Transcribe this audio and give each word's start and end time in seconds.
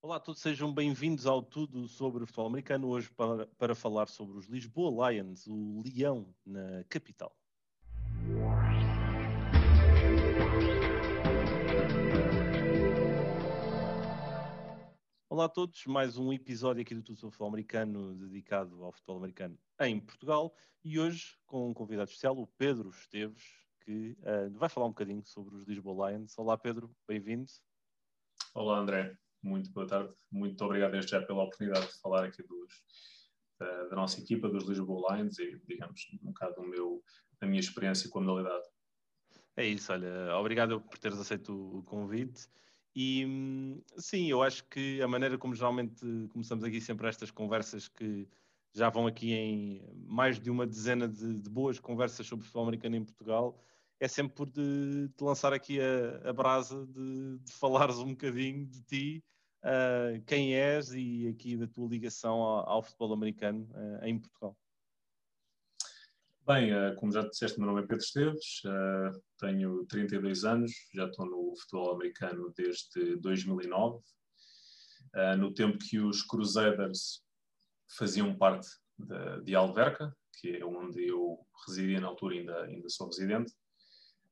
Olá 0.00 0.14
a 0.14 0.20
todos, 0.20 0.40
sejam 0.40 0.72
bem-vindos 0.72 1.26
ao 1.26 1.42
Tudo 1.42 1.88
sobre 1.88 2.22
o 2.22 2.26
Futebol 2.26 2.46
Americano, 2.46 2.86
hoje 2.86 3.10
para, 3.10 3.48
para 3.58 3.74
falar 3.74 4.06
sobre 4.06 4.38
os 4.38 4.46
Lisboa 4.46 5.10
Lions, 5.10 5.44
o 5.48 5.82
Leão 5.82 6.32
na 6.46 6.84
capital. 6.84 7.36
Olá 15.28 15.46
a 15.46 15.48
todos, 15.48 15.84
mais 15.86 16.16
um 16.16 16.32
episódio 16.32 16.80
aqui 16.80 16.94
do 16.94 17.02
Tudo 17.02 17.18
sobre 17.18 17.32
Futebol 17.32 17.48
Americano 17.48 18.14
dedicado 18.14 18.84
ao 18.84 18.92
futebol 18.92 19.16
americano 19.16 19.58
em 19.80 19.98
Portugal 19.98 20.54
e 20.84 21.00
hoje 21.00 21.36
com 21.44 21.70
um 21.70 21.74
convidado 21.74 22.08
especial, 22.08 22.38
o 22.38 22.46
Pedro 22.46 22.90
Esteves, 22.90 23.42
que 23.80 24.16
uh, 24.20 24.48
vai 24.56 24.68
falar 24.68 24.86
um 24.86 24.90
bocadinho 24.90 25.24
sobre 25.24 25.56
os 25.56 25.64
Lisboa 25.66 26.12
Lions. 26.12 26.38
Olá 26.38 26.56
Pedro, 26.56 26.88
bem-vindo. 27.08 27.50
Olá 28.54 28.78
André, 28.78 29.18
muito 29.42 29.70
boa 29.72 29.86
tarde. 29.86 30.12
Muito 30.30 30.62
obrigado 30.64 30.92
desde 30.92 31.10
já 31.10 31.22
pela 31.22 31.44
oportunidade 31.44 31.86
de 31.86 32.00
falar 32.00 32.24
aqui 32.24 32.42
dos, 32.42 32.72
da, 33.58 33.84
da, 33.84 33.96
nossa 33.96 34.20
equipa, 34.20 34.48
dos 34.48 34.68
Lisboa 34.68 35.16
Lions 35.16 35.38
e, 35.38 35.60
digamos, 35.66 36.00
um 36.22 36.28
bocado 36.28 36.56
do 36.56 36.62
meu, 36.62 37.02
da 37.40 37.46
minha 37.46 37.60
experiência 37.60 38.08
com 38.10 38.18
a 38.18 38.22
modalidade. 38.22 38.66
É 39.56 39.66
isso, 39.66 39.92
olha, 39.92 40.36
obrigado 40.36 40.80
por 40.80 40.98
teres 40.98 41.18
aceito 41.18 41.78
o 41.78 41.82
convite. 41.82 42.48
E 42.94 43.26
sim, 43.96 44.28
eu 44.28 44.42
acho 44.42 44.64
que 44.64 45.00
a 45.02 45.08
maneira 45.08 45.38
como 45.38 45.54
geralmente 45.54 46.04
começamos 46.30 46.64
aqui 46.64 46.80
sempre 46.80 47.08
estas 47.08 47.30
conversas 47.30 47.86
que 47.88 48.26
já 48.72 48.88
vão 48.88 49.06
aqui 49.06 49.32
em 49.32 49.82
mais 50.06 50.38
de 50.38 50.50
uma 50.50 50.66
dezena 50.66 51.08
de, 51.08 51.40
de 51.40 51.50
boas 51.50 51.78
conversas 51.78 52.26
sobre 52.26 52.44
futebol 52.44 52.64
americano 52.64 52.96
em 52.96 53.04
Portugal, 53.04 53.60
é 54.00 54.06
sempre 54.06 54.34
por 54.34 54.46
de 54.46 55.10
lançar 55.20 55.52
aqui 55.52 55.80
a, 55.80 56.30
a 56.30 56.32
brasa, 56.32 56.86
de, 56.86 57.38
de, 57.38 57.52
falares 57.52 57.98
um 57.98 58.10
bocadinho 58.10 58.66
de 58.66 58.82
ti, 58.84 59.24
uh, 59.64 60.22
quem 60.24 60.54
és 60.54 60.92
e 60.92 61.28
aqui 61.28 61.56
da 61.56 61.66
tua 61.66 61.88
ligação 61.88 62.34
ao, 62.34 62.68
ao 62.68 62.82
futebol 62.82 63.12
americano 63.12 63.68
uh, 63.72 64.04
em 64.04 64.18
Portugal. 64.18 64.56
Bem, 66.46 66.72
uh, 66.72 66.94
como 66.96 67.12
já 67.12 67.22
disseste, 67.22 67.58
meu 67.58 67.66
nome 67.66 67.82
é 67.82 67.86
Pedro 67.86 68.04
Esteves, 68.04 68.62
tenho 69.38 69.84
32 69.86 70.44
anos, 70.44 70.72
já 70.94 71.06
estou 71.06 71.26
no 71.26 71.54
futebol 71.56 71.94
americano 71.94 72.52
desde 72.56 73.16
2009. 73.16 74.00
no 75.38 75.52
tempo 75.52 75.78
que 75.78 75.98
os 75.98 76.22
Crusaders 76.22 77.22
faziam 77.98 78.34
parte 78.34 78.68
de, 78.96 79.42
de 79.42 79.54
Alverca, 79.54 80.14
que 80.40 80.56
é 80.56 80.64
onde 80.64 81.06
eu 81.06 81.38
residia 81.66 82.00
na 82.00 82.08
altura, 82.08 82.36
ainda, 82.36 82.62
ainda 82.62 82.88
sou 82.88 83.08
residente. 83.08 83.52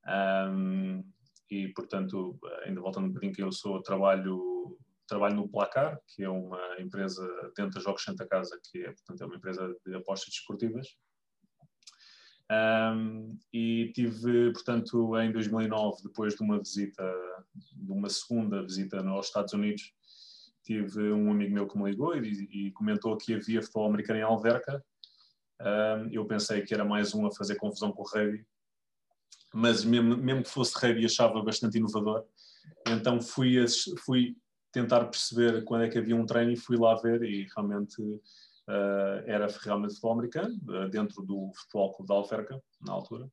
Um, 0.06 1.04
e, 1.50 1.68
portanto, 1.68 2.38
ainda 2.64 2.80
voltando 2.80 3.06
um 3.06 3.08
bocadinho 3.08 3.32
que 3.32 3.42
eu 3.42 3.52
sou, 3.52 3.82
trabalho, 3.82 4.76
trabalho 5.06 5.36
no 5.36 5.48
Placar, 5.48 6.00
que 6.08 6.24
é 6.24 6.28
uma 6.28 6.80
empresa 6.80 7.24
dentro 7.56 7.74
da 7.74 7.80
Jogos 7.80 8.02
Santa 8.02 8.26
Casa, 8.26 8.58
que 8.70 8.84
é, 8.84 8.92
portanto, 8.92 9.22
é 9.22 9.26
uma 9.26 9.36
empresa 9.36 9.76
de 9.84 9.94
apostas 9.94 10.34
desportivas. 10.34 10.88
Um, 12.50 13.36
e 13.52 13.90
tive, 13.92 14.52
portanto, 14.52 15.18
em 15.18 15.32
2009, 15.32 16.02
depois 16.04 16.34
de 16.34 16.42
uma 16.42 16.58
visita, 16.58 17.12
de 17.54 17.92
uma 17.92 18.08
segunda 18.08 18.62
visita 18.62 19.00
aos 19.00 19.26
Estados 19.26 19.52
Unidos, 19.52 19.92
tive 20.64 21.12
um 21.12 21.30
amigo 21.30 21.54
meu 21.54 21.68
que 21.68 21.78
me 21.78 21.90
ligou 21.90 22.16
e, 22.16 22.68
e 22.68 22.72
comentou 22.72 23.16
que 23.16 23.34
havia 23.34 23.62
futebol 23.62 23.88
americano 23.88 24.18
em 24.18 24.22
Alverca. 24.22 24.84
Um, 25.60 26.10
eu 26.10 26.24
pensei 26.26 26.62
que 26.62 26.74
era 26.74 26.84
mais 26.84 27.14
um 27.14 27.26
a 27.26 27.32
fazer 27.32 27.56
confusão 27.56 27.92
com 27.92 28.02
o 28.02 28.06
rugby 28.06 28.44
mas 29.56 29.86
mesmo, 29.86 30.18
mesmo 30.18 30.42
que 30.42 30.50
fosse 30.50 30.74
rugby 30.74 31.06
achava 31.06 31.42
bastante 31.42 31.78
inovador. 31.78 32.26
Então 32.86 33.22
fui, 33.22 33.56
fui 34.04 34.36
tentar 34.70 35.06
perceber 35.06 35.64
quando 35.64 35.84
é 35.84 35.88
que 35.88 35.96
havia 35.96 36.14
um 36.14 36.26
treino 36.26 36.52
e 36.52 36.56
fui 36.56 36.76
lá 36.76 36.94
ver 36.96 37.22
e 37.22 37.48
realmente 37.56 38.02
uh, 38.02 39.22
era 39.24 39.46
realmente 39.62 39.94
futebol 39.94 40.12
americano, 40.12 40.54
uh, 40.68 40.90
dentro 40.90 41.22
do 41.22 41.50
Futebol 41.54 41.94
Clube 41.94 42.08
da 42.08 42.14
Alferca, 42.14 42.62
na 42.82 42.92
altura. 42.92 43.30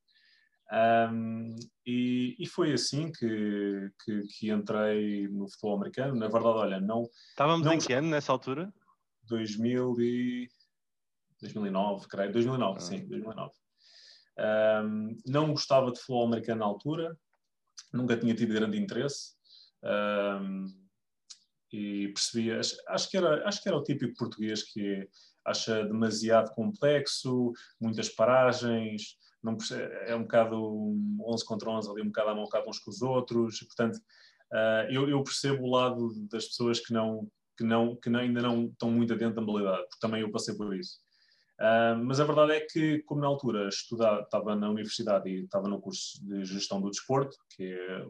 Um, 1.11 1.55
e, 1.85 2.37
e, 2.39 2.47
foi 2.47 2.71
assim 2.71 3.11
que, 3.11 3.91
que, 4.03 4.21
que, 4.21 4.49
entrei 4.49 5.27
no 5.27 5.47
futebol 5.49 5.75
americano. 5.75 6.15
Na 6.15 6.29
verdade, 6.29 6.57
olha, 6.57 6.79
não. 6.79 7.03
Estávamos 7.29 7.65
não, 7.65 7.73
em 7.73 7.79
que 7.79 7.91
ano 7.91 8.07
nessa 8.07 8.31
altura? 8.31 8.73
2000 9.23 9.99
e... 9.99 10.49
2009, 11.41 12.07
creio. 12.07 12.31
2009, 12.31 12.77
ah. 12.77 12.79
sim, 12.79 13.05
2009. 13.05 13.51
Um, 14.37 15.17
não 15.25 15.51
gostava 15.51 15.91
de 15.91 15.99
futebol 15.99 16.25
americano 16.25 16.59
na 16.59 16.65
altura, 16.65 17.17
nunca 17.91 18.17
tinha 18.17 18.35
tido 18.35 18.53
grande 18.53 18.79
interesse. 18.79 19.33
Um, 19.83 20.65
e 21.71 22.09
percebia, 22.09 22.59
acho 22.59 23.09
que, 23.09 23.17
era, 23.17 23.47
acho 23.47 23.61
que 23.61 23.67
era 23.67 23.77
o 23.77 23.83
típico 23.83 24.15
português 24.15 24.61
que 24.61 25.09
acha 25.43 25.83
demasiado 25.83 26.51
complexo, 26.51 27.51
muitas 27.81 28.09
paragens, 28.09 29.17
não 29.41 29.57
é 30.05 30.15
um 30.15 30.21
bocado 30.21 30.95
11 31.25 31.45
contra 31.45 31.69
11 31.69 31.89
ali, 31.89 32.01
um 32.01 32.07
bocado 32.07 32.29
a 32.29 32.35
mão 32.35 32.47
uns 32.67 32.79
com 32.79 32.91
os 32.91 33.01
outros, 33.01 33.59
portanto, 33.63 33.97
uh, 33.97 34.89
eu, 34.89 35.09
eu, 35.09 35.21
percebo 35.23 35.63
o 35.63 35.69
lado 35.69 36.13
das 36.31 36.45
pessoas 36.45 36.79
que, 36.79 36.93
não, 36.93 37.27
que, 37.57 37.63
não, 37.63 37.95
que 37.95 38.09
ainda 38.09 38.41
não 38.41 38.67
estão 38.67 38.89
muito 38.89 39.13
adentro 39.13 39.35
da 39.35 39.41
modalidade, 39.41 39.83
porque 39.89 39.99
também 39.99 40.21
eu 40.21 40.31
passei 40.31 40.55
por 40.55 40.73
isso. 40.75 40.99
Uh, 41.59 41.95
mas 42.03 42.19
a 42.19 42.25
verdade 42.25 42.53
é 42.53 42.61
que, 42.61 43.03
como 43.03 43.21
na 43.21 43.27
altura 43.27 43.69
estudava, 43.69 44.21
estava 44.21 44.55
na 44.55 44.69
universidade 44.69 45.29
e 45.29 45.43
estava 45.43 45.67
no 45.67 45.79
curso 45.79 46.19
de 46.25 46.43
gestão 46.45 46.81
do 46.81 46.89
desporto, 46.89 47.37
que 47.55 47.63
é 47.63 48.05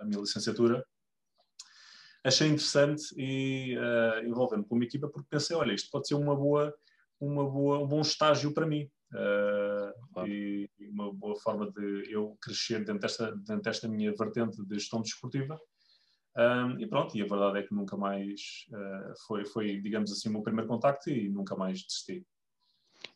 a 0.00 0.04
minha 0.04 0.20
licenciatura, 0.20 0.84
achei 2.24 2.46
interessante 2.46 3.02
e 3.16 3.76
uh, 3.76 4.26
envolver-me 4.26 4.64
com 4.64 4.76
uma 4.76 4.84
equipa 4.84 5.08
porque 5.08 5.28
pensei, 5.28 5.56
olha, 5.56 5.72
isto 5.72 5.90
pode 5.90 6.06
ser 6.06 6.14
uma 6.14 6.36
boa, 6.36 6.72
uma 7.20 7.48
boa, 7.48 7.78
um 7.80 7.86
bom 7.88 8.00
estágio 8.00 8.54
para 8.54 8.66
mim 8.66 8.88
uh, 9.12 9.92
claro. 10.12 10.28
e 10.28 10.70
uma 10.78 11.12
boa 11.12 11.36
forma 11.40 11.70
de 11.72 12.12
eu 12.12 12.36
crescer 12.40 12.84
dentro 12.84 13.00
desta, 13.00 13.34
dentro 13.36 13.62
desta 13.62 13.88
minha 13.88 14.14
vertente 14.16 14.64
de 14.64 14.74
gestão 14.78 15.02
desportiva. 15.02 15.58
Um, 16.36 16.78
e 16.78 16.86
pronto, 16.86 17.16
e 17.18 17.22
a 17.22 17.26
verdade 17.26 17.58
é 17.58 17.62
que 17.64 17.74
nunca 17.74 17.96
mais 17.96 18.40
foi, 19.26 19.44
foi, 19.44 19.80
digamos 19.80 20.12
assim, 20.12 20.28
o 20.28 20.32
meu 20.32 20.42
primeiro 20.42 20.68
contacto 20.68 21.10
e 21.10 21.28
nunca 21.28 21.56
mais 21.56 21.82
desisti. 21.82 22.24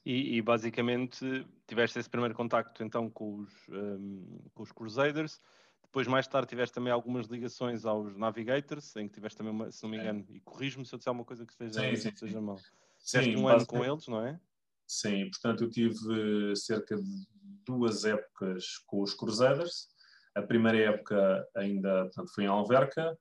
E, 0.05 0.37
e, 0.37 0.43
basicamente 0.43 1.47
tiveste 1.67 1.99
esse 1.99 2.09
primeiro 2.09 2.35
contacto 2.35 2.83
então 2.83 3.09
com 3.09 3.41
os, 3.41 3.69
um, 3.69 4.41
com 4.55 4.63
os 4.63 4.73
Crusaders, 4.73 5.41
depois 5.83 6.07
mais 6.07 6.27
tarde 6.27 6.49
tiveste 6.49 6.75
também 6.75 6.93
algumas 6.93 7.27
ligações 7.27 7.85
aos 7.85 8.17
Navigators, 8.17 8.97
em 8.97 9.07
que 9.07 9.15
tiveste 9.15 9.37
também, 9.37 9.53
uma, 9.53 9.71
se 9.71 9.83
não 9.83 9.91
me 9.91 9.99
engano, 9.99 10.25
e 10.31 10.41
corrijo-me 10.41 10.87
se 10.87 10.95
eu 10.95 10.99
disser 10.99 11.11
alguma 11.11 11.25
coisa 11.25 11.45
que 11.45 11.55
seja, 11.55 11.81
sim, 11.81 11.97
sim, 11.97 12.17
seja 12.17 12.41
mal. 12.41 12.59
Tiveste 13.05 13.37
um 13.37 13.47
ano 13.47 13.67
com 13.67 13.85
eles, 13.85 14.09
não 14.09 14.25
é? 14.25 14.41
Sim, 14.87 15.29
portanto 15.31 15.65
eu 15.65 15.71
tive 15.71 16.57
cerca 16.57 16.97
de 16.97 17.27
duas 17.65 18.05
épocas 18.05 18.79
com 18.87 19.03
os 19.03 19.15
Crusaders. 19.15 19.89
A 20.35 20.43
primeira 20.43 20.79
época 20.79 21.47
ainda 21.55 22.05
portanto, 22.05 22.33
foi 22.35 22.45
em 22.45 22.49
Alverca, 22.49 23.13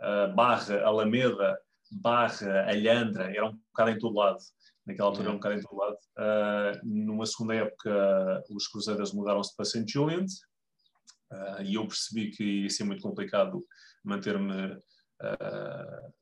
uh, 0.00 0.34
barra 0.34 0.82
Alameda, 0.82 1.58
barra 1.90 2.68
Alhandra, 2.68 3.30
era 3.30 3.46
um 3.46 3.56
bocado 3.56 3.90
em 3.90 3.98
todo 3.98 4.16
lado 4.16 4.38
naquela 4.88 5.10
altura 5.10 5.28
é 5.28 5.30
um 5.30 5.34
bocado 5.34 5.54
em 5.56 5.60
todo 5.60 5.78
lado. 5.78 5.98
Uh, 6.16 6.80
numa 6.82 7.26
segunda 7.26 7.54
época, 7.54 8.42
os 8.50 8.66
Cruzeiros 8.66 9.12
mudaram-se 9.12 9.54
para 9.54 9.66
St. 9.66 9.84
Julian's 9.86 10.40
uh, 11.30 11.62
e 11.62 11.74
eu 11.74 11.86
percebi 11.86 12.30
que 12.30 12.62
ia 12.62 12.70
ser 12.70 12.84
muito 12.84 13.02
complicado 13.02 13.64
manter-me 14.02 14.72
uh, 14.72 16.12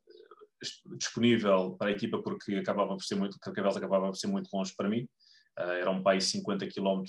disponível 0.99 1.77
para 1.79 1.89
a 1.89 1.93
equipa 1.93 2.21
porque 2.21 2.57
acabava 2.57 2.97
por 2.97 3.05
ser 3.05 3.15
muito, 3.15 3.39
Carcavelos 3.39 3.77
acabava 3.77 4.07
por 4.09 4.17
ser 4.17 4.27
muito 4.27 4.51
longe 4.53 4.75
para 4.77 4.89
mim. 4.89 5.09
era 5.57 5.91
um 5.91 6.03
país 6.03 6.25
50 6.25 6.67
km, 6.67 7.05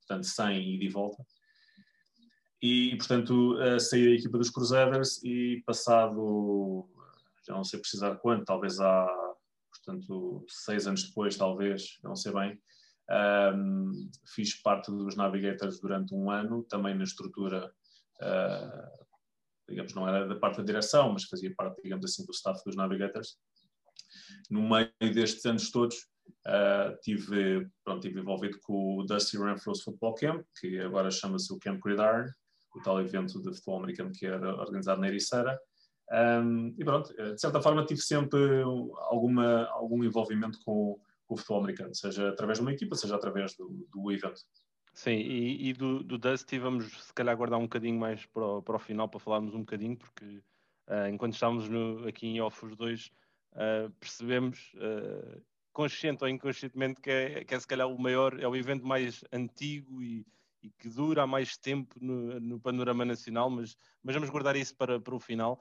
portanto 0.00 0.24
100 0.24 0.74
e 0.74 0.78
de 0.78 0.88
volta. 0.88 1.24
E, 2.60 2.96
portanto, 2.96 3.56
saí 3.78 4.04
da 4.04 4.10
equipa 4.16 4.36
dos 4.36 4.50
Crusaders 4.50 5.22
e 5.22 5.62
passado, 5.64 6.88
já 7.46 7.54
não 7.54 7.62
sei 7.62 7.78
precisar 7.78 8.16
quanto, 8.16 8.44
talvez 8.44 8.80
há 8.80 9.06
portanto, 9.88 10.44
seis 10.46 10.86
anos 10.86 11.04
depois, 11.04 11.36
talvez, 11.36 11.98
não 12.04 12.14
sei 12.14 12.32
bem, 12.32 12.60
um, 13.54 14.10
fiz 14.34 14.60
parte 14.60 14.90
dos 14.90 15.16
Navigators 15.16 15.80
durante 15.80 16.14
um 16.14 16.30
ano, 16.30 16.62
também 16.64 16.94
na 16.94 17.04
estrutura, 17.04 17.72
uh, 18.20 19.06
digamos, 19.66 19.94
não 19.94 20.06
era 20.06 20.28
da 20.28 20.36
parte 20.36 20.58
da 20.58 20.64
direção, 20.64 21.10
mas 21.12 21.24
fazia 21.24 21.54
parte, 21.56 21.80
digamos 21.82 22.04
assim, 22.04 22.24
do 22.26 22.32
staff 22.32 22.62
dos 22.66 22.76
Navigators. 22.76 23.38
No 24.50 24.68
meio 24.68 24.90
destes 25.00 25.46
anos 25.46 25.70
todos, 25.70 25.96
uh, 26.46 26.94
tive, 27.02 27.66
pronto, 27.82 28.02
tive 28.02 28.20
envolvido 28.20 28.58
com 28.60 28.98
o 28.98 29.06
Dusty 29.06 29.38
Renfro's 29.38 29.82
Football 29.82 30.14
Camp, 30.16 30.46
que 30.60 30.78
agora 30.80 31.10
chama-se 31.10 31.50
o 31.50 31.58
Camp 31.58 31.80
Gridiron, 31.82 32.26
o 32.74 32.82
tal 32.82 33.00
evento 33.00 33.40
de 33.40 33.54
futebol 33.54 33.78
americano 33.78 34.12
que 34.12 34.26
era 34.26 34.54
organizado 34.54 35.00
na 35.00 35.08
Ericeira. 35.08 35.58
Um, 36.10 36.74
e 36.78 36.84
pronto, 36.84 37.12
eh, 37.18 37.34
de 37.34 37.40
certa 37.40 37.60
forma 37.60 37.84
tive 37.84 38.00
sempre 38.00 38.62
alguma, 39.10 39.66
algum 39.66 40.02
envolvimento 40.02 40.58
com, 40.64 40.98
com, 41.26 41.34
o 41.34 41.36
futebol 41.36 41.60
americano, 41.60 41.94
seja 41.94 42.30
através 42.30 42.58
de 42.58 42.62
uma 42.62 42.72
equipa, 42.72 42.96
seja 42.96 43.14
através 43.14 43.54
do, 43.54 43.86
do 43.92 44.10
evento. 44.10 44.40
Sim, 44.94 45.16
e, 45.16 45.68
e 45.68 45.72
do, 45.74 46.02
do, 46.02 46.16
Dusty 46.16 46.58
vamos 46.58 46.86
se 47.04 47.12
calhar 47.12 47.36
guardar 47.36 47.58
um 47.58 47.64
bocadinho 47.64 47.98
mais 48.00 48.24
para 48.26 48.44
o, 48.44 48.62
para 48.62 48.76
o 48.76 48.78
final 48.78 49.08
para 49.08 49.20
falarmos 49.20 49.54
um 49.54 49.60
bocadinho, 49.60 49.96
porque 49.96 50.42
Uh, 50.88 51.06
enquanto 51.12 51.34
estávamos 51.34 51.68
no, 51.68 52.08
aqui 52.08 52.26
em 52.26 52.40
off 52.40 52.64
os 52.64 52.74
dois, 52.74 53.10
uh, 53.52 53.90
percebemos, 54.00 54.72
consciente 55.70 56.24
ou 56.24 56.30
inconscientemente, 56.30 57.00
que 57.00 57.10
é, 57.10 57.44
que 57.44 57.54
é 57.54 57.60
se 57.60 57.66
calhar 57.66 57.86
o 57.86 58.00
maior, 58.00 58.40
é 58.40 58.48
o 58.48 58.56
evento 58.56 58.86
mais 58.86 59.22
antigo 59.30 60.02
e, 60.02 60.26
e 60.62 60.70
que 60.70 60.88
dura 60.88 61.22
há 61.22 61.26
mais 61.26 61.58
tempo 61.58 61.94
no, 62.00 62.40
no, 62.40 62.58
panorama 62.58 63.04
nacional, 63.04 63.50
mas, 63.50 63.76
mas 64.02 64.14
vamos 64.14 64.30
guardar 64.30 64.56
isso 64.56 64.74
para, 64.74 64.98
para 64.98 65.14
o 65.14 65.20
final. 65.20 65.60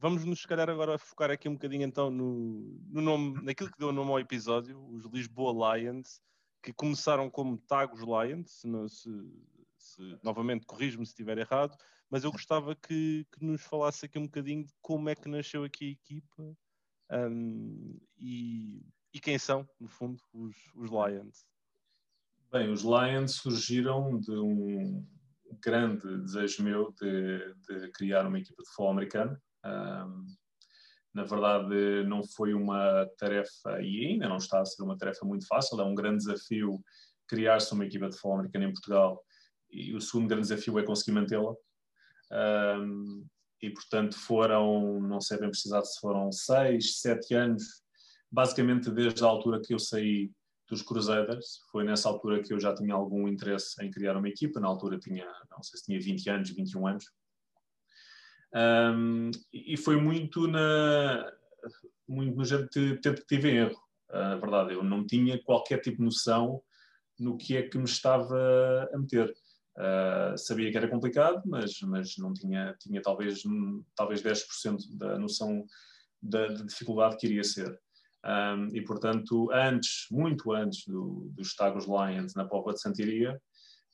Vamos 0.00 0.24
nos, 0.24 0.40
se 0.40 0.46
calhar, 0.46 0.70
agora 0.70 0.96
focar 0.96 1.30
aqui 1.30 1.48
um 1.48 1.54
bocadinho 1.54 1.82
então 1.82 2.08
no, 2.08 2.80
no 2.88 3.00
nome, 3.00 3.42
naquilo 3.42 3.70
que 3.70 3.78
deu 3.78 3.90
nome 3.90 4.10
ao 4.12 4.20
episódio, 4.20 4.78
os 4.92 5.04
Lisboa 5.06 5.76
Lions, 5.76 6.20
que 6.62 6.72
começaram 6.72 7.28
como 7.28 7.58
Tagos 7.58 8.00
Lions, 8.00 8.60
se, 8.60 8.68
se, 8.88 9.10
se 9.76 10.18
novamente 10.22 10.66
corrijo-me 10.66 11.04
se 11.04 11.10
estiver 11.10 11.38
errado, 11.38 11.76
mas 12.08 12.22
eu 12.22 12.30
gostava 12.30 12.76
que, 12.76 13.26
que, 13.32 13.44
nos 13.44 13.62
falasse 13.62 14.06
aqui 14.06 14.18
um 14.18 14.26
bocadinho 14.26 14.64
de 14.64 14.72
como 14.80 15.08
é 15.08 15.16
que 15.16 15.28
nasceu 15.28 15.64
aqui 15.64 15.88
a 15.88 15.90
equipa 15.90 16.56
um, 17.10 17.98
e, 18.16 18.80
e, 19.12 19.18
quem 19.20 19.36
são, 19.36 19.68
no 19.80 19.88
fundo, 19.88 20.22
os, 20.32 20.56
os 20.76 20.90
Lions. 20.90 21.44
Bem, 22.52 22.70
os 22.70 22.82
Lions 22.82 23.32
surgiram 23.32 24.18
de 24.20 24.30
um 24.30 25.04
grande 25.60 26.18
desejo 26.20 26.62
meu 26.62 26.92
de, 26.92 27.54
de 27.66 27.90
criar 27.90 28.26
uma 28.26 28.38
equipa 28.38 28.62
de 28.62 28.68
futebol 28.68 28.92
americano. 28.92 29.36
Na 31.14 31.24
verdade, 31.24 32.04
não 32.06 32.22
foi 32.22 32.54
uma 32.54 33.06
tarefa, 33.18 33.80
e 33.80 34.06
ainda 34.06 34.28
não 34.28 34.36
está 34.36 34.60
a 34.60 34.64
ser 34.64 34.82
uma 34.82 34.96
tarefa 34.96 35.24
muito 35.24 35.46
fácil, 35.46 35.80
é 35.80 35.84
um 35.84 35.94
grande 35.94 36.18
desafio 36.18 36.80
criar-se 37.26 37.72
uma 37.72 37.84
equipa 37.84 38.08
de 38.08 38.14
futebol 38.14 38.38
americano 38.38 38.64
em 38.66 38.72
Portugal, 38.72 39.22
e 39.70 39.94
o 39.94 40.00
segundo 40.00 40.28
grande 40.28 40.48
desafio 40.48 40.78
é 40.78 40.82
conseguir 40.82 41.12
mantê-la. 41.12 41.54
Um, 42.30 43.26
e, 43.60 43.70
portanto, 43.70 44.16
foram, 44.16 45.00
não 45.00 45.20
sei 45.20 45.38
bem 45.38 45.50
precisar 45.50 45.82
se 45.84 45.98
foram 46.00 46.30
seis, 46.30 47.00
sete 47.00 47.34
anos, 47.34 47.82
basicamente 48.30 48.90
desde 48.90 49.22
a 49.24 49.26
altura 49.26 49.60
que 49.60 49.74
eu 49.74 49.78
saí 49.78 50.30
dos 50.68 50.82
Crusaders. 50.82 51.60
Foi 51.72 51.84
nessa 51.84 52.08
altura 52.08 52.42
que 52.42 52.52
eu 52.52 52.60
já 52.60 52.74
tinha 52.74 52.94
algum 52.94 53.26
interesse 53.26 53.82
em 53.84 53.90
criar 53.90 54.16
uma 54.16 54.28
equipa. 54.28 54.60
Na 54.60 54.68
altura 54.68 54.98
tinha, 54.98 55.26
não 55.50 55.62
sei 55.62 55.78
se 55.78 55.86
tinha 55.86 56.00
20 56.00 56.30
anos, 56.30 56.50
21 56.50 56.86
anos. 56.86 57.04
Um, 58.54 59.30
e 59.52 59.76
foi 59.76 59.96
muito 59.96 60.46
na 60.46 61.30
muito 62.08 62.36
no 62.36 62.44
género 62.44 62.68
de 62.70 62.96
tentativa 63.00 63.48
e 63.48 63.56
erro. 63.58 63.80
A 64.10 64.36
verdade, 64.36 64.72
eu 64.72 64.82
não 64.82 65.06
tinha 65.06 65.42
qualquer 65.42 65.80
tipo 65.80 65.98
de 65.98 66.04
noção 66.04 66.62
no 67.18 67.36
que 67.36 67.56
é 67.56 67.62
que 67.62 67.76
me 67.76 67.84
estava 67.84 68.88
a 68.92 68.98
meter. 68.98 69.34
Uh, 69.76 70.36
sabia 70.36 70.70
que 70.70 70.76
era 70.76 70.88
complicado, 70.88 71.42
mas, 71.44 71.80
mas 71.82 72.16
não 72.16 72.32
tinha, 72.32 72.74
tinha 72.80 73.00
talvez, 73.02 73.42
talvez 73.94 74.22
10% 74.22 74.96
da 74.96 75.18
noção 75.18 75.64
da, 76.20 76.48
da, 76.48 76.64
dificuldade 76.64 77.16
que 77.16 77.26
iria 77.26 77.44
ser. 77.44 77.78
Um, 78.24 78.74
e, 78.74 78.82
portanto, 78.82 79.48
antes, 79.52 80.06
muito 80.10 80.52
antes 80.52 80.84
do, 80.86 81.30
dos 81.32 81.54
Tagos 81.54 81.86
Lions 81.86 82.34
na 82.34 82.44
Popa 82.44 82.72
de 82.72 82.80
Santiria, 82.80 83.40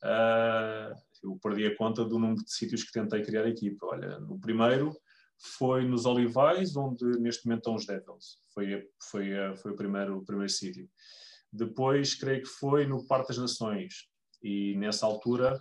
uh, 0.03 0.95
eu 1.25 1.39
perdi 1.43 1.67
a 1.67 1.77
conta 1.77 2.05
do 2.05 2.19
número 2.19 2.45
de 2.45 2.53
sítios 2.53 2.85
que 2.85 2.93
tentei 2.93 3.23
criar 3.23 3.45
a 3.45 3.49
equipa. 3.49 3.87
Olha, 3.87 4.19
no 4.21 4.39
primeiro 4.39 4.95
foi 5.59 5.85
nos 5.85 6.07
Olivais, 6.07 6.77
onde 6.77 7.05
neste 7.19 7.47
momento 7.47 7.61
estão 7.61 7.75
os 7.75 7.87
Devils. 7.87 8.39
Foi, 8.53 8.89
foi, 9.11 9.57
foi 9.57 9.73
o 9.73 9.77
primeiro, 9.77 10.19
o 10.19 10.25
primeiro 10.25 10.53
sítio. 10.53 10.89
Depois, 11.53 12.15
creio 12.15 12.43
que 12.43 12.49
foi 12.49 12.87
no 12.87 13.07
Parque 13.07 13.29
das 13.29 13.39
Nações. 13.39 14.09
E 14.43 14.77
nessa 14.77 15.07
altura, 15.07 15.61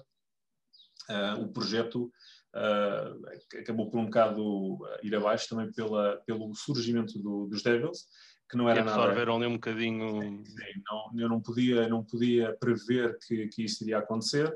uh, 1.10 1.42
o 1.42 1.52
projeto 1.52 2.12
uh, 2.56 3.60
acabou 3.60 3.90
por 3.90 4.00
um 4.00 4.06
bocado 4.06 4.78
ir 5.02 5.16
abaixo 5.16 5.50
também 5.50 5.72
pela, 5.72 6.18
pelo 6.26 6.54
surgimento 6.54 7.18
do, 7.20 7.48
dos 7.48 7.64
Devils 7.64 8.08
que 8.54 8.58
não 8.58 8.70
era 8.70 8.80
e 8.80 8.82
absorveram 8.84 9.40
nada. 9.40 9.50
um 9.50 9.56
bocadinho. 9.56 10.22
Sim, 10.22 10.44
não, 10.86 11.20
eu 11.20 11.28
não 11.28 11.42
podia, 11.42 11.90
não 11.90 12.04
podia 12.04 12.56
prever 12.60 13.18
que, 13.26 13.48
que 13.48 13.64
isso 13.64 13.84
iria 13.84 13.98
acontecer. 13.98 14.56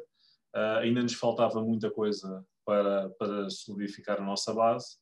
Uh, 0.55 0.79
ainda 0.79 1.01
nos 1.01 1.13
faltava 1.13 1.61
muita 1.61 1.91
coisa 1.91 2.43
para, 2.65 3.09
para 3.11 3.49
solidificar 3.49 4.19
a 4.19 4.25
nossa 4.25 4.53
base. 4.53 4.97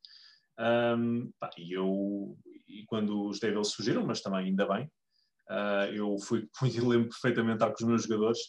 Um, 0.59 1.31
pá, 1.39 1.50
e 1.57 1.74
eu, 1.74 2.38
e 2.68 2.86
quando 2.86 3.27
os 3.27 3.39
Devils 3.39 3.69
surgiram, 3.69 4.06
mas 4.06 4.21
também 4.21 4.45
ainda 4.47 4.68
bem, 4.68 4.89
uh, 5.50 5.94
eu 5.94 6.18
fui, 6.24 6.47
lembro 6.62 7.09
perfeitamente 7.09 7.65
com 7.65 7.74
os 7.74 7.83
meus 7.83 8.03
jogadores, 8.03 8.39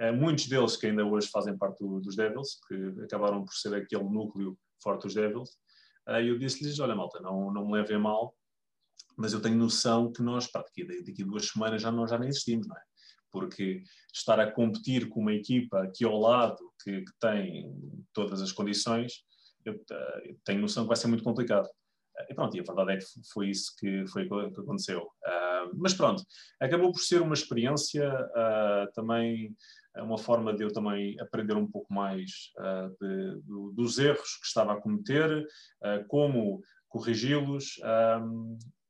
uh, 0.00 0.12
muitos 0.12 0.46
deles 0.46 0.76
que 0.76 0.86
ainda 0.86 1.04
hoje 1.04 1.28
fazem 1.28 1.56
parte 1.56 1.84
do, 1.84 2.00
dos 2.00 2.16
Devils, 2.16 2.58
que 2.68 3.02
acabaram 3.04 3.44
por 3.44 3.54
ser 3.54 3.74
aquele 3.74 4.04
núcleo 4.04 4.58
forte 4.82 5.02
dos 5.02 5.14
Devils, 5.14 5.50
e 6.06 6.28
eu 6.28 6.38
disse-lhes: 6.38 6.78
Olha, 6.80 6.94
malta, 6.94 7.18
não, 7.20 7.50
não 7.50 7.64
me 7.64 7.72
levem 7.72 7.98
mal, 7.98 8.36
mas 9.16 9.32
eu 9.32 9.40
tenho 9.40 9.56
noção 9.56 10.12
que 10.12 10.22
nós, 10.22 10.46
pá, 10.46 10.60
daqui, 10.60 10.84
daqui 10.84 11.22
a 11.22 11.26
duas 11.26 11.46
semanas 11.46 11.80
já, 11.80 11.90
nós 11.90 12.10
já 12.10 12.18
nem 12.18 12.28
existimos, 12.28 12.66
não 12.66 12.76
é? 12.76 12.82
Porque 13.34 13.82
estar 14.12 14.38
a 14.38 14.48
competir 14.48 15.08
com 15.08 15.18
uma 15.18 15.34
equipa 15.34 15.82
aqui 15.82 16.04
ao 16.04 16.20
lado 16.20 16.56
que, 16.84 17.00
que 17.00 17.12
tem 17.20 17.74
todas 18.12 18.40
as 18.40 18.52
condições, 18.52 19.24
eu, 19.64 19.74
eu, 19.74 20.38
tenho 20.44 20.60
noção 20.60 20.84
que 20.84 20.88
vai 20.88 20.96
ser 20.96 21.08
muito 21.08 21.24
complicado. 21.24 21.68
E 22.30 22.32
pronto, 22.32 22.56
e 22.56 22.60
a 22.60 22.62
verdade 22.62 22.92
é 22.92 22.96
que 22.98 23.04
foi 23.32 23.48
isso 23.48 23.74
que, 23.76 24.06
foi 24.06 24.28
que 24.28 24.60
aconteceu. 24.60 25.02
Uh, 25.02 25.74
mas 25.74 25.94
pronto, 25.94 26.22
acabou 26.60 26.92
por 26.92 27.00
ser 27.00 27.20
uma 27.20 27.34
experiência, 27.34 28.08
uh, 28.08 28.92
também 28.94 29.52
uma 29.96 30.16
forma 30.16 30.54
de 30.54 30.62
eu 30.62 30.72
também 30.72 31.18
aprender 31.20 31.56
um 31.56 31.68
pouco 31.68 31.92
mais 31.92 32.52
uh, 32.58 32.88
de, 33.00 33.40
de, 33.40 33.74
dos 33.74 33.98
erros 33.98 34.36
que 34.36 34.46
estava 34.46 34.74
a 34.74 34.80
cometer, 34.80 35.44
como 36.08 36.62
corrigi-los. 36.88 37.80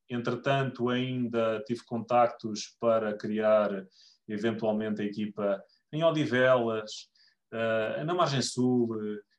Entretanto, 0.09 0.91
ainda 0.91 1.63
tive 1.67 1.83
contactos 1.85 2.77
para 2.79 3.17
criar 3.17 3.87
eventualmente 4.29 5.03
a 5.03 5.05
equipa 5.05 5.63
em 5.93 6.03
Odivelas, 6.03 7.09
uh, 7.53 8.05
na 8.05 8.15
Margem 8.15 8.43
Sul, 8.43 8.89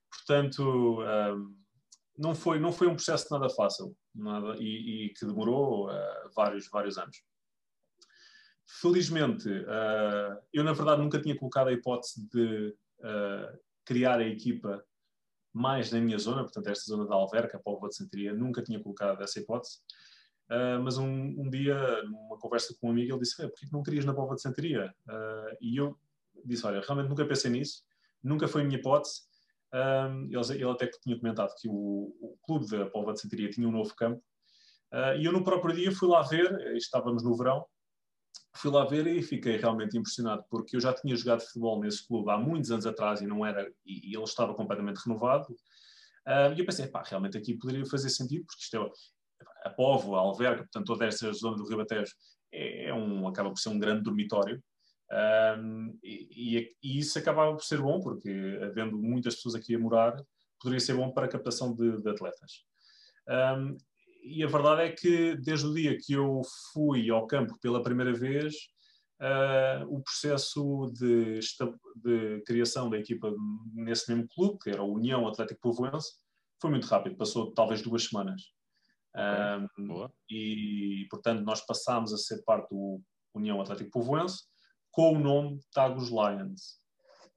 portanto, 0.10 1.02
uh, 1.02 1.56
não, 2.18 2.34
foi, 2.34 2.60
não 2.60 2.72
foi 2.72 2.88
um 2.88 2.96
processo 2.96 3.28
nada 3.32 3.50
fácil 3.50 3.96
nada, 4.14 4.56
e, 4.58 5.08
e 5.08 5.10
que 5.10 5.26
demorou 5.26 5.90
uh, 5.90 5.94
vários, 6.36 6.70
vários 6.70 6.98
anos. 6.98 7.18
Felizmente, 8.68 9.48
eu 10.52 10.64
na 10.64 10.74
verdade 10.74 11.00
nunca 11.00 11.22
tinha 11.22 11.38
colocado 11.38 11.68
a 11.68 11.72
hipótese 11.72 12.28
de 12.34 12.76
criar 13.86 14.18
a 14.18 14.28
equipa 14.28 14.84
mais 15.54 15.92
na 15.92 16.02
minha 16.02 16.18
zona, 16.18 16.42
portanto, 16.42 16.68
esta 16.68 16.86
zona 16.86 17.08
da 17.08 17.14
Alverca, 17.14 17.62
Póvoa 17.64 17.90
de 17.90 17.96
Santaria, 17.96 18.34
nunca 18.34 18.64
tinha 18.64 18.82
colocado 18.82 19.22
essa 19.22 19.40
hipótese. 19.40 19.78
Uh, 20.50 20.80
mas 20.84 20.98
um, 20.98 21.08
um, 21.08 21.50
dia, 21.50 22.04
numa 22.04 22.38
conversa 22.38 22.76
com 22.80 22.88
um 22.88 22.92
amigo, 22.92 23.14
ele 23.14 23.20
disse: 23.20 23.36
Por 23.36 23.60
que 23.60 23.72
não 23.72 23.82
querias 23.82 24.06
na 24.06 24.14
prova 24.14 24.36
de 24.36 24.42
Santaria? 24.42 24.94
Uh, 25.08 25.58
e 25.60 25.78
eu 25.78 25.98
disse: 26.46 26.66
Olha, 26.66 26.82
realmente 26.82 27.10
nunca 27.10 27.26
pensei 27.26 27.50
nisso, 27.50 27.84
nunca 28.24 28.48
foi 28.48 28.62
a 28.62 28.66
minha 28.66 28.80
hipótese. 28.80 29.22
Um, 29.74 30.26
ele, 30.26 30.54
ele, 30.54 30.70
até 30.70 30.88
tinha 31.04 31.18
comentado 31.18 31.54
que 31.60 31.68
o, 31.68 32.16
o 32.22 32.38
clube 32.46 32.70
da 32.70 32.86
Póvoa 32.86 33.14
de 33.14 33.22
Santaria 33.22 33.50
tinha 33.50 33.68
um 33.68 33.72
novo 33.72 33.94
campo. 33.96 34.24
Uh, 34.94 35.18
e 35.20 35.26
eu, 35.26 35.32
no 35.32 35.44
próprio 35.44 35.76
dia, 35.76 35.92
fui 35.92 36.08
lá 36.08 36.22
ver, 36.22 36.76
estávamos 36.78 37.24
no 37.24 37.36
verão, 37.36 37.66
fui 38.56 38.72
lá 38.72 38.86
ver 38.86 39.06
e 39.08 39.22
fiquei 39.22 39.58
realmente 39.58 39.98
impressionado, 39.98 40.46
porque 40.50 40.76
eu 40.76 40.80
já 40.80 40.94
tinha 40.94 41.16
jogado 41.16 41.42
futebol 41.42 41.82
nesse 41.82 42.08
clube 42.08 42.32
há 42.32 42.38
muitos 42.38 42.72
anos 42.72 42.86
atrás 42.86 43.22
e 43.22 43.28
não 43.28 43.46
era, 43.46 43.70
e, 43.86 44.12
e 44.12 44.16
ele 44.16 44.24
estava 44.24 44.54
completamente 44.54 44.98
renovado. 45.06 45.48
Uh, 46.26 46.54
e 46.56 46.60
eu 46.60 46.66
pensei, 46.66 46.88
pá, 46.88 47.04
realmente 47.04 47.38
aqui 47.38 47.56
poderia 47.56 47.86
fazer 47.86 48.10
sentido, 48.10 48.46
porque 48.46 48.64
isto 48.64 48.78
é, 48.78 48.90
a 49.66 49.70
Povo, 49.70 50.16
a 50.16 50.20
Alverca, 50.20 50.64
portanto, 50.64 50.86
toda 50.86 51.06
esta 51.06 51.34
zona 51.34 51.58
do 51.58 51.68
Ribatejo 51.68 52.14
é, 52.52 52.86
é 52.86 52.94
um, 52.94 53.28
acaba 53.28 53.50
por 53.50 53.58
ser 53.58 53.70
um 53.70 53.80
grande 53.80 54.04
dormitório. 54.04 54.62
Um, 55.12 55.98
e, 56.04 56.72
e, 56.82 57.00
isso 57.00 57.18
acabava 57.18 57.54
por 57.54 57.64
ser 57.64 57.82
bom, 57.82 58.00
porque 58.00 58.60
havendo 58.62 58.98
muitas 58.98 59.36
pessoas 59.36 59.56
aqui 59.56 59.76
a 59.76 59.80
morar, 59.80 60.16
poderia 60.60 60.80
ser 60.80 60.96
bom 60.96 61.12
para 61.12 61.26
a 61.26 61.30
captação 61.30 61.74
de, 61.74 62.02
de 62.02 62.10
atletas. 62.10 62.64
Um, 63.28 63.78
e 64.24 64.44
a 64.44 64.48
verdade 64.48 64.82
é 64.84 64.92
que 64.92 65.36
desde 65.36 65.68
o 65.68 65.74
dia 65.74 65.98
que 65.98 66.14
eu 66.14 66.42
fui 66.74 67.10
ao 67.10 67.28
campo 67.28 67.58
pela 67.60 67.84
primeira 67.84 68.14
vez, 68.14 68.56
uh, 69.22 69.86
o 69.88 70.02
processo 70.02 70.92
de, 70.94 71.40
de, 71.96 72.42
criação 72.46 72.90
da 72.90 72.98
equipa 72.98 73.32
nesse 73.74 74.12
mesmo 74.12 74.28
clube, 74.30 74.60
que 74.60 74.70
era 74.70 74.82
a 74.82 74.86
União 74.86 75.28
Atlético 75.28 75.62
Povoense, 75.62 76.14
foi 76.60 76.72
muito 76.72 76.88
rápido, 76.88 77.18
passou 77.18 77.54
talvez 77.54 77.82
duas 77.82 78.06
semanas. 78.06 78.55
Um, 79.16 80.10
e, 80.30 81.08
portanto, 81.10 81.42
nós 81.42 81.66
passámos 81.66 82.14
a 82.14 82.18
ser 82.18 82.44
parte 82.44 82.70
do 82.70 83.02
União 83.34 83.62
Atlético 83.62 83.92
Povoense 83.92 84.44
com 84.92 85.14
o 85.14 85.20
nome 85.20 85.60
Tagus 85.74 86.10
Lions. 86.10 86.80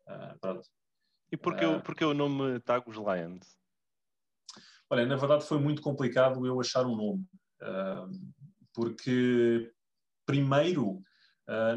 Uh, 0.07 0.39
pronto. 0.41 0.69
E 1.31 1.37
porquê, 1.37 1.67
uh, 1.67 1.83
porquê 1.83 2.05
o 2.05 2.15
nome 2.15 2.61
Tagus 2.61 2.97
Lions? 2.97 3.59
Olha, 4.91 5.05
na 5.05 5.17
verdade 5.17 5.45
foi 5.45 5.59
muito 5.59 5.83
complicado 5.83 6.47
eu 6.47 6.61
achar 6.61 6.87
um 6.87 6.97
nome. 6.97 7.27
Uh, 7.61 8.33
porque, 8.73 9.73
primeiro, 10.25 11.03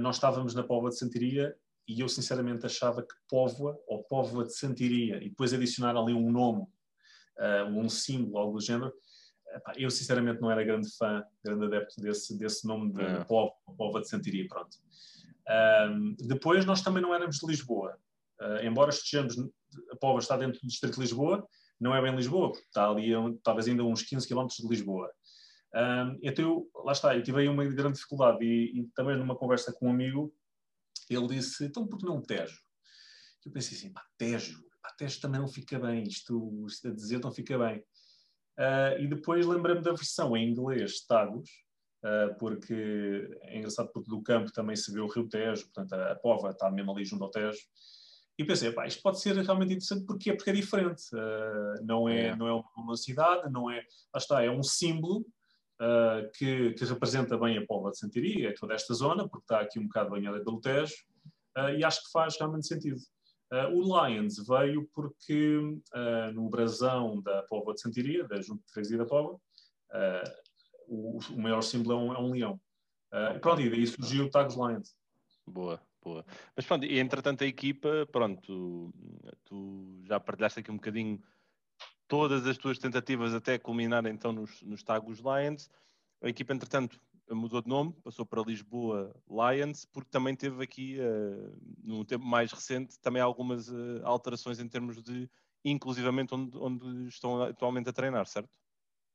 nós 0.01 0.17
estávamos 0.17 0.53
na 0.53 0.63
Póvoa 0.63 0.89
de 0.89 0.98
Santiria 0.98 1.55
e 1.88 2.01
eu 2.01 2.10
sinceramente 2.10 2.65
achava 2.65 3.01
que 3.01 3.15
Póvoa 3.27 3.79
ou 3.88 4.03
Póvoa 4.03 4.46
de 4.46 4.53
Santiria 4.53 5.17
e 5.24 5.29
depois 5.29 5.53
adicionar 5.53 5.96
ali 5.96 6.13
um 6.13 6.29
nome, 6.29 6.67
um 7.70 7.89
símbolo, 7.89 8.38
algo 8.38 8.60
do 8.60 8.63
género, 8.63 8.93
eu 9.75 9.89
sinceramente 9.89 10.41
não 10.41 10.51
era 10.51 10.63
grande 10.63 10.89
fã, 10.98 11.24
grande 11.43 11.65
adepto 11.65 12.01
desse, 12.01 12.38
desse 12.38 12.65
nome 12.65 12.93
de 12.93 13.01
é. 13.01 13.24
Povo, 13.25 13.53
Povo 13.77 14.00
de 14.00 14.08
Santiria, 14.08 14.48
pronto. 14.48 14.77
Um, 15.89 16.15
depois 16.20 16.65
nós 16.65 16.81
também 16.81 17.01
não 17.01 17.13
éramos 17.13 17.38
de 17.38 17.48
Lisboa. 17.48 17.98
Uh, 18.39 18.65
embora 18.65 18.89
estejamos, 18.89 19.38
a 19.91 19.96
Povo 20.00 20.20
está 20.20 20.38
dentro 20.38 20.60
do 20.62 20.67
distrito 20.67 20.96
de 20.96 21.01
Lisboa, 21.01 21.48
não 21.79 21.96
é 21.96 22.01
bem 22.01 22.15
Lisboa, 22.15 22.51
está 22.51 22.89
ali 22.89 23.12
talvez 23.43 23.67
ainda 23.67 23.84
uns 23.84 24.03
15 24.03 24.27
km 24.27 24.48
de 24.48 24.67
Lisboa. 24.67 25.12
Um, 25.74 26.20
então, 26.22 26.46
eu, 26.46 26.84
lá 26.84 26.91
está, 26.91 27.15
eu 27.15 27.24
tive 27.24 27.41
aí 27.41 27.48
uma 27.48 27.65
grande 27.65 27.96
dificuldade 27.96 28.43
e, 28.43 28.79
e, 28.79 28.84
também 28.93 29.17
numa 29.17 29.36
conversa 29.36 29.72
com 29.74 29.88
um 29.88 29.91
amigo, 29.91 30.34
ele 31.10 31.27
disse, 31.27 31.65
então 31.65 31.88
por 31.88 31.98
que 31.98 32.05
não 32.05 32.22
Tejo? 32.22 32.60
Eu 33.46 33.51
pensei 33.51 33.77
assim, 33.77 33.91
pá, 33.91 34.05
Tejo, 34.17 34.62
pá, 34.81 34.91
Tejo 34.98 35.22
também 35.22 35.39
não 35.39 35.48
fica 35.48 35.79
bem, 35.79 36.03
isto, 36.03 36.65
isto 36.67 36.88
a 36.89 36.91
dizer 36.91 37.20
não 37.20 37.31
fica 37.31 37.58
bem. 37.58 37.84
Uh, 38.61 39.01
e 39.01 39.07
depois 39.07 39.43
lembrei-me 39.47 39.81
da 39.81 39.91
versão 39.91 40.37
em 40.37 40.47
inglês, 40.47 41.03
Tagus, 41.07 41.49
uh, 42.05 42.37
porque 42.37 43.27
é 43.41 43.57
engraçado 43.57 43.89
porque 43.91 44.07
do 44.07 44.21
campo 44.21 44.51
também 44.51 44.75
se 44.75 44.93
vê 44.93 44.99
o 44.99 45.07
Rio 45.07 45.27
Tejo, 45.27 45.63
portanto 45.63 45.93
a, 45.93 46.11
a 46.11 46.15
Pova 46.15 46.51
está 46.51 46.69
mesmo 46.69 46.91
ali 46.91 47.03
junto 47.03 47.23
ao 47.23 47.31
Tejo. 47.31 47.57
E 48.37 48.45
pensei, 48.45 48.71
pá, 48.71 48.85
isto 48.85 49.01
pode 49.01 49.19
ser 49.19 49.35
realmente 49.35 49.73
interessante 49.73 50.05
porque, 50.05 50.31
porque 50.33 50.51
é 50.51 50.53
diferente. 50.53 51.03
Uh, 51.11 51.83
não, 51.83 52.07
é, 52.07 52.27
é, 52.27 52.35
não 52.35 52.47
é 52.47 52.63
uma 52.77 52.95
cidade, 52.95 53.51
não 53.51 53.69
é. 53.69 53.77
Lá 54.13 54.17
está, 54.17 54.43
é 54.43 54.49
um 54.49 54.63
símbolo 54.63 55.25
que, 56.35 56.73
que, 56.73 56.85
representa 56.85 57.35
bem 57.39 57.57
a 57.57 57.65
Pova 57.65 57.89
de 57.89 57.97
Santiria, 57.97 58.49
é 58.49 58.53
toda 58.53 58.75
esta 58.75 58.93
zona, 58.93 59.27
porque 59.27 59.45
está 59.45 59.61
aqui 59.61 59.79
um 59.79 59.87
bocado 59.87 60.11
banhada 60.11 60.39
pelo 60.43 60.61
Tejo, 60.61 60.93
e 61.75 61.83
acho 61.83 62.05
que 62.05 62.11
faz 62.11 62.37
realmente 62.37 62.67
sentido. 62.67 63.01
Uh, 63.51 63.67
o 63.75 64.08
Lions 64.08 64.38
veio 64.48 64.89
porque 64.93 65.58
uh, 65.58 66.31
no 66.34 66.50
brasão 66.50 67.22
da 67.22 67.43
Póvoa 67.43 67.74
de 67.74 67.81
Santiria, 67.81 68.25
da 68.25 68.41
Junta 68.41 68.63
de 68.65 68.72
Freguesia 68.72 68.98
da 68.98 69.05
Póvoa, 69.05 69.36
uh, 69.36 70.31
o, 70.88 71.20
o, 71.34 71.41
maior 71.41 71.62
símbolo 71.62 71.93
é 71.93 71.98
um, 71.98 72.13
é 72.13 72.20
um 72.20 72.31
leão. 72.31 72.62
Uh, 73.12 73.38
pronto, 73.41 73.62
e 73.62 73.70
daí 73.70 73.86
surgiu 73.86 74.25
o 74.25 74.29
Tags 74.29 74.55
Lions. 74.55 74.96
Boa, 75.46 75.81
boa. 76.01 76.25
Mas 76.55 76.65
pronto, 76.65 76.86
e 76.86 76.98
entretanto 76.98 77.43
a 77.43 77.48
equipa, 77.48 78.08
pronto, 78.10 78.41
tu, 78.41 78.93
tu, 79.43 80.01
já 80.05 80.17
partilhaste 80.17 80.62
aqui 80.62 80.72
um 80.72 80.75
bocadinho 80.75 81.22
todas 82.08 82.48
as 82.48 82.58
tuas 82.58 82.79
tentativas 82.79 83.34
até 83.34 83.58
culminar 83.58 84.05
então 84.05 84.31
nos, 84.31 84.62
nos 84.62 84.81
Tagus 84.81 85.20
Lions. 85.20 85.70
A 86.22 86.29
equipa, 86.29 86.53
entretanto, 86.53 87.01
mudou 87.33 87.61
de 87.61 87.69
nome, 87.69 87.93
passou 88.03 88.25
para 88.25 88.41
Lisboa 88.41 89.15
Lions, 89.29 89.85
porque 89.85 90.09
também 90.09 90.35
teve 90.35 90.63
aqui, 90.63 90.97
uh, 91.00 91.57
num 91.83 92.03
tempo 92.03 92.25
mais 92.25 92.51
recente, 92.51 93.00
também 93.00 93.21
algumas 93.21 93.69
uh, 93.69 94.01
alterações 94.03 94.59
em 94.59 94.67
termos 94.67 95.01
de, 95.01 95.29
inclusivamente, 95.63 96.33
onde, 96.33 96.57
onde 96.57 97.07
estão 97.07 97.41
atualmente 97.43 97.89
a 97.89 97.93
treinar, 97.93 98.25
certo? 98.25 98.50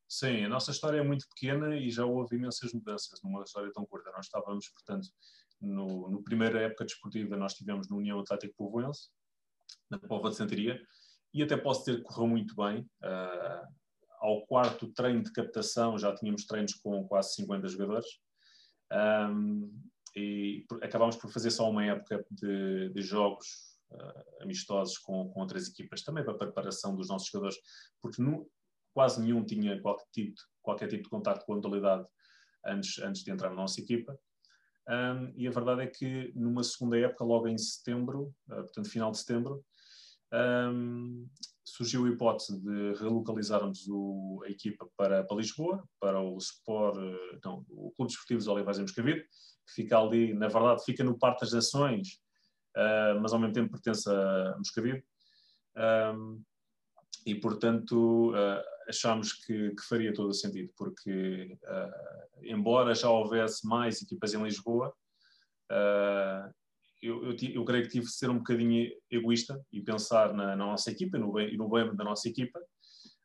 Sim, 0.08 0.44
a 0.44 0.48
nossa 0.48 0.70
história 0.70 0.98
é 0.98 1.02
muito 1.02 1.26
pequena 1.28 1.76
e 1.76 1.90
já 1.90 2.04
houve 2.04 2.36
imensas 2.36 2.72
mudanças 2.72 3.20
numa 3.22 3.42
história 3.42 3.72
tão 3.72 3.84
curta. 3.84 4.12
Nós 4.12 4.26
estávamos, 4.26 4.68
portanto, 4.68 5.08
no, 5.60 6.08
no 6.08 6.22
primeira 6.22 6.60
época 6.60 6.84
desportiva, 6.84 7.36
nós 7.36 7.52
estivemos 7.52 7.88
no 7.88 7.96
União 7.96 8.20
Atlético 8.20 8.54
Povoense, 8.56 9.08
na 9.90 9.98
Pova 9.98 10.30
de 10.30 10.36
Santaria, 10.36 10.80
e 11.34 11.42
até 11.42 11.56
posso 11.56 11.84
dizer 11.84 11.98
que 11.98 12.04
correu 12.04 12.28
muito 12.28 12.54
bem. 12.54 12.80
Uh, 13.02 13.66
ao 14.20 14.46
quarto 14.46 14.92
treino 14.92 15.22
de 15.22 15.32
captação 15.32 15.98
já 15.98 16.14
tínhamos 16.14 16.46
treinos 16.46 16.74
com 16.74 17.06
quase 17.06 17.34
50 17.34 17.68
jogadores 17.68 18.06
um, 18.92 19.70
e 20.14 20.64
acabámos 20.82 21.16
por 21.16 21.30
fazer 21.30 21.50
só 21.50 21.68
uma 21.68 21.84
época 21.84 22.24
de, 22.30 22.88
de 22.90 23.02
jogos 23.02 23.46
uh, 23.90 24.42
amistosos 24.42 24.96
com, 24.98 25.28
com, 25.28 25.40
outras 25.40 25.68
equipas, 25.68 26.02
também 26.02 26.24
para 26.24 26.34
a 26.34 26.38
preparação 26.38 26.96
dos 26.96 27.08
nossos 27.08 27.28
jogadores, 27.28 27.58
porque 28.00 28.22
no, 28.22 28.48
quase 28.94 29.20
nenhum 29.20 29.44
tinha 29.44 29.80
qualquer 29.82 30.06
tipo, 30.12 30.40
qualquer 30.62 30.88
tipo 30.88 31.02
de 31.04 31.10
contato 31.10 31.44
com 31.44 31.52
a 31.52 31.56
modalidade 31.56 32.06
antes, 32.64 32.98
antes 33.00 33.22
de 33.22 33.30
entrar 33.30 33.50
na 33.50 33.56
nossa 33.56 33.80
equipa. 33.80 34.18
Um, 34.88 35.32
e 35.36 35.48
a 35.48 35.50
verdade 35.50 35.82
é 35.82 35.86
que 35.86 36.32
numa 36.34 36.62
segunda 36.62 36.98
época, 36.98 37.24
logo 37.24 37.48
em 37.48 37.58
setembro, 37.58 38.34
uh, 38.48 38.62
portanto 38.62 38.88
final 38.88 39.10
de 39.10 39.18
setembro, 39.18 39.64
um, 40.32 41.28
surgiu 41.66 42.06
a 42.06 42.08
hipótese 42.08 42.60
de 42.60 42.94
relocalizarmos 42.94 43.88
o, 43.88 44.40
a 44.46 44.50
equipa 44.50 44.88
para, 44.96 45.24
para, 45.24 45.36
Lisboa, 45.36 45.84
para 46.00 46.20
o 46.20 46.38
Sport, 46.38 46.96
eh, 46.96 47.38
não, 47.44 47.66
o 47.68 47.90
Clube 47.90 48.10
Desportivo 48.10 48.40
de 48.40 48.48
Olivais 48.48 48.78
em 48.78 48.82
Moscavide, 48.82 49.22
que 49.22 49.72
fica 49.74 49.98
ali, 49.98 50.32
na 50.32 50.46
verdade, 50.46 50.84
fica 50.84 51.02
no 51.02 51.18
Parque 51.18 51.40
das 51.40 51.52
Ações, 51.54 52.20
uh, 52.76 53.20
mas 53.20 53.32
ao 53.32 53.40
mesmo 53.40 53.52
tempo 53.52 53.72
pertence 53.72 54.08
a 54.08 54.54
Moscavide. 54.56 55.04
Um, 55.76 56.40
e, 57.26 57.34
portanto, 57.34 58.30
uh, 58.30 58.62
achámos 58.88 59.32
que, 59.32 59.70
que, 59.70 59.82
faria 59.82 60.14
todo 60.14 60.28
o 60.28 60.34
sentido, 60.34 60.72
porque, 60.76 61.58
uh, 61.64 62.44
embora 62.44 62.94
já 62.94 63.10
houvesse 63.10 63.66
mais 63.66 64.00
equipas 64.00 64.32
em 64.32 64.42
Lisboa, 64.42 64.94
eu, 67.02 67.24
eu, 67.24 67.36
eu, 67.54 67.64
creio 67.64 67.84
que 67.84 67.90
tive 67.90 68.06
de 68.06 68.12
ser 68.12 68.30
um 68.30 68.38
bocadinho 68.38 68.90
egoísta 69.10 69.60
e 69.72 69.80
pensar 69.80 70.32
na, 70.32 70.56
na 70.56 70.66
nossa 70.66 70.90
equipa 70.90 71.18
no 71.18 71.32
bem, 71.32 71.52
e 71.52 71.56
no 71.56 71.68
bem 71.68 71.94
da 71.94 72.04
nossa 72.04 72.28
equipa. 72.28 72.58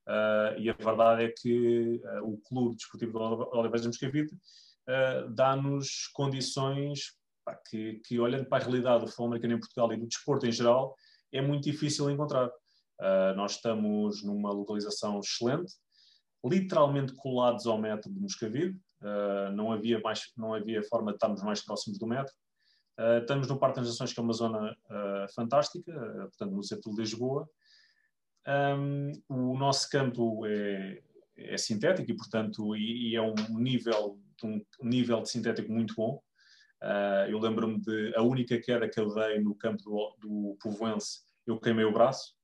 Uh, 0.08 0.60
e 0.60 0.70
a 0.70 0.74
verdade 0.74 1.24
é 1.24 1.30
que 1.30 2.02
uh, 2.04 2.28
o 2.28 2.38
Clube 2.40 2.76
Desportivo 2.76 3.12
de 3.12 3.18
Oliveiras 3.58 3.82
de 3.82 3.88
Moscavide 3.88 4.34
uh, 4.34 5.30
dá-nos 5.30 6.08
condições 6.14 7.16
pá, 7.46 7.56
que, 7.70 8.02
que, 8.06 8.20
olhando 8.20 8.46
para 8.46 8.64
a 8.64 8.66
realidade 8.66 9.02
do 9.02 9.08
futebol 9.08 9.28
americano 9.28 9.54
em 9.54 9.60
Portugal 9.60 9.94
e 9.94 9.98
do 9.98 10.08
desporto 10.08 10.46
em 10.46 10.52
geral, 10.52 10.96
é 11.32 11.42
muito 11.42 11.64
difícil 11.64 12.10
encontrar. 12.10 12.52
nós 13.36 13.54
estamos 13.54 14.22
numa 14.24 14.52
localização 14.52 15.20
excelente, 15.20 15.72
literalmente 16.44 17.14
colados 17.16 17.66
ao 17.66 17.80
metro 17.80 18.12
de 18.12 18.20
Moscavide, 18.20 18.78
não, 19.56 19.72
havia 19.72 20.00
mais, 20.02 20.24
não 20.36 20.54
havia 20.54 20.84
forma 20.84 21.12
de 21.12 21.16
estarmos 21.16 21.42
mais 21.42 21.64
próximos 21.64 21.98
do 21.98 22.06
metro. 22.06 22.34
Uh, 23.02 23.18
estamos 23.18 23.48
no 23.48 23.58
Parque 23.58 23.80
das 23.80 23.88
Nações, 23.88 24.14
que 24.14 24.20
é 24.20 24.24
uma 24.24 24.34
zona 24.34 24.74
uh, 24.74 25.34
fantástica, 25.34 25.92
uh, 25.92 26.28
portanto, 26.28 26.52
no 26.52 26.64
centro 26.64 26.92
de 26.92 27.02
Lisboa. 27.02 27.50
Um, 28.48 29.12
o 29.28 29.58
nosso 29.58 29.90
campo 29.90 30.46
é, 30.46 31.02
é, 31.36 31.58
sintético 31.58 32.12
e, 32.12 32.16
portanto, 32.16 32.76
e, 32.76 33.10
e, 33.10 33.16
é 33.16 33.22
um 33.22 33.34
nível, 33.58 34.20
um 34.44 34.62
nível 34.84 35.22
de 35.22 35.32
sintético 35.32 35.72
muito 35.72 35.96
bom. 35.96 36.22
eu 37.30 37.40
lembro-me 37.40 37.80
de 37.80 38.14
a 38.16 38.22
única 38.24 38.60
queda 38.60 38.90
que 38.90 39.00
eu 39.00 39.14
dei 39.14 39.40
no 39.40 39.56
campo 39.56 39.84
do, 39.84 40.18
do 40.20 40.58
Povoense, 40.60 41.22
eu 41.46 41.60
queimei 41.60 41.86
o 41.86 41.94
braço. 41.94 42.36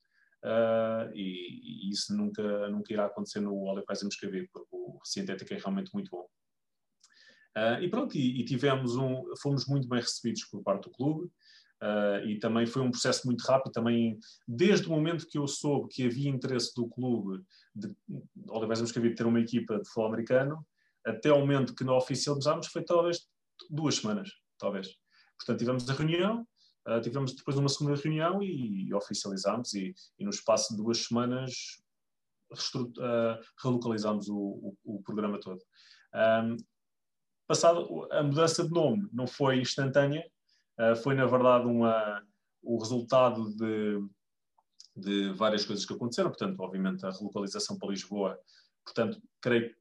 E, 1.13 1.87
e, 1.87 1.89
isso 1.89 2.15
nunca, 2.15 2.69
nunca 2.69 2.93
irá 2.93 3.05
acontecer 3.05 3.39
no 3.39 3.55
Olivais 3.55 4.01
em 4.01 4.05
Moscavide, 4.05 4.49
porque 4.53 4.69
o 4.71 4.99
sintético 5.03 5.53
é 5.53 5.57
realmente 5.57 5.91
muito 5.93 6.11
bom. 6.11 6.27
Uh, 7.57 7.81
e 7.81 7.89
pronto, 7.89 8.15
e, 8.15 8.39
e, 8.39 8.45
tivemos 8.45 8.95
um, 8.95 9.23
fomos 9.41 9.65
muito 9.65 9.87
bem 9.87 9.99
recebidos 9.99 10.45
por 10.45 10.61
parte 10.61 10.83
do 10.83 10.91
clube 10.91 11.25
uh, 11.81 12.23
e 12.27 12.37
também 12.37 12.67
foi 12.67 12.83
um 12.83 12.91
processo 12.91 13.25
muito 13.25 13.41
rápido, 13.41 13.71
também 13.71 14.19
desde 14.47 14.85
o 14.85 14.91
momento 14.91 15.25
que 15.25 15.39
eu 15.39 15.47
soube 15.47 15.87
que 15.87 16.05
havia 16.05 16.29
interesse 16.29 16.75
do 16.75 16.87
clube 16.87 17.43
de 17.73 17.91
Oliveiras 18.47 18.81
Moscavide 18.81 19.15
ter 19.15 19.25
uma 19.25 19.39
equipa 19.39 19.79
de 19.79 19.85
futebol 19.85 20.05
americano, 20.05 20.63
até 21.03 21.33
o 21.33 21.39
momento 21.39 21.73
que 21.73 21.83
nós 21.83 22.03
oficializámos 22.03 22.67
foi 22.67 22.83
talvez 22.83 23.27
duas 23.71 23.95
semanas, 23.95 24.29
talvez. 24.59 24.89
Portanto, 25.39 25.57
tivemos 25.57 25.89
a 25.89 25.93
reunião, 25.93 26.47
uh, 26.87 27.01
tivemos 27.01 27.33
depois 27.33 27.57
uma 27.57 27.69
segunda 27.69 27.99
reunião 27.99 28.43
e, 28.43 28.87
e 28.87 28.93
oficializámos 28.93 29.73
e, 29.73 29.95
e, 30.19 30.23
no 30.23 30.29
espaço 30.29 30.75
de 30.75 30.83
duas 30.83 31.05
semanas 31.05 31.81
relocalizámos 33.63 34.29
o, 34.29 34.37
o, 34.37 34.77
o 34.85 35.01
programa 35.01 35.39
todo. 35.39 35.59
Um, 36.13 36.55
passado 37.47 38.07
a 38.11 38.21
mudança 38.21 38.63
de 38.63 38.71
nome 38.71 39.07
não 39.13 39.25
foi 39.25 39.59
instantânea, 39.59 40.25
uh, 40.79 40.95
foi 40.95 41.15
na 41.15 41.25
verdade 41.25 41.65
uma, 41.65 42.21
o 42.61 42.77
resultado 42.77 43.55
de, 43.55 44.05
de 44.95 45.33
várias 45.33 45.65
coisas 45.65 45.85
que 45.85 45.93
aconteceram, 45.93 46.29
portanto, 46.29 46.59
obviamente 46.59 47.05
a 47.05 47.11
relocalização 47.11 47.77
para 47.77 47.89
Lisboa, 47.89 48.37
portanto, 48.85 49.21
creio 49.41 49.73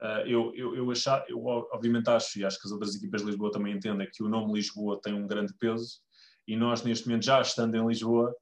uh, 0.00 0.26
eu, 0.26 0.52
eu, 0.54 0.74
eu, 0.74 0.90
achar, 0.90 1.24
eu 1.28 1.44
obviamente 1.44 2.08
acho, 2.08 2.38
e 2.38 2.44
acho 2.44 2.58
que 2.58 2.66
as 2.66 2.72
outras 2.72 2.94
equipas 2.94 3.20
de 3.20 3.28
Lisboa 3.28 3.52
também 3.52 3.76
entendem, 3.76 4.08
que 4.10 4.22
o 4.22 4.28
nome 4.28 4.54
Lisboa 4.54 5.00
tem 5.02 5.12
um 5.12 5.26
grande 5.26 5.54
peso, 5.54 6.00
e 6.46 6.56
nós 6.56 6.82
neste 6.82 7.06
momento 7.06 7.24
já 7.24 7.40
estando 7.42 7.76
em 7.76 7.86
Lisboa, 7.86 8.34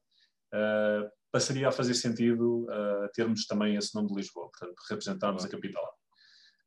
uh, 0.53 1.09
passaria 1.29 1.67
a 1.67 1.71
fazer 1.73 1.93
sentido 1.93 2.65
termos 3.13 3.45
também 3.45 3.75
esse 3.75 3.93
nome 3.93 4.07
de 4.07 4.15
Lisboa, 4.15 4.49
portanto, 4.49 4.75
representarmos 4.89 5.43
a 5.43 5.49
capital. 5.49 5.96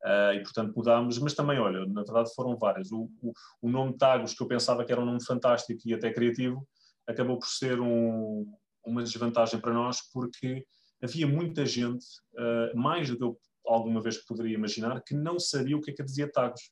Uh, 0.02 0.33
e 0.35 0.42
portanto 0.42 0.73
mudámos, 0.75 1.19
mas 1.19 1.35
também, 1.35 1.59
olha, 1.59 1.85
na 1.85 2.02
verdade 2.02 2.35
foram 2.35 2.57
várias. 2.57 2.90
O, 2.90 3.11
o, 3.23 3.33
o, 3.61 3.69
nome 3.69 3.99
Tagos, 3.99 4.33
que 4.33 4.42
eu 4.42 4.47
pensava 4.47 4.83
que 4.85 4.90
era 4.90 5.00
um 5.00 5.04
nome 5.04 5.23
fantástico 5.23 5.80
e 5.85 5.92
até 5.92 6.11
criativo, 6.11 6.66
acabou 7.07 7.38
por 7.38 7.49
ser 7.49 7.78
um, 7.80 8.50
uma 8.85 9.02
desvantagem 9.02 9.61
para 9.61 9.75
nós, 9.75 10.00
porque 10.11 10.64
havia 11.02 11.26
muita 11.26 11.66
gente, 11.66 12.07
uh, 12.35 12.76
mais 12.76 13.11
do 13.11 13.16
que 13.16 13.25
eu 13.25 13.38
alguma 13.66 14.00
vez 14.00 14.16
poderia 14.25 14.54
imaginar, 14.54 15.02
que 15.02 15.14
não 15.14 15.38
sabia 15.38 15.76
o 15.76 15.80
que 15.80 15.90
é 15.90 15.95
que 15.95 16.02
dizia 16.02 16.30
Tagos. 16.30 16.62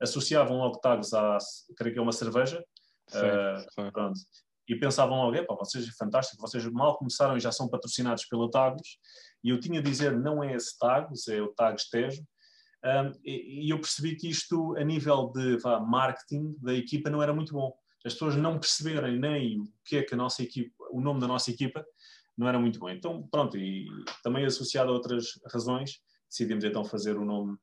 Associavam 0.00 0.58
logo 0.58 0.78
Tagos 0.78 1.14
a, 1.14 1.38
creio 1.76 1.94
que 1.94 1.98
é 2.00 2.02
uma 2.02 2.12
cerveja, 2.12 2.64
sim, 3.08 3.18
uh, 3.18 3.60
sim. 3.60 3.90
Pronto. 3.92 4.18
e 4.68 4.74
pensavam 4.74 5.18
logo, 5.18 5.36
epá, 5.36 5.54
vocês 5.54 5.86
é 5.86 5.92
fantástico, 5.92 6.42
vocês 6.42 6.64
mal 6.66 6.98
começaram 6.98 7.36
e 7.36 7.40
já 7.40 7.52
são 7.52 7.68
patrocinados 7.68 8.24
pela 8.26 8.50
Tagus, 8.50 8.98
e 9.44 9.50
eu 9.50 9.60
tinha 9.60 9.78
a 9.78 9.82
dizer, 9.82 10.18
não 10.18 10.42
é 10.42 10.54
esse 10.54 10.76
Tagus, 10.78 11.28
é 11.28 11.40
o 11.40 11.48
Tagus 11.54 11.88
Tejo, 11.88 12.24
um, 12.84 13.12
e, 13.24 13.66
e, 13.66 13.70
eu 13.70 13.78
percebi 13.78 14.16
que 14.16 14.28
isto, 14.28 14.76
a 14.76 14.82
nível 14.82 15.30
de 15.32 15.56
vá, 15.58 15.78
marketing 15.78 16.56
da 16.60 16.74
equipa, 16.74 17.08
não 17.08 17.22
era 17.22 17.32
muito 17.32 17.52
bom. 17.52 17.72
As 18.04 18.14
pessoas 18.14 18.36
não 18.36 18.58
perceberem 18.58 19.18
nem 19.18 19.60
o 19.60 19.72
que 19.84 19.96
é 19.98 20.02
que 20.02 20.14
a 20.14 20.16
nossa 20.16 20.42
equipa, 20.42 20.72
o 20.90 21.00
nome 21.00 21.20
da 21.20 21.28
nossa 21.28 21.50
equipa, 21.50 21.84
não 22.36 22.48
era 22.48 22.58
muito 22.58 22.80
bom. 22.80 22.88
Então, 22.88 23.26
pronto, 23.28 23.56
e 23.56 23.86
também 24.22 24.44
associado 24.44 24.90
a 24.90 24.94
outras 24.94 25.38
razões, 25.52 26.00
decidimos 26.28 26.64
então 26.64 26.84
fazer 26.84 27.16
o 27.16 27.24
nome, 27.24 27.56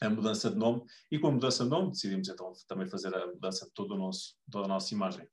a 0.00 0.08
mudança 0.08 0.50
de 0.50 0.56
nome, 0.56 0.82
e 1.10 1.18
com 1.18 1.28
a 1.28 1.32
mudança 1.32 1.64
de 1.64 1.70
nome 1.70 1.90
decidimos 1.90 2.28
então 2.28 2.52
também 2.66 2.86
fazer 2.86 3.14
a 3.14 3.26
mudança 3.26 3.66
de 3.66 3.72
todo 3.72 3.94
o 3.94 3.98
nosso, 3.98 4.36
toda 4.50 4.64
a 4.64 4.68
nossa 4.68 4.94
imagem. 4.94 5.28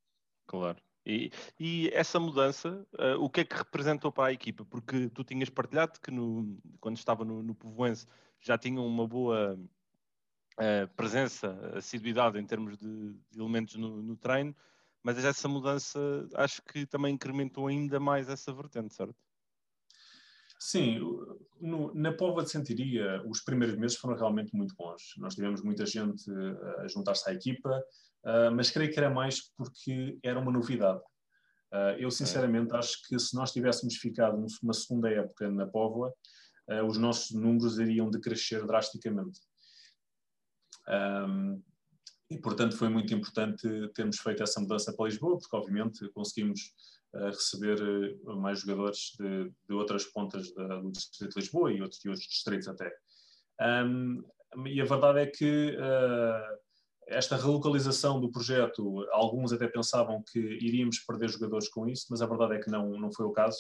Claro. 0.47 0.81
E, 1.05 1.31
e, 1.59 1.89
essa 1.93 2.17
mudança, 2.17 2.85
uh, 2.93 3.21
o 3.21 3.29
que 3.29 3.41
é 3.41 3.45
que 3.45 3.55
representou 3.55 4.11
para 4.11 4.29
a 4.29 4.33
equipa? 4.33 4.65
Porque 4.65 5.09
tu 5.09 5.23
tinhas 5.23 5.49
partilhado 5.49 5.99
que 6.01 6.09
no, 6.09 6.57
quando 6.79 6.97
estava 6.97 7.25
no, 7.25 7.43
no 7.43 7.53
Povoense 7.53 8.07
já 8.43 8.57
tinham 8.57 8.85
uma 8.85 9.07
boa 9.07 9.55
uh, 9.55 10.95
presença, 10.95 11.49
assiduidade 11.75 12.37
em 12.37 12.45
termos 12.45 12.77
de, 12.77 13.13
de 13.31 13.39
elementos 13.39 13.75
no, 13.75 14.03
no, 14.03 14.15
treino, 14.17 14.55
mas 15.01 15.23
essa 15.23 15.47
mudança 15.47 15.99
acho 16.35 16.61
que 16.63 16.85
também 16.85 17.15
incrementou 17.15 17.67
ainda 17.67 17.99
mais 17.99 18.29
essa 18.29 18.53
vertente, 18.53 18.93
certo? 18.93 19.15
Sim, 20.59 20.99
no, 21.59 21.93
na 21.93 22.13
Pova 22.13 22.43
de 22.43 22.49
Sentiria, 22.49 23.21
os 23.27 23.41
primeiros 23.41 23.77
meses 23.77 23.97
foram 23.97 24.15
realmente 24.15 24.55
muito 24.55 24.73
bons. 24.75 25.13
Nós 25.17 25.35
tivemos 25.35 25.61
muita 25.61 25.85
gente 25.85 26.23
a 26.77 26.87
juntar-se 26.87 27.29
à 27.29 27.33
equipa, 27.33 27.83
uh, 28.23 28.51
mas 28.55 28.71
creio 28.71 28.91
que 28.91 28.97
era 28.97 29.09
mais 29.09 29.51
porque 29.57 30.17
era 30.23 30.39
uma 30.39 30.51
novidade. 30.51 31.01
Uh, 31.73 31.97
eu, 31.97 32.09
sinceramente, 32.11 32.73
acho 32.75 33.01
que 33.07 33.17
se 33.19 33.35
nós 33.35 33.51
tivéssemos 33.51 33.95
ficado 33.95 34.37
uma 34.61 34.73
segunda 34.73 35.09
época 35.09 35.49
na 35.49 35.65
Póvoa, 35.65 36.13
uh, 36.69 36.85
os 36.85 36.97
nossos 36.97 37.31
números 37.31 37.79
iriam 37.79 38.09
decrescer 38.09 38.65
drasticamente. 38.65 39.39
Um, 40.87 41.61
e, 42.29 42.37
portanto, 42.39 42.75
foi 42.75 42.89
muito 42.89 43.13
importante 43.13 43.67
termos 43.93 44.19
feito 44.19 44.43
essa 44.43 44.59
mudança 44.59 44.93
para 44.93 45.05
Lisboa, 45.05 45.37
porque, 45.37 45.55
obviamente, 45.55 46.07
conseguimos 46.09 46.73
uh, 47.13 47.25
receber 47.27 47.77
mais 48.37 48.61
jogadores 48.61 49.13
de, 49.19 49.51
de 49.67 49.73
outras 49.73 50.05
pontas 50.05 50.53
da, 50.53 50.79
do 50.79 50.91
Distrito 50.91 51.33
de 51.33 51.39
Lisboa 51.39 51.71
e 51.71 51.81
outros, 51.81 52.03
outros 52.05 52.27
distritos 52.27 52.67
até. 52.67 52.91
Um, 53.85 54.23
e 54.67 54.81
a 54.81 54.85
verdade 54.85 55.19
é 55.19 55.25
que 55.25 55.75
esta 57.07 57.35
relocalização 57.35 58.19
do 58.19 58.31
projeto, 58.31 59.05
alguns 59.11 59.51
até 59.51 59.67
pensavam 59.67 60.23
que 60.31 60.39
iríamos 60.39 60.99
perder 60.99 61.29
jogadores 61.29 61.67
com 61.69 61.87
isso, 61.87 62.07
mas 62.09 62.21
a 62.21 62.25
verdade 62.25 62.55
é 62.55 62.59
que 62.59 62.69
não, 62.69 62.89
não 62.99 63.11
foi 63.11 63.25
o 63.25 63.31
caso. 63.31 63.57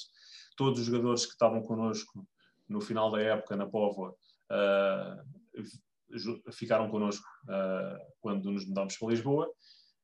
Todos 0.55 0.79
os 0.79 0.85
jogadores 0.85 1.25
que 1.25 1.33
estavam 1.33 1.61
connosco 1.61 2.25
no 2.67 2.81
final 2.81 3.11
da 3.11 3.21
época 3.21 3.55
na 3.55 3.67
Póvoa 3.67 4.15
uh, 4.51 5.23
ficaram 6.51 6.89
connosco 6.89 7.25
uh, 7.45 7.97
quando 8.19 8.51
nos 8.51 8.67
mudámos 8.67 8.97
para 8.97 9.09
Lisboa. 9.09 9.47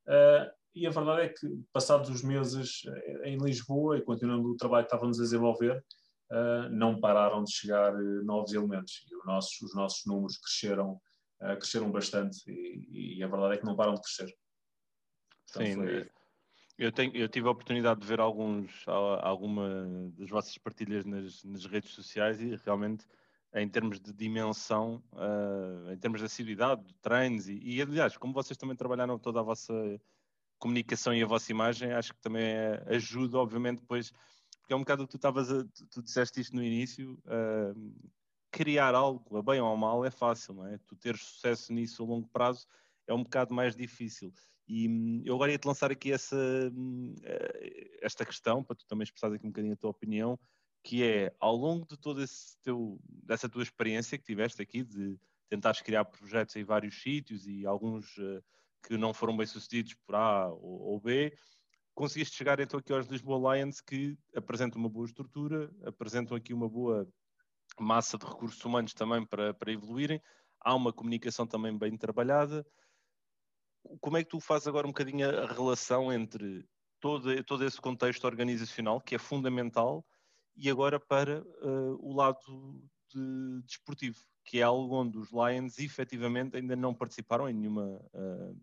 Uh, 0.08 0.60
e 0.75 0.86
a 0.86 0.92
verdade 0.92 1.22
é 1.22 1.30
que, 1.30 1.48
passados 1.74 2.10
os 2.10 2.24
meses 2.24 2.84
em 3.24 3.38
Lisboa 3.38 3.98
e 3.98 4.04
continuando 4.04 4.50
o 4.50 4.56
trabalho 4.56 4.86
que 4.86 4.94
estávamos 4.94 5.20
a 5.20 5.24
desenvolver, 5.24 5.84
não 6.72 7.00
pararam 7.00 7.44
de 7.44 7.51
chegar 7.51 7.92
novos 8.24 8.54
elementos. 8.54 9.04
E 9.12 9.28
nossos, 9.28 9.60
os 9.62 9.74
nossos 9.74 10.06
números 10.06 10.38
cresceram 10.38 11.01
cresceram 11.60 11.92
bastante 11.92 12.38
e, 12.48 13.18
e, 13.18 13.24
a 13.24 13.28
verdade 13.28 13.56
é 13.56 13.58
que 13.58 13.66
não 13.66 13.75
param 13.75 13.96
de 13.96 14.01
crescer. 14.01 14.32
Então 15.50 15.66
Sim, 15.66 15.74
foi... 15.74 16.10
eu, 16.79 16.91
tenho, 16.91 17.15
eu 17.15 17.27
tive 17.27 17.48
a 17.48 17.51
oportunidade 17.51 18.00
de 18.00 18.07
ver 18.07 18.19
alguns, 18.21 18.86
alguma 18.88 20.12
das 20.17 20.29
vossas 20.29 20.57
partilhas 20.57 21.05
nas, 21.05 21.43
nas 21.43 21.65
redes 21.65 21.91
sociais 21.91 22.39
e 22.41 22.55
realmente 22.65 23.05
em 23.53 23.67
termos 23.67 24.00
de 24.00 24.13
dimensão, 24.13 25.03
uh, 25.13 25.91
em 25.91 25.98
termos 25.98 26.19
de 26.19 26.25
assiduidade, 26.25 26.83
de 26.83 26.93
treinos 26.95 27.50
e, 27.50 27.59
e, 27.62 27.81
aliás, 27.81 28.15
como 28.15 28.33
vocês 28.33 28.55
também 28.55 28.75
trabalharam 28.75 29.17
toda 29.19 29.39
a 29.39 29.43
vossa 29.43 29.73
comunicação 30.58 31.13
e 31.13 31.21
a 31.21 31.25
vossa 31.25 31.51
imagem, 31.51 31.91
acho 31.91 32.13
que 32.13 32.21
também 32.21 32.43
é, 32.43 32.84
ajuda, 32.88 33.38
obviamente, 33.38 33.80
depois, 33.80 34.12
porque 34.62 34.73
é 34.73 34.75
um 34.75 34.80
bocado 34.80 35.06
que 35.06 35.12
tu 35.12 35.17
estavas 35.17 35.51
a, 35.51 35.63
tu, 35.63 35.86
tu 35.88 36.04
disseste 36.04 36.39
isto 36.39 36.56
no 36.56 36.63
início, 36.63 37.17
uh, 37.25 38.10
criar 38.51 38.95
algo, 38.95 39.38
a 39.38 39.41
bem 39.41 39.60
ou 39.60 39.73
a 39.73 39.75
mal, 39.75 40.06
é 40.06 40.12
fácil, 40.12 40.54
não 40.54 40.65
é? 40.67 40.77
Tu 40.86 40.95
teres 40.95 41.21
sucesso 41.21 41.73
nisso 41.73 42.04
a 42.04 42.06
longo 42.06 42.27
prazo 42.27 42.67
é 43.08 43.13
um 43.13 43.23
bocado 43.23 43.54
mais 43.54 43.75
difícil. 43.75 44.32
E 44.69 44.88
hum, 44.88 45.23
eu 45.25 45.34
agora 45.34 45.51
ia-te 45.51 45.67
lançar 45.67 45.91
aqui 45.91 46.12
essa, 46.12 46.38
hum, 46.71 47.15
eh, 47.23 47.97
esta 48.03 48.23
questão, 48.23 48.63
para 48.63 48.75
tu 48.75 48.86
também 48.88 49.03
expressares 49.03 49.36
aqui 49.36 49.47
um 49.47 49.49
bocadinho 49.49 49.73
a 49.73 49.77
tua 49.77 49.89
opinião, 49.89 50.39
que 50.84 51.03
é, 51.03 51.36
ao 51.39 51.55
longo 51.55 51.88
de 51.88 51.97
toda 51.97 52.23
dessa 53.23 53.49
tua 53.49 53.63
experiência 53.63 54.17
que 54.17 54.23
tiveste 54.23 54.62
aqui, 54.62 54.84
de 54.84 55.17
tentares 55.49 55.82
criar 55.82 56.05
projetos 56.05 56.55
em 56.55 56.63
vários 56.63 57.01
sítios 57.01 57.47
e 57.47 57.65
alguns 57.65 58.15
uh, 58.17 58.41
que 58.88 58.95
não 58.95 59.12
foram 59.13 59.36
bem 59.36 59.47
sucedidos 59.47 59.95
por 60.05 60.15
A 60.15 60.47
ou, 60.49 60.99
B, 60.99 61.36
conseguiste 61.95 62.38
chegar 62.38 62.60
então 62.60 62.79
aqui 62.79 62.93
aos 62.93 63.08
Lisboa 63.08 63.58
Lions 63.58 63.82
que 63.82 64.15
apresentam 64.36 64.79
uma 64.79 64.89
boa 64.89 65.08
estrutura, 65.08 65.69
apresentam 65.84 66.38
aqui 66.38 66.53
uma 66.53 66.69
boa 66.69 67.08
massa 67.79 68.17
de 68.17 68.25
recursos 68.25 68.63
humanos 68.63 68.93
também 68.93 69.25
para, 69.25 69.53
para 69.53 69.71
evoluírem, 69.71 70.21
há 70.62 70.75
uma 70.75 70.93
comunicação 70.93 71.47
também 71.47 71.77
bem 71.77 71.97
trabalhada. 71.97 72.65
Como 73.99 74.17
é 74.17 74.23
que 74.23 74.30
tu 74.30 74.39
fazes 74.39 74.67
agora 74.67 74.88
um 74.88 74.91
bocadinho 74.91 75.28
a 75.30 75.52
relação 75.52 76.12
entre 76.12 76.67
todo, 76.99 77.43
todo 77.43 77.65
esse 77.65 77.80
contexto 77.80 78.25
organizacional, 78.25 79.02
que 79.02 79.15
é 79.15 79.17
fundamental, 79.17 80.06
e 80.56 80.69
agora 80.69 80.99
para 80.99 81.41
uh, 81.41 81.97
o 81.99 82.13
lado 82.13 82.82
de, 83.13 83.62
desportivo, 83.63 84.19
que 84.43 84.60
é 84.60 84.63
algo 84.63 84.95
onde 84.95 85.17
os 85.17 85.30
Lions 85.32 85.80
efetivamente 85.80 86.58
ainda 86.58 86.75
não 86.75 86.93
participaram 86.93 87.47
em 87.47 87.54
nenhuma, 87.54 88.02
uh, 88.13 88.58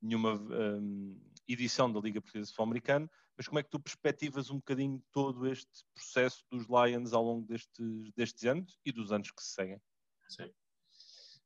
nenhuma 0.00 0.34
um, 0.34 1.20
edição 1.46 1.92
da 1.92 2.00
Liga 2.00 2.20
Portuguesa 2.20 2.46
de 2.46 2.50
Futebol 2.50 2.66
Americano, 2.66 3.10
mas 3.36 3.46
como 3.46 3.58
é 3.58 3.62
que 3.62 3.70
tu 3.70 3.80
perspectivas 3.80 4.50
um 4.50 4.56
bocadinho 4.56 5.02
todo 5.12 5.46
este 5.46 5.84
processo 5.94 6.44
dos 6.50 6.66
Lions 6.66 7.12
ao 7.12 7.24
longo 7.24 7.46
destes, 7.46 8.12
destes 8.14 8.44
anos 8.44 8.78
e 8.84 8.92
dos 8.92 9.12
anos 9.12 9.30
que 9.30 9.42
se 9.42 9.54
seguem? 9.54 9.80
Sim. 10.28 10.50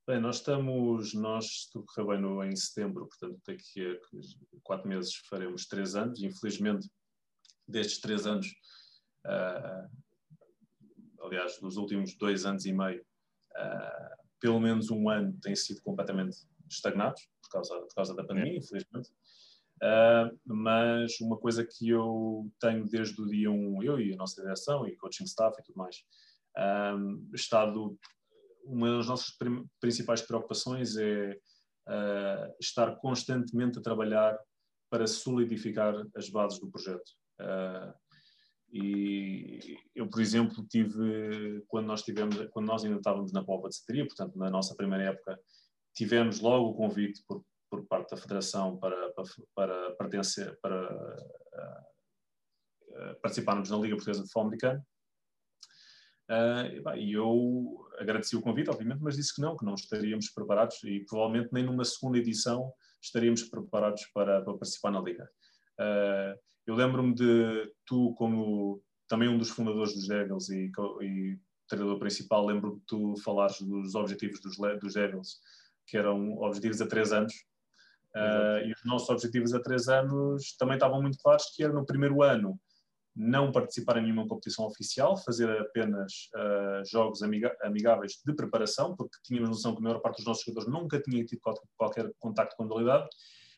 Bem, 0.09 0.21
nós 0.21 0.37
estamos, 0.37 1.15
nós, 1.15 1.65
se 1.65 1.73
tudo 1.73 1.85
correr 1.87 2.07
bem 2.07 2.21
no, 2.21 2.45
em 2.45 2.55
setembro, 2.55 3.09
portanto 3.09 3.41
daqui 3.45 3.85
a 3.85 3.99
quatro 4.63 4.89
meses 4.89 5.17
faremos 5.29 5.67
três 5.67 5.97
anos, 5.97 6.23
infelizmente 6.23 6.89
destes 7.67 8.01
três 8.01 8.25
anos, 8.25 8.47
uh, 9.27 9.91
aliás, 11.25 11.61
nos 11.61 11.77
últimos 11.77 12.17
dois 12.17 12.47
anos 12.47 12.65
e 12.67 12.73
meio, 12.73 13.03
uh, 13.57 14.17
pelo 14.39 14.61
menos 14.61 14.93
um 14.93 15.09
ano 15.09 15.37
tem 15.43 15.57
sido 15.57 15.83
completamente 15.83 16.37
estagnados 16.71 17.29
por 17.43 17.51
causa, 17.51 17.77
por 17.77 17.95
causa 17.97 18.15
da 18.15 18.23
pandemia, 18.23 18.53
é. 18.53 18.59
infelizmente. 18.59 19.11
Uh, 19.83 20.39
mas 20.45 21.19
uma 21.21 21.37
coisa 21.37 21.67
que 21.67 21.89
eu 21.89 22.49
tenho 22.61 22.89
desde 22.89 23.21
o 23.21 23.27
dia 23.27 23.51
1, 23.51 23.83
eu 23.83 24.01
e 24.01 24.15
a 24.15 24.17
nossa 24.17 24.41
direção 24.41 24.87
e 24.87 24.97
coaching 24.97 25.25
staff 25.25 25.61
e 25.61 25.65
tudo 25.65 25.79
mais, 25.79 26.05
um, 26.97 27.29
estado, 27.35 27.99
uma 28.67 28.97
das 28.97 29.07
nossas 29.07 29.37
principais 29.81 30.23
preocupações 30.23 30.97
é 30.97 31.33
uh, 31.89 32.55
estar 32.61 32.97
constantemente 32.97 33.79
a 33.79 33.83
trabalhar 33.83 34.39
para 34.91 35.07
solidificar 35.07 35.95
as 36.15 36.29
bases 36.29 36.59
do 36.61 36.71
projeto. 36.71 37.11
Uh, 37.41 37.95
e 38.73 39.79
eu, 39.95 40.09
por 40.09 40.21
exemplo, 40.21 40.67
tive, 40.69 41.65
quando 41.69 41.87
nós, 41.87 42.03
tivemos, 42.03 42.37
quando 42.51 42.67
nós 42.67 42.85
ainda 42.85 42.97
estávamos 42.97 43.33
na 43.33 43.45
Pova 43.45 43.69
de 43.69 43.77
Ceteria, 43.77 44.07
portanto, 44.07 44.37
na 44.37 44.51
nossa 44.51 44.75
primeira 44.75 45.05
época, 45.05 45.39
tivemos 45.95 46.41
logo 46.41 46.71
o 46.71 46.75
convite 46.75 47.23
por 47.27 47.45
por 47.71 47.87
parte 47.87 48.11
da 48.11 48.17
Federação 48.17 48.77
para, 48.79 49.13
para, 49.55 49.97
para 49.97 50.21
para 50.63 51.17
uh, 52.89 53.21
participarmos 53.21 53.71
na 53.71 53.77
Liga 53.77 53.97
Portuguesa 53.97 54.23
de 54.23 54.27
Futebol 54.27 54.47
Americano. 54.47 54.87
Uh, 56.29 56.97
e 56.97 57.13
eu 57.13 57.87
agradeci 57.99 58.37
o 58.37 58.43
convite, 58.43 58.71
obviamente, 58.71 59.01
mas 59.01 59.17
disse 59.17 59.35
que 59.35 59.41
não, 59.41 59.57
que 59.57 59.65
não 59.65 59.75
estaríamos 59.75 60.29
preparados 60.31 60.83
e 60.85 61.05
provavelmente 61.09 61.51
nem 61.53 61.65
numa 61.65 61.85
segunda 61.85 62.19
edição 62.19 62.73
estaríamos 63.01 63.45
preparados 63.45 64.05
para, 64.13 64.43
para 64.43 64.55
participar 64.55 64.91
na 64.91 65.01
Liga. 65.01 65.29
Uh, 65.79 66.39
eu 66.67 66.75
lembro-me 66.75 67.15
de 67.15 67.73
tu, 67.87 68.13
como 68.15 68.83
também 69.07 69.29
um 69.29 69.39
dos 69.39 69.51
fundadores 69.51 69.95
dos 69.95 70.09
Devils 70.09 70.49
e, 70.49 70.71
e 71.03 71.39
treinador 71.69 71.99
principal, 72.01 72.45
lembro-me 72.45 72.81
de 72.81 72.87
tu 72.87 73.15
falares 73.23 73.61
dos 73.61 73.95
objetivos 73.95 74.41
dos, 74.41 74.57
dos 74.81 74.95
Devils, 74.95 75.39
que 75.87 75.97
eram 75.97 76.39
objetivos 76.39 76.81
a 76.81 76.87
três 76.87 77.13
anos, 77.13 77.33
Uh, 78.17 78.65
e 78.65 78.73
os 78.73 78.83
nossos 78.87 79.11
objetivos 79.11 79.53
a 79.53 79.61
três 79.61 79.89
anos 79.89 80.57
também 80.57 80.77
estavam 80.77 81.03
muito 81.03 81.19
claros, 81.19 81.55
que 81.55 81.63
era 81.63 81.71
no 81.71 81.85
primeiro 81.85 82.23
ano 82.23 82.59
não 83.17 83.51
participar 83.51 83.97
em 83.97 84.03
nenhuma 84.03 84.29
competição 84.29 84.67
oficial, 84.67 85.17
fazer 85.17 85.49
apenas 85.59 86.29
uh, 86.35 86.85
jogos 86.85 87.23
amigáveis 87.63 88.21
de 88.25 88.35
preparação, 88.35 88.95
porque 88.95 89.17
tínhamos 89.25 89.49
noção 89.49 89.73
que 89.73 89.79
a 89.79 89.83
maior 89.83 90.01
parte 90.01 90.17
dos 90.17 90.27
nossos 90.27 90.45
jogadores 90.45 90.71
nunca 90.71 91.01
tinha 91.01 91.25
tido 91.25 91.41
qualquer, 91.41 91.67
qualquer 91.77 92.13
contacto 92.19 92.55
com 92.57 92.65
a 92.65 92.67
modalidade. 92.67 93.09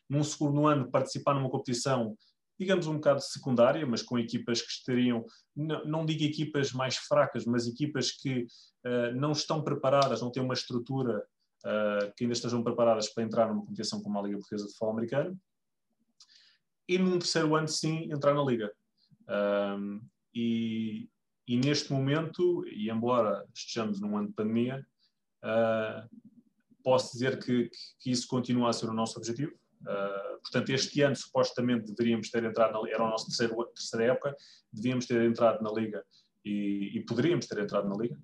Num 0.09 0.23
segundo 0.23 0.65
ano, 0.65 0.89
participar 0.89 1.33
numa 1.33 1.49
competição 1.49 2.15
digamos, 2.59 2.87
um 2.87 2.95
bocado 2.95 3.21
secundária, 3.21 3.87
mas 3.87 4.01
com 4.01 4.19
equipas 4.19 4.61
que 4.61 4.69
estariam, 4.69 5.25
não, 5.55 5.85
não 5.85 6.05
digo 6.05 6.23
equipas 6.23 6.73
mais 6.73 6.97
fracas, 6.97 7.45
mas 7.45 7.65
equipas 7.65 8.11
que 8.11 8.47
uh, 8.85 9.15
não 9.15 9.31
estão 9.31 9.63
preparadas, 9.63 10.21
não 10.21 10.29
têm 10.29 10.43
uma 10.43 10.53
estrutura 10.53 11.25
uh, 11.65 12.13
que 12.17 12.25
ainda 12.25 12.33
estejam 12.33 12.61
preparadas 12.61 13.07
para 13.07 13.23
entrar 13.23 13.47
numa 13.47 13.65
competição 13.65 14.01
como 14.01 14.19
a 14.19 14.23
Liga 14.23 14.37
Portuguesa 14.37 14.65
de 14.65 14.71
Futebol 14.71 14.91
Americano. 14.91 15.39
E 16.85 16.97
num 16.97 17.17
terceiro 17.17 17.55
ano, 17.55 17.67
sim, 17.67 18.11
entrar 18.11 18.33
na 18.33 18.43
Liga. 18.43 18.73
Um, 19.29 20.01
e, 20.33 21.07
e, 21.47 21.57
neste 21.57 21.91
momento, 21.93 22.65
e 22.67 22.89
embora 22.89 23.45
estejamos 23.53 24.01
num 24.01 24.17
ano 24.17 24.29
de 24.29 24.33
pandemia, 24.33 24.85
uh, 25.43 26.09
posso 26.83 27.13
dizer 27.13 27.39
que, 27.39 27.69
que, 27.99 28.11
isso 28.11 28.27
continua 28.27 28.69
a 28.69 28.73
ser 28.73 28.89
o 28.89 28.93
nosso 28.93 29.17
objetivo. 29.17 29.51
Uh, 29.81 30.41
portanto, 30.41 30.71
este 30.71 31.01
ano 31.01 31.15
supostamente 31.15 31.91
deveríamos 31.93 32.29
ter 32.29 32.43
entrado, 32.43 32.73
na, 32.73 32.89
era 32.89 33.03
a 33.03 33.09
nossa 33.09 33.25
terceira, 33.25 33.55
terceira 33.75 34.13
época, 34.13 34.35
devíamos 34.73 35.05
ter 35.05 35.21
entrado 35.21 35.63
na 35.63 35.71
Liga 35.71 36.03
e, 36.43 36.97
e 36.97 37.05
poderíamos 37.05 37.45
ter 37.47 37.59
entrado 37.59 37.87
na 37.87 37.95
Liga. 37.95 38.17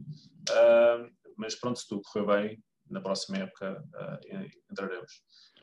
Uh, 0.50 1.12
mas 1.38 1.56
pronto, 1.56 1.80
se 1.80 1.88
tudo 1.88 2.02
correr 2.02 2.26
bem, 2.26 2.64
na 2.90 3.02
próxima 3.02 3.38
época 3.38 3.84
entraremos. 4.72 5.12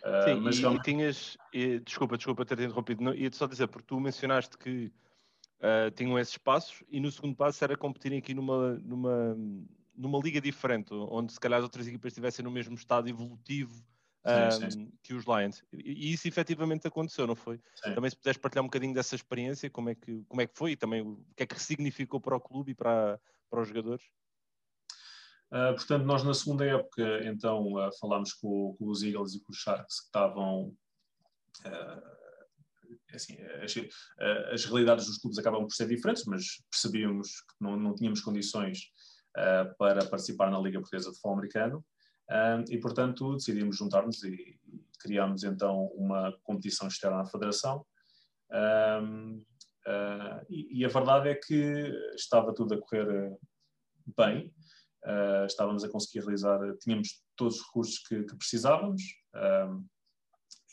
Uh, 0.04 0.24
Sim, 0.24 0.40
mas 0.40 0.56
e, 0.56 0.60
realmente... 0.60 0.80
e 0.80 0.84
tinhas, 0.84 1.36
e, 1.52 1.78
desculpa, 1.78 2.16
desculpa 2.16 2.44
ter 2.44 2.58
interrompido, 2.60 3.14
ia-te 3.14 3.36
só 3.36 3.46
dizer, 3.46 3.68
porque 3.68 3.86
tu 3.86 4.00
mencionaste 4.00 4.58
que 4.58 4.92
uh, 5.62 5.90
tinham 5.92 6.18
esses 6.18 6.36
passos 6.36 6.82
e 6.88 7.00
no 7.00 7.10
segundo 7.10 7.36
passo 7.36 7.62
era 7.62 7.76
competirem 7.76 8.18
aqui 8.18 8.34
numa, 8.34 8.74
numa, 8.74 9.36
numa 9.96 10.18
liga 10.18 10.40
diferente, 10.40 10.92
onde 10.92 11.32
se 11.32 11.40
calhar 11.40 11.58
as 11.58 11.64
outras 11.64 11.86
equipas 11.86 12.12
estivessem 12.12 12.44
no 12.44 12.50
mesmo 12.50 12.74
estado 12.74 13.08
evolutivo 13.08 13.84
sim, 14.50 14.70
sim. 14.70 14.92
que 15.02 15.14
os 15.14 15.24
Lions. 15.24 15.62
E, 15.72 16.10
e, 16.10 16.12
isso 16.12 16.28
efetivamente 16.28 16.86
aconteceu, 16.86 17.26
não 17.26 17.34
foi? 17.34 17.60
Sim. 17.82 17.94
Também 17.94 18.10
se 18.10 18.16
puderes 18.16 18.38
partilhar 18.38 18.62
um 18.62 18.68
bocadinho 18.68 18.94
dessa 18.94 19.14
experiência, 19.14 19.70
como 19.70 19.90
é 19.90 19.94
que, 19.94 20.22
como 20.24 20.40
é 20.40 20.46
que 20.46 20.56
foi 20.56 20.72
e 20.72 20.76
também 20.76 21.02
o 21.02 21.24
que 21.36 21.42
é 21.42 21.46
que 21.46 21.60
significou 21.60 22.20
para 22.20 22.36
o 22.36 22.40
clube 22.40 22.72
e 22.72 22.74
para, 22.74 23.20
para 23.50 23.60
os 23.60 23.68
jogadores? 23.68 24.04
Uh, 25.50 25.74
portanto, 25.74 26.04
nós 26.04 26.22
na 26.22 26.32
segunda 26.32 26.64
época, 26.64 27.26
então, 27.26 27.74
uh, 27.74 27.90
falámos 28.00 28.32
com, 28.32 28.74
com, 28.78 28.88
os 28.88 29.02
Eagles 29.02 29.34
e 29.34 29.40
com 29.40 29.52
os 29.52 29.58
Sharks 29.58 30.00
que 30.00 30.06
estavam. 30.06 30.74
Uh, 31.66 32.21
assim, 33.14 33.36
as, 33.62 33.74
as, 34.52 34.64
realidades 34.64 35.06
dos 35.06 35.18
clubes 35.18 35.38
acabam 35.38 35.62
por 35.62 35.74
ser 35.74 35.86
diferentes, 35.86 36.24
mas 36.24 36.62
percebíamos 36.70 37.28
que 37.28 37.54
não, 37.60 37.76
não 37.76 37.94
tínhamos 37.94 38.20
condições 38.20 38.90
para 39.78 40.04
participar 40.06 40.50
na 40.50 40.58
Liga 40.58 40.78
Portuguesa 40.78 41.08
de 41.08 41.16
Futebol 41.16 41.38
Americano 41.38 41.84
e, 42.68 42.78
portanto, 42.78 43.34
decidimos 43.34 43.78
juntar-nos 43.78 44.22
e, 44.24 44.60
criámos 45.00 45.42
então 45.42 45.86
uma 45.94 46.36
competição 46.42 46.86
externa 46.86 47.22
à 47.22 47.24
Federação. 47.24 47.84
E, 50.50 50.80
e, 50.80 50.84
a 50.84 50.88
verdade 50.88 51.30
é 51.30 51.34
que 51.34 51.90
estava 52.14 52.54
tudo 52.54 52.74
a 52.74 52.78
correr 52.78 53.34
bem 54.16 54.52
uh, 55.04 55.46
estávamos 55.46 55.84
a 55.84 55.88
conseguir 55.88 56.20
realizar, 56.20 56.58
tínhamos 56.78 57.22
todos 57.36 57.56
os 57.56 57.66
recursos 57.66 57.98
que, 57.98 58.22
que 58.24 58.36
precisávamos 58.36 59.02
uh, 59.34 59.84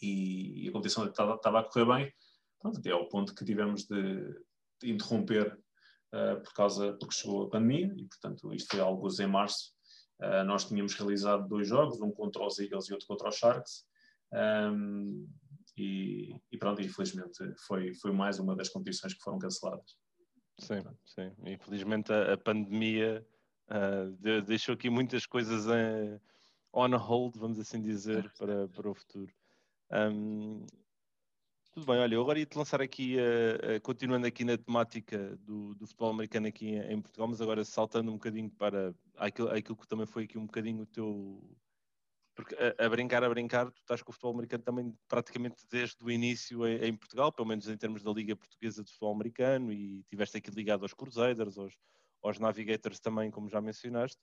e, 0.02 0.67
a 0.69 0.71
competição 0.71 1.06
estava, 1.06 1.36
estava, 1.36 1.60
a 1.60 1.63
correr 1.63 1.86
bem, 1.86 2.13
pronto, 2.60 2.80
até 2.80 2.91
ao 2.91 3.08
ponto 3.08 3.34
que 3.34 3.45
tivemos 3.45 3.86
de, 3.86 4.34
de 4.82 4.91
interromper 4.91 5.58
uh, 6.13 6.41
por 6.41 6.54
causa, 6.54 6.93
porque 6.93 7.15
chegou 7.15 7.43
a 7.43 7.50
pandemia 7.50 7.93
e, 7.98 8.06
portanto, 8.06 8.54
isto 8.54 8.69
foi 8.72 8.80
algo 8.80 9.08
em 9.19 9.28
março. 9.28 9.74
nós 10.45 10.65
tínhamos 10.65 10.93
realizado 10.95 11.48
dois 11.48 11.67
jogos, 11.67 12.02
um 12.02 12.12
contra 12.12 12.45
os 12.45 12.60
Eagles 12.60 12.89
e 12.89 12.93
outro 12.93 13.08
contra 13.08 13.30
os 13.30 13.36
Sharks. 13.36 13.86
Um, 14.34 15.28
e, 15.78 16.36
e, 16.52 16.58
pronto, 16.58 16.82
infelizmente 16.82 17.39
foi, 17.65 17.93
foi 17.95 18.12
mais 18.12 18.38
uma 18.38 18.56
das 18.56 18.69
competições 18.69 19.13
que 19.13 19.22
foram 19.22 19.39
canceladas. 19.39 19.95
Sim, 20.60 20.84
sim. 21.06 21.32
Infelizmente 21.45 22.12
a, 22.12 22.34
a 22.34 22.38
pandemia 22.38 23.26
Uh, 23.69 24.12
de, 24.17 24.41
deixou 24.41 24.74
aqui 24.74 24.89
muitas 24.89 25.28
coisas 25.28 25.67
em, 25.67 26.19
on 26.74 26.95
hold, 26.98 27.36
vamos 27.38 27.60
assim 27.60 27.80
dizer, 27.80 28.32
para, 28.38 28.67
para 28.67 28.89
o 28.89 28.95
futuro. 28.95 29.32
Um, 29.91 30.65
tudo 31.71 31.86
bem, 31.86 31.99
olha, 31.99 32.15
eu 32.15 32.21
agora 32.21 32.39
ia-te 32.39 32.58
lançar 32.58 32.82
aqui, 32.82 33.15
uh, 33.17 33.77
uh, 33.77 33.82
continuando 33.82 34.25
aqui 34.25 34.43
na 34.43 34.58
temática 34.58 35.38
do, 35.38 35.75
do 35.75 35.86
futebol 35.86 36.10
americano 36.10 36.47
aqui 36.47 36.69
em, 36.69 36.93
em, 36.93 37.01
Portugal, 37.01 37.27
mas 37.27 37.41
agora 37.41 37.63
saltando 37.63 38.10
um 38.10 38.15
bocadinho 38.15 38.49
para 38.49 38.93
aquilo, 39.17 39.49
aquilo 39.49 39.77
que 39.77 39.88
também 39.88 40.05
foi 40.05 40.23
aqui 40.23 40.38
um 40.38 40.45
bocadinho 40.45 40.84
o 40.84 40.86
teu. 40.86 41.58
Porque 42.34 42.55
a, 42.55 42.86
a, 42.86 42.89
brincar, 42.89 43.23
a 43.23 43.29
brincar, 43.29 43.69
tu 43.69 43.79
estás 43.82 44.01
com 44.01 44.12
o 44.12 44.13
futebol 44.13 44.34
americano 44.34 44.63
também 44.63 44.97
praticamente 45.08 45.67
desde 45.69 46.03
o 46.03 46.10
início 46.10 46.65
em, 46.65 46.86
em, 46.86 46.95
Portugal, 46.95 47.32
pelo 47.32 47.47
menos 47.47 47.67
em 47.67 47.77
termos 47.77 48.01
da 48.01 48.12
Liga 48.12 48.36
Portuguesa 48.36 48.84
de 48.84 48.89
Futebol 48.91 49.13
Americano, 49.13 49.71
e 49.71 50.03
tiveste 50.03 50.38
aqui 50.38 50.49
ligado 50.49 50.84
aos 50.84 50.93
Crusaders, 50.93 51.58
aos, 51.58 51.77
aos 52.23 52.39
Navigators 52.39 52.99
também, 52.99 53.29
como 53.29 53.49
já 53.49 53.62
mencionaste. 53.62 54.19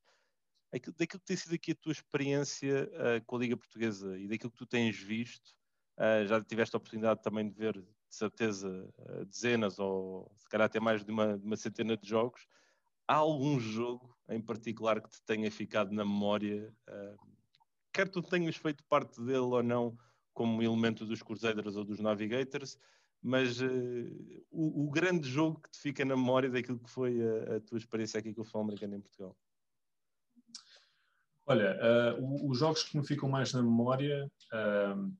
Aquilo, 0.73 0.97
daquilo 0.99 1.21
que 1.21 1.27
tem 1.27 1.37
sido 1.37 1.55
aqui 1.55 1.73
a 1.73 1.77
tua 1.77 1.93
experiência 1.93 2.91
uh, 2.93 3.25
com 3.25 3.37
a 3.37 3.39
Liga 3.39 3.57
Portuguesa 3.57 4.19
e 4.19 4.27
daquilo 4.27 4.51
que 4.51 4.59
tu 4.59 4.67
tens 4.67 4.97
visto, 4.97 5.55
uh, 5.99 6.27
já 6.27 6.43
tiveste 6.43 6.77
a 6.77 6.79
oportunidade 6.79 7.23
também 7.23 7.49
de 7.49 7.55
ver, 7.55 7.75
de 7.75 8.15
certeza, 8.15 8.89
uh, 8.99 9.25
dezenas 9.27 9.79
ou 9.79 10.31
se 10.39 10.49
calhar 10.49 10.67
até 10.67 10.81
mais 10.81 11.05
de 11.05 11.11
uma, 11.11 11.39
de 11.39 11.45
uma 11.45 11.57
centena 11.57 11.97
de 11.97 12.09
jogos. 12.09 12.47
Há 13.07 13.17
algum 13.17 13.59
jogo 13.61 14.17
em 14.29 14.41
particular 14.41 15.01
que 15.01 15.11
te 15.11 15.23
tenha 15.23 15.51
ficado 15.51 15.93
na 15.93 16.05
memória, 16.05 16.75
quer 17.93 18.09
tu 18.09 18.21
tenhas 18.21 18.57
feito 18.57 18.83
parte 18.85 19.21
dele 19.21 19.39
ou 19.39 19.63
não, 19.63 19.97
como 20.35 20.63
elemento 20.63 21.07
dos 21.07 21.23
Crusaders 21.23 21.77
ou 21.77 21.85
dos 21.85 22.01
Navigators, 22.01 22.77
mas 23.23 23.61
uh, 23.61 24.45
o, 24.51 24.85
o, 24.85 24.91
grande 24.91 25.29
jogo 25.29 25.61
que 25.61 25.71
te 25.71 25.79
fica 25.81 26.05
na 26.05 26.15
memória 26.15 26.51
daquilo 26.51 26.79
que 26.79 26.91
foi 26.91 27.19
a, 27.21 27.57
a 27.57 27.61
tua 27.61 27.79
experiência 27.79 28.21
aqui 28.21 28.35
com 28.35 28.43
o 28.43 28.45
futebol 28.45 28.63
americano 28.63 28.97
em 28.97 29.01
Portugal? 29.01 29.37
Olha, 31.47 31.79
uh, 32.19 32.51
os 32.51 32.59
jogos 32.59 32.83
que 32.83 32.97
me 32.97 33.07
ficam 33.07 33.29
mais 33.29 33.53
na 33.53 33.63
memória 33.63 34.31
uh, 34.53 35.13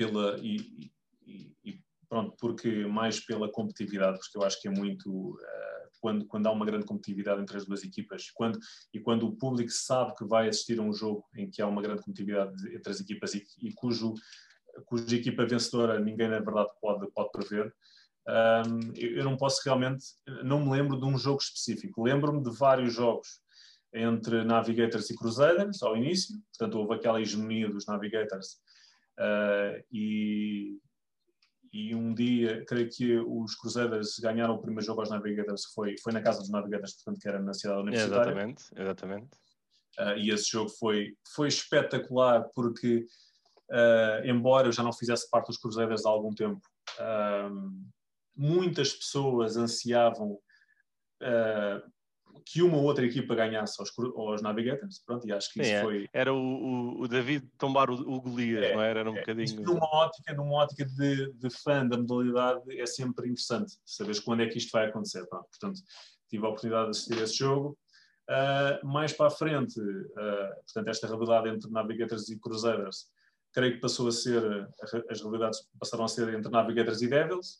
pela 0.00 0.38
e, 0.38 0.90
e, 1.26 1.54
e, 1.62 1.80
pronto, 2.08 2.34
porque 2.40 2.86
mais 2.86 3.20
pela 3.20 3.52
competitividade, 3.52 4.18
porque 4.18 4.38
eu 4.38 4.42
acho 4.42 4.58
que 4.58 4.68
é 4.68 4.70
muito 4.70 5.10
uh, 5.10 5.90
quando, 6.00 6.24
quando 6.26 6.46
há 6.46 6.50
uma 6.50 6.64
grande 6.64 6.86
competitividade 6.86 7.42
entre 7.42 7.58
as 7.58 7.66
duas 7.66 7.84
equipas 7.84 8.30
quando, 8.30 8.58
e 8.94 8.98
quando 8.98 9.26
o 9.26 9.36
público 9.36 9.70
sabe 9.70 10.14
que 10.14 10.24
vai 10.24 10.48
assistir 10.48 10.78
a 10.78 10.82
um 10.82 10.94
jogo 10.94 11.22
em 11.36 11.50
que 11.50 11.60
há 11.60 11.66
uma 11.66 11.82
grande 11.82 12.00
competitividade 12.00 12.52
entre 12.74 12.90
as 12.90 13.00
equipas 13.00 13.34
e, 13.34 13.44
e 13.60 13.74
cujo 13.74 14.14
cuja 14.86 15.16
equipa 15.16 15.44
vencedora 15.44 16.00
ninguém 16.00 16.28
na 16.28 16.38
verdade 16.38 16.70
pode, 16.80 17.06
pode 17.12 17.30
prever. 17.32 17.74
Um, 18.26 18.92
eu 18.96 19.24
não 19.24 19.36
posso 19.36 19.60
realmente, 19.64 20.04
não 20.44 20.64
me 20.64 20.70
lembro 20.70 20.98
de 20.98 21.04
um 21.04 21.18
jogo 21.18 21.42
específico. 21.42 22.04
Lembro-me 22.04 22.42
de 22.42 22.50
vários 22.56 22.94
jogos 22.94 23.40
entre 23.92 24.44
Navigators 24.44 25.10
e 25.10 25.16
Crusaders 25.16 25.82
ao 25.82 25.96
início, 25.96 26.36
portanto 26.50 26.78
houve 26.78 26.94
aquela 26.94 27.20
hegemonia 27.20 27.68
dos 27.68 27.86
Navigators 27.86 28.60
uh, 29.20 29.84
e, 29.92 30.78
e 31.72 31.94
um 31.94 32.14
dia, 32.14 32.64
creio 32.66 32.88
que 32.88 33.18
os 33.18 33.54
Crusaders 33.54 34.18
ganharam 34.18 34.54
o 34.54 34.60
primeiro 34.60 34.84
jogo 34.84 35.00
aos 35.00 35.10
Navigators, 35.10 35.66
foi, 35.74 35.96
foi 36.02 36.12
na 36.12 36.22
casa 36.22 36.40
dos 36.40 36.50
Navigators, 36.50 36.94
portanto 36.94 37.20
que 37.20 37.28
era 37.28 37.40
na 37.40 37.54
cidade 37.54 37.80
universitária. 37.80 38.30
Exatamente, 38.30 38.64
exatamente. 38.76 39.30
Uh, 39.98 40.16
e 40.18 40.30
esse 40.30 40.50
jogo 40.50 40.70
foi, 40.70 41.14
foi 41.34 41.48
espetacular 41.48 42.48
porque 42.54 43.04
uh, 43.70 44.26
embora 44.26 44.68
eu 44.68 44.72
já 44.72 44.82
não 44.82 44.92
fizesse 44.92 45.28
parte 45.28 45.48
dos 45.48 45.58
Cruzeiros 45.58 46.06
há 46.06 46.08
algum 46.08 46.34
tempo, 46.34 46.60
muitas 48.36 48.92
pessoas 48.92 49.56
ansiavam 49.56 50.38
que 52.50 52.62
uma 52.62 52.76
ou 52.76 52.82
outra 52.82 53.06
equipa 53.06 53.34
ganhasse 53.34 53.80
aos, 53.80 53.92
aos 54.16 54.42
Navigators, 54.42 55.00
pronto, 55.06 55.26
e 55.26 55.32
acho 55.32 55.52
que 55.52 55.62
isso 55.62 55.70
é, 55.70 55.82
foi... 55.82 56.08
Era 56.12 56.34
o, 56.34 57.00
o, 57.00 57.06
David 57.06 57.46
tombar 57.56 57.90
o, 57.90 57.94
o 57.94 58.20
Golias, 58.20 58.64
é, 58.64 58.74
não 58.74 58.82
era? 58.82 59.00
Era 59.00 59.10
um 59.10 59.16
é, 59.16 59.20
bocadinho... 59.20 59.62
Numa 59.62 59.86
ótica, 59.86 60.34
numa 60.34 60.54
ótica 60.54 60.84
de, 60.84 61.32
de 61.32 61.50
fã 61.50 61.86
da 61.86 61.96
modalidade 61.96 62.60
é 62.76 62.86
sempre 62.86 63.26
interessante, 63.26 63.74
saberes 63.84 64.18
quando 64.18 64.42
é 64.42 64.48
que 64.48 64.58
isto 64.58 64.72
vai 64.72 64.86
acontecer, 64.86 65.24
portanto, 65.26 65.80
tive 66.28 66.44
a 66.44 66.48
oportunidade 66.48 66.86
de 66.86 66.90
assistir 66.90 67.18
a 67.20 67.22
esse 67.22 67.36
jogo, 67.36 67.78
Uh, 68.30 68.86
mais 68.86 69.12
para 69.12 69.26
a 69.26 69.30
frente, 69.30 69.80
uh, 69.80 70.54
portanto, 70.64 70.86
esta 70.86 71.08
rivalidade 71.08 71.48
entre 71.48 71.68
Navigators 71.68 72.28
e 72.28 72.38
Cruzeiros 72.38 73.08
creio 73.52 73.74
que 73.74 73.80
passou 73.80 74.06
a 74.06 74.12
ser, 74.12 74.68
as 75.08 75.20
realidades 75.20 75.60
passaram 75.78 76.04
a 76.04 76.08
ser 76.08 76.32
entre 76.34 76.50
Navigators 76.50 77.02
e 77.02 77.08
Devils. 77.08 77.58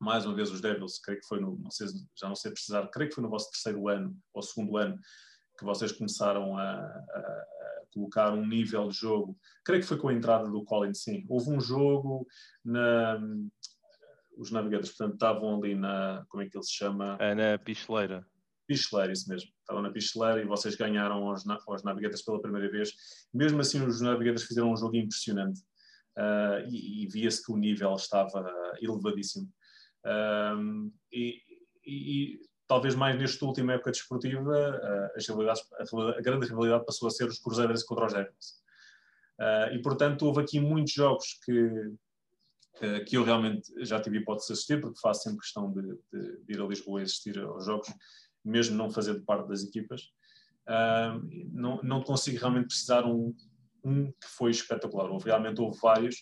Mais 0.00 0.24
uma 0.24 0.34
vez 0.34 0.50
os 0.50 0.60
Devils, 0.60 0.98
creio 0.98 1.20
que 1.20 1.26
foi 1.26 1.40
no, 1.40 1.58
não 1.58 1.70
sei, 1.70 1.88
já 2.16 2.28
não 2.28 2.36
sei 2.36 2.52
precisar, 2.52 2.86
creio 2.88 3.08
que 3.08 3.14
foi 3.14 3.24
no 3.24 3.30
vosso 3.30 3.50
terceiro 3.50 3.88
ano 3.88 4.16
ou 4.32 4.42
segundo 4.42 4.76
ano 4.76 4.98
que 5.58 5.64
vocês 5.64 5.90
começaram 5.90 6.56
a, 6.56 6.72
a, 6.72 7.44
colocar 7.92 8.32
um 8.32 8.46
nível 8.46 8.88
de 8.88 8.96
jogo. 8.96 9.36
Creio 9.64 9.80
que 9.82 9.88
foi 9.88 9.98
com 9.98 10.08
a 10.08 10.14
entrada 10.14 10.48
do 10.48 10.64
Colin, 10.64 10.94
sim. 10.94 11.26
Houve 11.28 11.50
um 11.50 11.60
jogo 11.60 12.26
na, 12.64 13.18
os 14.36 14.52
Navigators, 14.52 14.90
portanto, 14.90 15.14
estavam 15.14 15.56
ali 15.56 15.74
na, 15.74 16.24
como 16.28 16.42
é 16.42 16.48
que 16.48 16.56
ele 16.56 16.64
se 16.64 16.72
chama? 16.72 17.16
É 17.20 17.34
na 17.34 17.58
Picheleira. 17.58 18.24
Picheleira, 18.66 19.12
isso 19.12 19.28
mesmo. 19.28 19.50
Estavam 19.60 19.82
na 19.82 19.90
Picheleira 19.90 20.40
e 20.40 20.46
vocês 20.46 20.76
ganharam 20.76 21.28
aos, 21.28 21.44
aos 21.66 21.82
Navigators 21.82 22.22
pela 22.22 22.40
primeira 22.40 22.70
vez. 22.70 22.92
Mesmo 23.34 23.60
assim, 23.60 23.84
os 23.84 24.00
Navigators 24.00 24.44
fizeram 24.44 24.72
um 24.72 24.76
jogo 24.76 24.96
impressionante. 24.96 25.60
uh, 26.16 26.68
e, 26.70 27.02
e 27.02 27.08
via-se 27.08 27.44
que 27.44 27.52
o 27.52 27.56
nível 27.56 27.94
estava 27.94 28.48
elevadíssimo. 28.80 29.48
Um, 30.08 30.92
e, 31.12 31.42
e, 31.86 32.40
talvez 32.66 32.94
mais 32.94 33.18
nesta 33.18 33.44
última 33.44 33.74
época 33.74 33.90
desportiva, 33.90 34.40
uh, 34.50 35.48
a, 35.48 36.18
a, 36.18 36.20
grande 36.20 36.46
rivalidade 36.46 36.86
passou 36.86 37.08
a 37.08 37.10
ser 37.10 37.28
os 37.28 37.38
Cruzeiros 37.38 37.82
contra 37.82 38.06
os 38.06 38.12
Devils. 38.12 38.58
Uh, 39.38 39.74
e 39.74 39.82
portanto 39.82 40.22
houve 40.22 40.40
aqui 40.40 40.58
muitos 40.58 40.92
jogos 40.92 41.38
que, 41.44 43.02
que 43.06 43.16
eu 43.16 43.22
realmente 43.22 43.72
já 43.84 44.00
tive 44.00 44.18
hipótese 44.18 44.48
de 44.48 44.52
assistir, 44.54 44.80
porque 44.80 45.00
faço 45.00 45.24
sempre 45.24 45.40
questão 45.40 45.72
de, 45.72 45.82
de, 46.12 46.44
de 46.44 46.52
ir 46.54 46.60
a 46.60 46.66
Lisboa 46.66 47.00
e 47.00 47.04
assistir 47.04 47.38
aos 47.38 47.64
jogos, 47.64 47.88
mesmo 48.44 48.76
não 48.76 48.90
fazendo 48.90 49.24
parte 49.24 49.48
das 49.48 49.62
equipas. 49.62 50.02
Uh, 50.68 51.26
não, 51.52 51.80
não 51.82 52.02
consigo 52.02 52.38
realmente 52.38 52.66
precisar 52.66 53.06
um, 53.06 53.34
um 53.84 54.06
que 54.06 54.28
foi 54.36 54.50
espetacular. 54.50 55.10
Houve, 55.10 55.26
realmente 55.26 55.60
houve 55.60 55.78
vários 55.80 56.16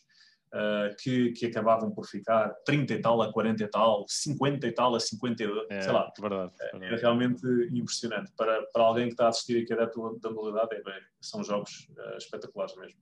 uh, 0.53 0.95
que, 1.03 1.33
que 1.33 1.47
acabavam 1.47 1.91
por 1.91 2.07
ficar 2.07 2.51
30 2.65 2.95
e 2.95 3.01
tal 3.01 3.21
a 3.23 3.33
40 3.33 3.63
e 3.63 3.69
tal, 3.69 4.05
50 4.09 4.67
e 4.67 4.73
tal 4.73 4.95
a 4.95 5.01
52, 5.01 5.67
é, 5.71 5.81
sei 5.83 5.93
lá. 5.93 6.13
Verdade, 6.19 6.53
verdade. 6.73 6.95
É 6.95 6.97
realmente 6.97 7.47
impressionante. 7.73 8.33
Para, 8.37 8.63
para 8.73 8.83
alguém 8.83 9.07
que 9.07 9.13
está 9.13 9.27
a 9.27 9.29
assistir 9.29 9.59
e 9.59 9.65
que 9.65 9.73
é 9.73 9.77
adepto 9.77 10.19
da 10.21 10.31
modalidade, 10.31 10.75
é, 10.75 10.83
bem, 10.83 11.01
são 11.21 11.43
jogos 11.43 11.89
uh, 11.97 12.17
espetaculares 12.17 12.75
mesmo. 12.77 12.99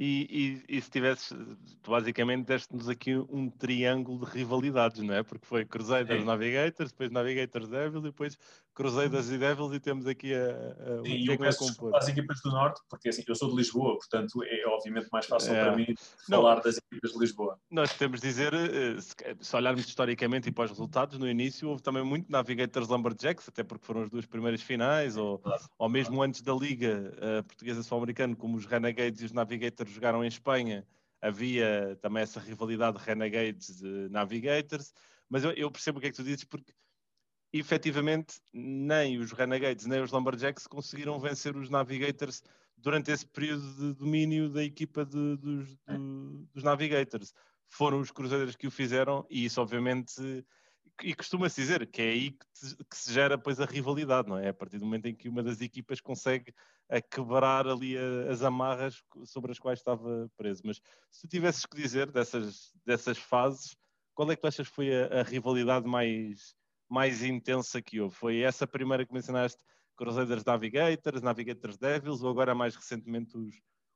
E, 0.00 0.62
e, 0.68 0.76
e, 0.76 0.80
se 0.80 0.88
tivesses, 0.88 1.36
tu 1.82 1.90
basicamente 1.90 2.46
deste-nos 2.46 2.88
aqui 2.88 3.16
um 3.16 3.50
triângulo 3.50 4.24
de 4.24 4.30
rivalidades, 4.30 5.02
não 5.02 5.12
é? 5.12 5.24
Porque 5.24 5.44
foi 5.44 5.64
Crusaders 5.64 6.24
Navigators, 6.24 6.92
depois 6.92 7.10
Navigators 7.10 7.68
Devils 7.68 8.04
e 8.04 8.06
depois 8.06 8.38
Crusaders 8.78 9.28
e 9.28 9.38
Devils 9.38 9.74
e 9.74 9.80
temos 9.80 10.06
aqui 10.06 10.32
a, 10.32 10.38
a 10.38 11.04
Sim, 11.04 11.28
eu 11.28 11.36
peço 11.36 11.66
desculpa 11.66 11.98
às 11.98 12.06
equipas 12.06 12.40
do 12.42 12.52
Norte, 12.52 12.80
porque 12.88 13.08
assim, 13.08 13.24
eu 13.26 13.34
sou 13.34 13.50
de 13.50 13.56
Lisboa, 13.56 13.96
portanto 13.96 14.40
é 14.44 14.64
obviamente 14.68 15.08
mais 15.10 15.26
fácil 15.26 15.52
é. 15.52 15.64
para 15.64 15.76
mim 15.76 15.96
falar 16.28 16.54
não, 16.54 16.62
das 16.62 16.76
equipas 16.76 17.10
de 17.10 17.18
Lisboa. 17.18 17.58
Nós 17.68 17.92
temos 17.94 18.20
de 18.20 18.28
dizer, 18.28 18.54
eh, 18.54 18.96
se 19.40 19.56
olharmos 19.56 19.84
historicamente 19.84 20.48
e 20.48 20.52
para 20.52 20.66
os 20.66 20.70
resultados, 20.70 21.18
no 21.18 21.28
início 21.28 21.68
houve 21.68 21.82
também 21.82 22.04
muito 22.04 22.30
Navigators 22.30 22.86
Lumberjacks, 22.86 23.48
até 23.48 23.64
porque 23.64 23.84
foram 23.84 24.02
as 24.02 24.10
duas 24.10 24.26
primeiras 24.26 24.62
finais, 24.62 25.16
ou, 25.16 25.42
ou 25.76 25.88
mesmo 25.88 26.22
antes 26.22 26.40
da 26.40 26.54
Liga 26.54 27.12
uh, 27.16 27.42
Portuguesa 27.42 27.82
Sul-Americana, 27.82 28.36
como 28.36 28.56
os 28.56 28.64
Renegades 28.64 29.22
e 29.22 29.24
os 29.24 29.32
Navigators 29.32 29.90
jogaram 29.90 30.22
em 30.22 30.28
Espanha, 30.28 30.86
havia 31.20 31.98
também 32.00 32.22
essa 32.22 32.38
rivalidade 32.38 32.96
Renegades-Navigators, 32.96 34.92
mas 35.28 35.42
eu, 35.42 35.50
eu 35.50 35.68
percebo 35.68 35.98
o 35.98 36.00
que 36.00 36.06
é 36.06 36.10
que 36.10 36.16
tu 36.16 36.22
dizes, 36.22 36.44
porque 36.44 36.72
efetivamente 37.52 38.40
nem 38.52 39.18
os 39.18 39.32
Renegades 39.32 39.86
nem 39.86 40.02
os 40.02 40.12
Lumberjacks 40.12 40.66
conseguiram 40.66 41.18
vencer 41.18 41.56
os 41.56 41.70
Navigators 41.70 42.42
durante 42.76 43.10
esse 43.10 43.26
período 43.26 43.74
de 43.74 43.94
domínio 43.94 44.48
da 44.48 44.62
equipa 44.62 45.04
de, 45.04 45.36
dos, 45.36 45.68
de, 45.68 46.46
dos 46.52 46.62
Navigators. 46.62 47.32
Foram 47.68 48.00
os 48.00 48.10
Cruzeiros 48.10 48.56
que 48.56 48.66
o 48.66 48.70
fizeram 48.70 49.26
e 49.30 49.44
isso 49.44 49.60
obviamente 49.60 50.44
e 51.02 51.14
costuma-se 51.14 51.60
dizer 51.60 51.86
que 51.86 52.02
é 52.02 52.08
aí 52.08 52.30
que, 52.32 52.46
te, 52.54 52.76
que, 52.76 52.96
se 52.96 53.12
gera 53.12 53.36
depois 53.36 53.60
a 53.60 53.64
rivalidade, 53.64 54.28
não 54.28 54.38
é? 54.38 54.48
A 54.48 54.54
partir 54.54 54.78
do 54.78 54.84
momento 54.84 55.06
em 55.06 55.14
que 55.14 55.28
uma 55.28 55.42
das 55.42 55.60
equipas 55.60 56.00
consegue 56.00 56.52
a 56.88 57.00
quebrar 57.00 57.66
ali 57.66 57.96
a, 57.96 58.30
as 58.30 58.42
amarras 58.42 59.02
sobre 59.24 59.52
as 59.52 59.58
quais 59.58 59.78
estava 59.78 60.30
preso. 60.36 60.62
Mas 60.64 60.80
se 61.10 61.22
tu 61.22 61.28
tivesses 61.28 61.64
que 61.64 61.76
dizer 61.76 62.10
dessas, 62.10 62.72
dessas 62.84 63.18
fases, 63.18 63.76
qual 64.14 64.30
é 64.30 64.34
que 64.34 64.42
tu 64.42 64.48
achas 64.48 64.68
que 64.68 64.74
foi 64.74 64.92
a, 64.92 65.20
a 65.20 65.22
rivalidade 65.22 65.86
mais, 65.86 66.54
mais 66.88 67.22
intensa 67.22 67.82
que 67.82 68.00
houve? 68.00 68.14
Foi 68.14 68.40
essa 68.40 68.66
primeira 68.66 69.04
que 69.04 69.12
mencionaste, 69.12 69.62
Crusaders 69.96 70.44
Navigators, 70.44 71.22
Navigators 71.22 71.76
Devils, 71.76 72.22
ou 72.22 72.30
agora 72.30 72.54
mais 72.54 72.74
recentemente 72.76 73.36
os, 73.36 73.54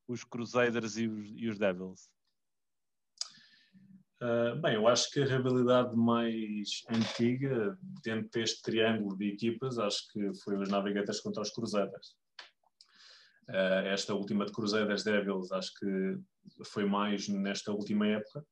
os 0.09 0.25
Crusaders 0.25 0.97
e 0.97 1.07
os, 1.07 1.33
e 1.37 1.49
os 1.49 1.59
Devils? 1.59 2.11
Uh, 4.23 4.55
bem, 4.61 4.75
eu 4.75 4.87
acho 4.87 5.11
que 5.11 5.21
a 5.21 5.27
rivalidade 5.27 5.97
mais 5.97 6.83
antiga, 6.89 7.77
dentro 8.05 8.31
deste 8.31 8.63
triângulo 8.63 9.17
de 9.17 9.31
equipas, 9.31 9.79
acho 9.79 10.07
que 10.13 10.33
foi 10.45 10.57
os 10.57 10.69
Navigators 10.69 11.21
contra 11.21 11.43
os 11.43 11.51
Crusaders. 11.51 12.17
Uh, 13.49 13.87
esta 13.87 14.15
última 14.15 14.47
de 14.47 14.53
Crusaders 14.53 15.03
Devils, 15.03 15.51
acho 15.51 15.73
que 15.75 16.19
foi 16.65 16.85
mais 16.85 17.29
nesta 17.29 17.73
última 17.73 18.07
época. 18.07 18.45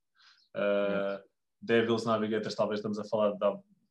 Uh, 0.57 1.23
Devils 1.63 2.05
Navigators, 2.05 2.55
talvez 2.57 2.81
estamos 2.81 2.99
a 2.99 3.05
falar 3.05 3.31
de 3.31 3.39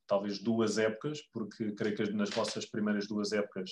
talvez 0.10 0.41
duas 0.41 0.78
épocas, 0.78 1.22
porque 1.32 1.72
creio 1.74 1.95
que 1.95 2.12
nas 2.12 2.32
vossas 2.32 2.65
primeiras 2.65 3.08
duas 3.08 3.32
épocas 3.32 3.69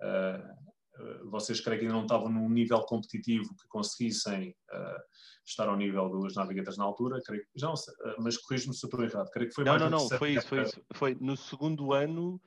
uh, 0.00 1.30
vocês 1.30 1.60
creio 1.60 1.80
que 1.80 1.86
ainda 1.86 1.96
não 1.96 2.04
estavam 2.04 2.28
num 2.28 2.48
nível 2.48 2.80
competitivo 2.82 3.48
que 3.56 3.66
conseguissem 3.68 4.50
uh, 4.72 5.02
estar 5.44 5.68
ao 5.68 5.76
nível 5.76 6.08
dos 6.08 6.36
navigators 6.36 6.78
na 6.78 6.84
altura, 6.84 7.20
creio 7.24 7.42
que, 7.42 7.48
já 7.56 7.66
não 7.66 7.76
sei, 7.76 7.92
uh, 7.94 8.22
mas 8.22 8.38
corrijo-me 8.38 8.74
se 8.74 8.86
estou 8.86 9.02
errado, 9.02 9.28
creio 9.30 9.48
que 9.48 9.54
foi 9.54 9.64
não, 9.64 9.72
mais 9.72 9.82
Não, 9.82 9.90
não, 9.90 10.08
foi 10.08 10.34
isso, 10.34 10.46
foi 10.46 10.62
isso, 10.62 10.84
foi 10.94 11.16
no 11.20 11.36
segundo 11.36 11.92
ano 11.92 12.40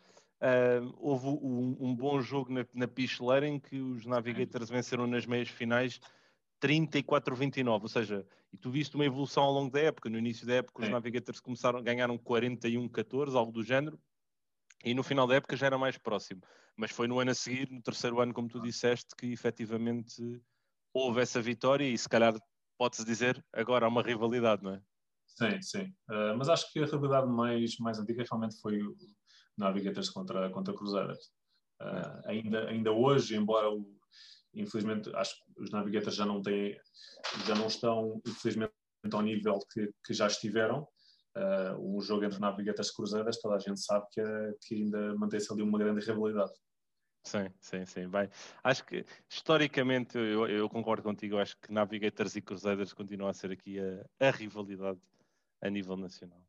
houve 0.97 1.27
um, 1.27 1.75
um, 1.79 1.95
bom 1.95 2.21
jogo 2.21 2.53
na, 2.53 2.63
na 2.71 2.87
picheleira 2.87 3.47
em 3.47 3.59
que 3.59 3.79
os 3.79 4.05
navigators 4.05 4.69
venceram 4.69 5.07
nas 5.07 5.25
meias 5.25 5.49
finais 5.49 5.99
34-29, 6.61 7.81
ou 7.81 7.87
seja, 7.87 8.25
e 8.51 8.57
tu 8.57 8.71
viste 8.71 8.95
uma 8.95 9.05
evolução 9.05 9.43
ao 9.43 9.51
longo 9.51 9.71
da 9.71 9.79
época. 9.79 10.09
No 10.09 10.17
início 10.17 10.47
da 10.47 10.55
época, 10.55 10.83
os 10.83 10.89
Navigators 10.89 11.39
começaram, 11.39 11.83
ganharam 11.83 12.17
41-14, 12.17 13.35
algo 13.35 13.51
do 13.51 13.63
género, 13.63 13.99
e 14.83 14.93
no 14.93 15.03
final 15.03 15.27
da 15.27 15.35
época 15.35 15.55
já 15.57 15.65
era 15.67 15.77
mais 15.77 15.97
próximo. 15.97 16.41
Mas 16.75 16.91
foi 16.91 17.07
no 17.07 17.19
ano 17.19 17.31
a 17.31 17.33
seguir, 17.33 17.69
no 17.69 17.81
terceiro 17.81 18.19
ano, 18.19 18.33
como 18.33 18.47
tu 18.47 18.61
disseste, 18.61 19.15
que 19.17 19.27
efetivamente 19.27 20.21
houve 20.93 21.21
essa 21.21 21.41
vitória 21.41 21.85
e 21.85 21.97
se 21.97 22.07
calhar 22.07 22.33
pode-se 22.77 23.05
dizer 23.05 23.43
agora 23.53 23.85
há 23.85 23.89
uma 23.89 24.01
rivalidade, 24.01 24.63
não 24.63 24.73
é? 24.73 24.81
Sim, 25.27 25.61
sim. 25.61 25.93
Uh, 26.09 26.37
mas 26.37 26.47
acho 26.47 26.71
que 26.71 26.79
a 26.79 26.85
rivalidade 26.85 27.27
mais, 27.27 27.77
mais 27.77 27.99
antiga 27.99 28.23
realmente 28.29 28.59
foi 28.61 28.81
o 28.81 28.95
Navigators 29.57 30.09
contra, 30.09 30.49
contra 30.49 30.73
Cruzeiros. 30.73 31.31
Uh, 31.81 31.85
é. 31.85 32.21
ainda, 32.31 32.69
ainda 32.69 32.91
hoje, 32.91 33.35
embora 33.35 33.69
o, 33.69 33.85
infelizmente 34.55 35.13
acho 35.15 35.35
que 35.35 35.63
os 35.63 35.71
navigators 35.71 36.15
já 36.15 36.25
não 36.25 36.41
têm, 36.41 36.77
já 37.45 37.55
não 37.55 37.67
estão, 37.67 38.21
infelizmente, 38.27 38.73
ao 39.11 39.21
nível 39.21 39.59
que, 39.71 39.91
que 40.05 40.13
já 40.13 40.27
estiveram. 40.27 40.87
Uh, 41.37 41.97
um 41.97 41.99
jogo 41.99 42.23
entre 42.23 42.39
navigators 42.39 42.91
cruzadas, 42.91 43.41
toda 43.41 43.55
a 43.55 43.59
gente 43.59 43.81
sabe 43.81 44.05
que, 44.09 44.21
que 44.61 44.75
ainda 44.75 45.13
mantém-se 45.15 45.51
ali 45.51 45.61
uma 45.61 45.77
grande 45.77 45.99
rivalidade. 46.05 46.53
Sim, 47.25 47.49
sim, 47.59 47.85
sim. 47.85 48.07
Bem, 48.07 48.29
acho 48.63 48.85
que 48.85 49.03
historicamente 49.27 50.15
eu, 50.15 50.47
eu 50.47 50.69
concordo 50.69 51.01
contigo, 51.01 51.39
acho 51.39 51.57
que 51.59 51.73
Navigators 51.73 52.35
e 52.35 52.41
Cruzeiros 52.41 52.93
continuam 52.93 53.29
a 53.29 53.33
ser 53.33 53.51
aqui 53.51 53.79
a, 53.79 54.27
a, 54.27 54.29
rivalidade 54.29 55.01
a 55.59 55.69
nível 55.69 55.97
nacional. 55.97 56.39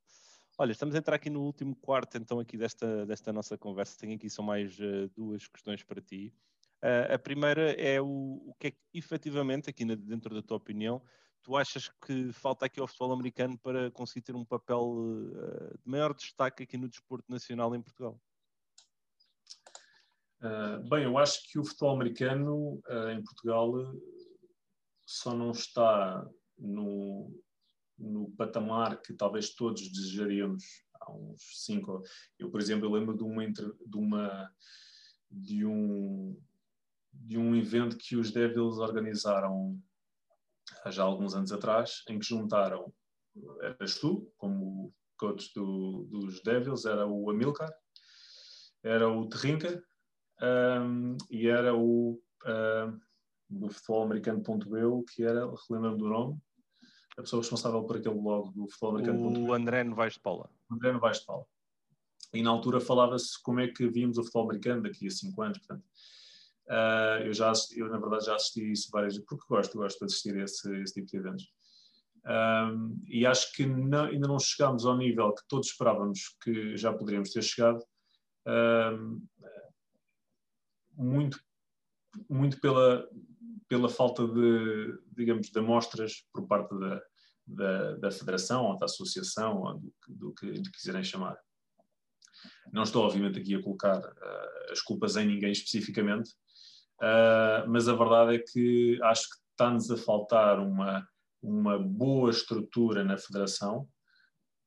Olha, 0.59 0.73
estamos 0.73 0.95
a 0.95 0.99
entrar 0.99 1.16
aqui 1.16 1.31
no 1.31 1.40
último 1.42 1.75
quarto 1.77 2.19
então 2.19 2.38
aqui 2.38 2.59
desta, 2.59 3.07
desta 3.07 3.33
nossa 3.33 3.57
conversa. 3.57 3.99
Tenho 3.99 4.14
aqui 4.14 4.29
só 4.29 4.42
mais 4.42 4.79
uh, 4.79 5.09
duas 5.16 5.49
questões 5.49 5.83
para 5.83 6.01
ti. 6.01 6.33
Uh, 6.82 7.14
a 7.14 7.18
primeira 7.18 7.72
é 7.72 8.00
o, 8.00 8.42
o 8.46 8.54
que 8.58 8.66
é 8.68 8.70
que 8.70 8.78
efetivamente, 8.92 9.70
aqui 9.70 9.84
dentro 9.84 10.34
da 10.34 10.42
tua 10.42 10.58
opinião, 10.58 11.02
tu 11.42 11.56
achas 11.56 11.88
que 12.04 12.32
falta 12.32 12.66
aqui 12.66 12.78
ao 12.80 12.86
futebol 12.86 13.12
americano 13.12 13.58
para 13.58 13.90
conseguir 13.90 14.22
ter 14.22 14.34
um 14.34 14.44
papel 14.44 14.82
uh, 14.82 15.78
de 15.78 15.88
maior 15.90 16.14
destaque 16.14 16.62
aqui 16.62 16.76
no 16.76 16.88
desporto 16.88 17.24
nacional 17.30 17.74
em 17.74 17.80
Portugal? 17.80 18.20
Uh, 20.42 20.86
bem, 20.88 21.04
eu 21.04 21.16
acho 21.16 21.50
que 21.50 21.58
o 21.58 21.64
futebol 21.64 21.94
americano 21.94 22.80
em 23.10 23.22
Portugal 23.24 23.72
só 25.06 25.34
não 25.34 25.52
está 25.52 26.28
no, 26.58 27.32
no 27.98 28.30
patamar 28.32 29.00
que 29.00 29.14
talvez 29.14 29.54
todos 29.54 29.90
desejaríamos 29.90 30.62
há 31.00 31.12
uns 31.12 31.64
cinco. 31.64 32.02
Eu, 32.38 32.50
por 32.50 32.60
exemplo, 32.60 32.86
eu 32.86 32.92
lembro 32.92 33.16
de 33.16 33.22
uma, 33.22 33.46
de 33.46 33.96
uma 33.96 34.52
de 35.30 35.66
um 35.66 36.38
de 37.24 37.38
um 37.38 37.55
evento 37.55 37.96
que 37.96 38.16
os 38.16 38.31
Devils 38.31 38.79
organizaram 38.79 39.79
há 40.85 40.90
já 40.90 41.02
alguns 41.02 41.35
anos 41.35 41.52
atrás, 41.52 42.02
em 42.09 42.18
que 42.18 42.26
juntaram, 42.26 42.92
eras 43.61 43.98
tu, 43.98 44.33
como 44.37 44.92
coach 45.16 45.52
do, 45.55 46.05
dos 46.11 46.42
Devils, 46.42 46.85
era 46.85 47.07
o 47.07 47.31
Amilcar, 47.31 47.72
era 48.83 49.09
o 49.09 49.29
Terrinca 49.29 49.83
um, 50.42 51.16
e 51.31 51.48
era 51.48 51.74
o 51.74 52.20
um, 52.46 53.00
do 53.48 53.70
futebol 53.70 54.05
americano.eu, 54.05 55.05
que 55.12 55.22
era, 55.22 55.50
relembro 55.68 55.96
do 55.96 56.09
nome, 56.09 56.40
a 57.16 57.22
pessoa 57.22 57.40
responsável 57.40 57.83
por 57.85 57.96
aquele 57.96 58.14
blog 58.14 58.52
do 58.52 58.68
futebol 58.68 58.90
americano. 58.90 59.48
O 59.48 59.55
André 59.55 59.85
Novaes 59.85 60.14
de 60.14 60.20
Paula. 60.20 60.50
André 60.70 60.92
Novaes 60.92 61.20
de 61.20 61.26
Paula. 61.26 61.46
E 62.35 62.42
na 62.42 62.50
altura 62.50 62.81
falava-se 62.81 63.40
como 63.42 63.61
é 63.61 63.68
que 63.68 63.88
víamos 63.88 64.18
o 64.18 64.22
futebol 64.22 64.44
americano 64.44 64.83
daqui 64.83 65.07
a 65.07 65.11
cinco 65.11 65.42
anos, 65.42 65.59
portanto, 65.59 65.85
Uh, 66.68 67.22
eu 67.24 67.33
já 67.33 67.52
eu 67.76 67.88
na 67.88 67.98
verdade 67.98 68.26
já 68.26 68.35
assisti 68.35 68.72
isso 68.72 68.88
várias 68.90 69.14
vezes, 69.14 69.26
porque 69.29 69.44
gosto, 69.48 69.79
gosto 69.79 69.98
de 69.98 70.05
assistir 70.07 70.37
a 70.37 70.44
esse, 70.44 70.83
esse 70.83 70.94
tipo 70.94 71.07
de 71.07 71.16
eventos. 71.16 71.44
Um, 72.26 73.00
e 73.07 73.24
acho 73.24 73.52
que 73.52 73.64
não, 73.64 74.07
ainda 74.07 74.26
não 74.26 74.38
chegámos 74.38 74.85
ao 74.85 74.96
nível 74.96 75.33
que 75.33 75.46
todos 75.48 75.68
esperávamos 75.68 76.37
que 76.42 76.76
já 76.76 76.92
poderíamos 76.92 77.31
ter 77.31 77.42
chegado, 77.42 77.85
um, 78.46 79.24
muito, 80.92 81.38
muito 82.29 82.61
pela, 82.61 83.09
pela 83.68 83.88
falta 83.88 84.26
de, 84.26 84.98
digamos, 85.12 85.50
de 85.50 85.59
amostras 85.59 86.26
por 86.33 86.48
parte 86.48 86.76
da, 86.79 87.02
da, 87.46 87.96
da 87.96 88.11
Federação 88.11 88.64
ou 88.64 88.79
da 88.79 88.87
Associação, 88.87 89.62
ou 89.62 89.79
do, 89.79 89.94
do 90.09 90.35
que 90.35 90.46
lhe 90.46 90.70
quiserem 90.72 91.05
chamar. 91.05 91.38
Não 92.72 92.83
estou, 92.83 93.05
obviamente, 93.05 93.38
aqui 93.38 93.55
a 93.55 93.62
colocar 93.62 94.00
uh, 94.00 94.72
as 94.72 94.81
culpas 94.81 95.16
em 95.16 95.26
ninguém 95.26 95.52
especificamente, 95.52 96.31
uh, 97.02 97.68
mas 97.68 97.88
a 97.88 97.94
verdade 97.94 98.37
é 98.37 98.38
que 98.38 98.98
acho 99.02 99.22
que 99.22 99.37
está-nos 99.52 99.90
a 99.90 99.96
faltar 99.96 100.59
uma, 100.61 101.06
uma 101.42 101.78
boa 101.78 102.30
estrutura 102.30 103.04
na 103.04 103.16
Federação 103.16 103.88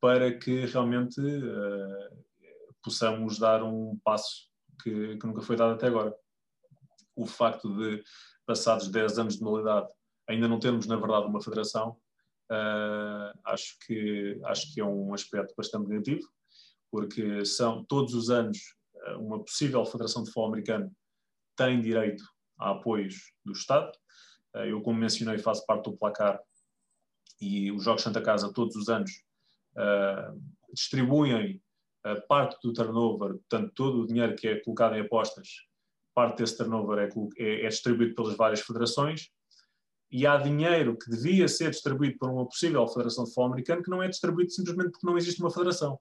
para 0.02 0.38
que 0.38 0.66
realmente 0.66 1.20
uh, 1.20 2.26
possamos 2.84 3.38
dar 3.38 3.64
um 3.64 4.00
passo 4.04 4.50
que, 4.82 5.18
que, 5.18 5.28
nunca 5.28 5.42
foi 5.42 5.56
dado 5.56 5.74
até 5.74 5.88
agora. 5.88 6.16
O 7.16 7.26
facto 7.26 7.76
de, 7.78 8.02
passados 8.46 8.88
10 8.88 9.20
anos 9.20 9.38
de 9.38 9.44
modalidade, 9.44 9.92
ainda 10.28 10.48
não 10.48 10.60
termos, 10.60 10.88
na 10.88 10.96
verdade, 10.96 11.28
uma 11.28 11.42
federação, 11.42 11.98
uh, 12.52 13.38
acho, 13.46 13.78
que, 13.86 14.40
acho 14.46 14.74
que 14.74 14.80
é 14.80 14.86
um 14.86 15.14
aspecto 15.14 15.54
bastante 15.56 15.90
negativo, 15.90 16.28
porque 16.90 17.46
são 17.46 17.84
todos 17.84 18.14
os 18.14 18.30
anos 18.30 18.58
uma 19.18 19.44
possível 19.44 19.86
federação 19.86 20.24
de 20.24 20.30
futebol 20.30 20.48
americano 20.48 20.92
tem 21.60 21.82
direito 21.82 22.24
a 22.58 22.72
apoios 22.72 23.34
do 23.44 23.52
Estado. 23.52 23.92
Eu, 24.54 24.82
como 24.82 24.98
mencionei, 24.98 25.38
faço 25.38 25.66
parte 25.66 25.90
do 25.90 25.98
placar 25.98 26.40
e 27.42 27.72
os 27.72 27.84
Jogos 27.84 28.02
Santa 28.02 28.22
Casa 28.22 28.54
todos 28.54 28.76
os 28.76 28.90
anos 28.90 29.12
uh, 29.76 30.42
distribuem 30.74 31.62
uh, 32.06 32.28
parte 32.28 32.58
do 32.64 32.74
turnover, 32.74 33.34
portanto, 33.36 33.72
todo 33.76 34.02
o 34.02 34.08
dinheiro 34.08 34.36
que 34.36 34.48
é 34.48 34.60
colocado 34.60 34.96
em 34.96 35.02
apostas, 35.02 35.48
parte 36.14 36.40
desse 36.40 36.58
turnover 36.58 37.00
é, 37.00 37.44
é, 37.44 37.66
é 37.66 37.68
distribuído 37.68 38.16
pelas 38.16 38.36
várias 38.36 38.62
federações 38.62 39.30
e 40.12 40.26
há 40.26 40.38
dinheiro 40.38 40.98
que 40.98 41.10
devia 41.10 41.48
ser 41.48 41.70
distribuído 41.70 42.18
por 42.18 42.30
uma 42.30 42.46
possível 42.46 42.88
federação 42.88 43.24
de 43.24 43.30
futebol 43.30 43.48
americano 43.48 43.84
que 43.84 43.92
não 43.92 44.02
é 44.02 44.08
distribuído 44.08 44.52
simplesmente 44.52 44.92
porque 44.92 45.06
não 45.06 45.18
existe 45.18 45.40
uma 45.40 45.52
federação. 45.52 46.00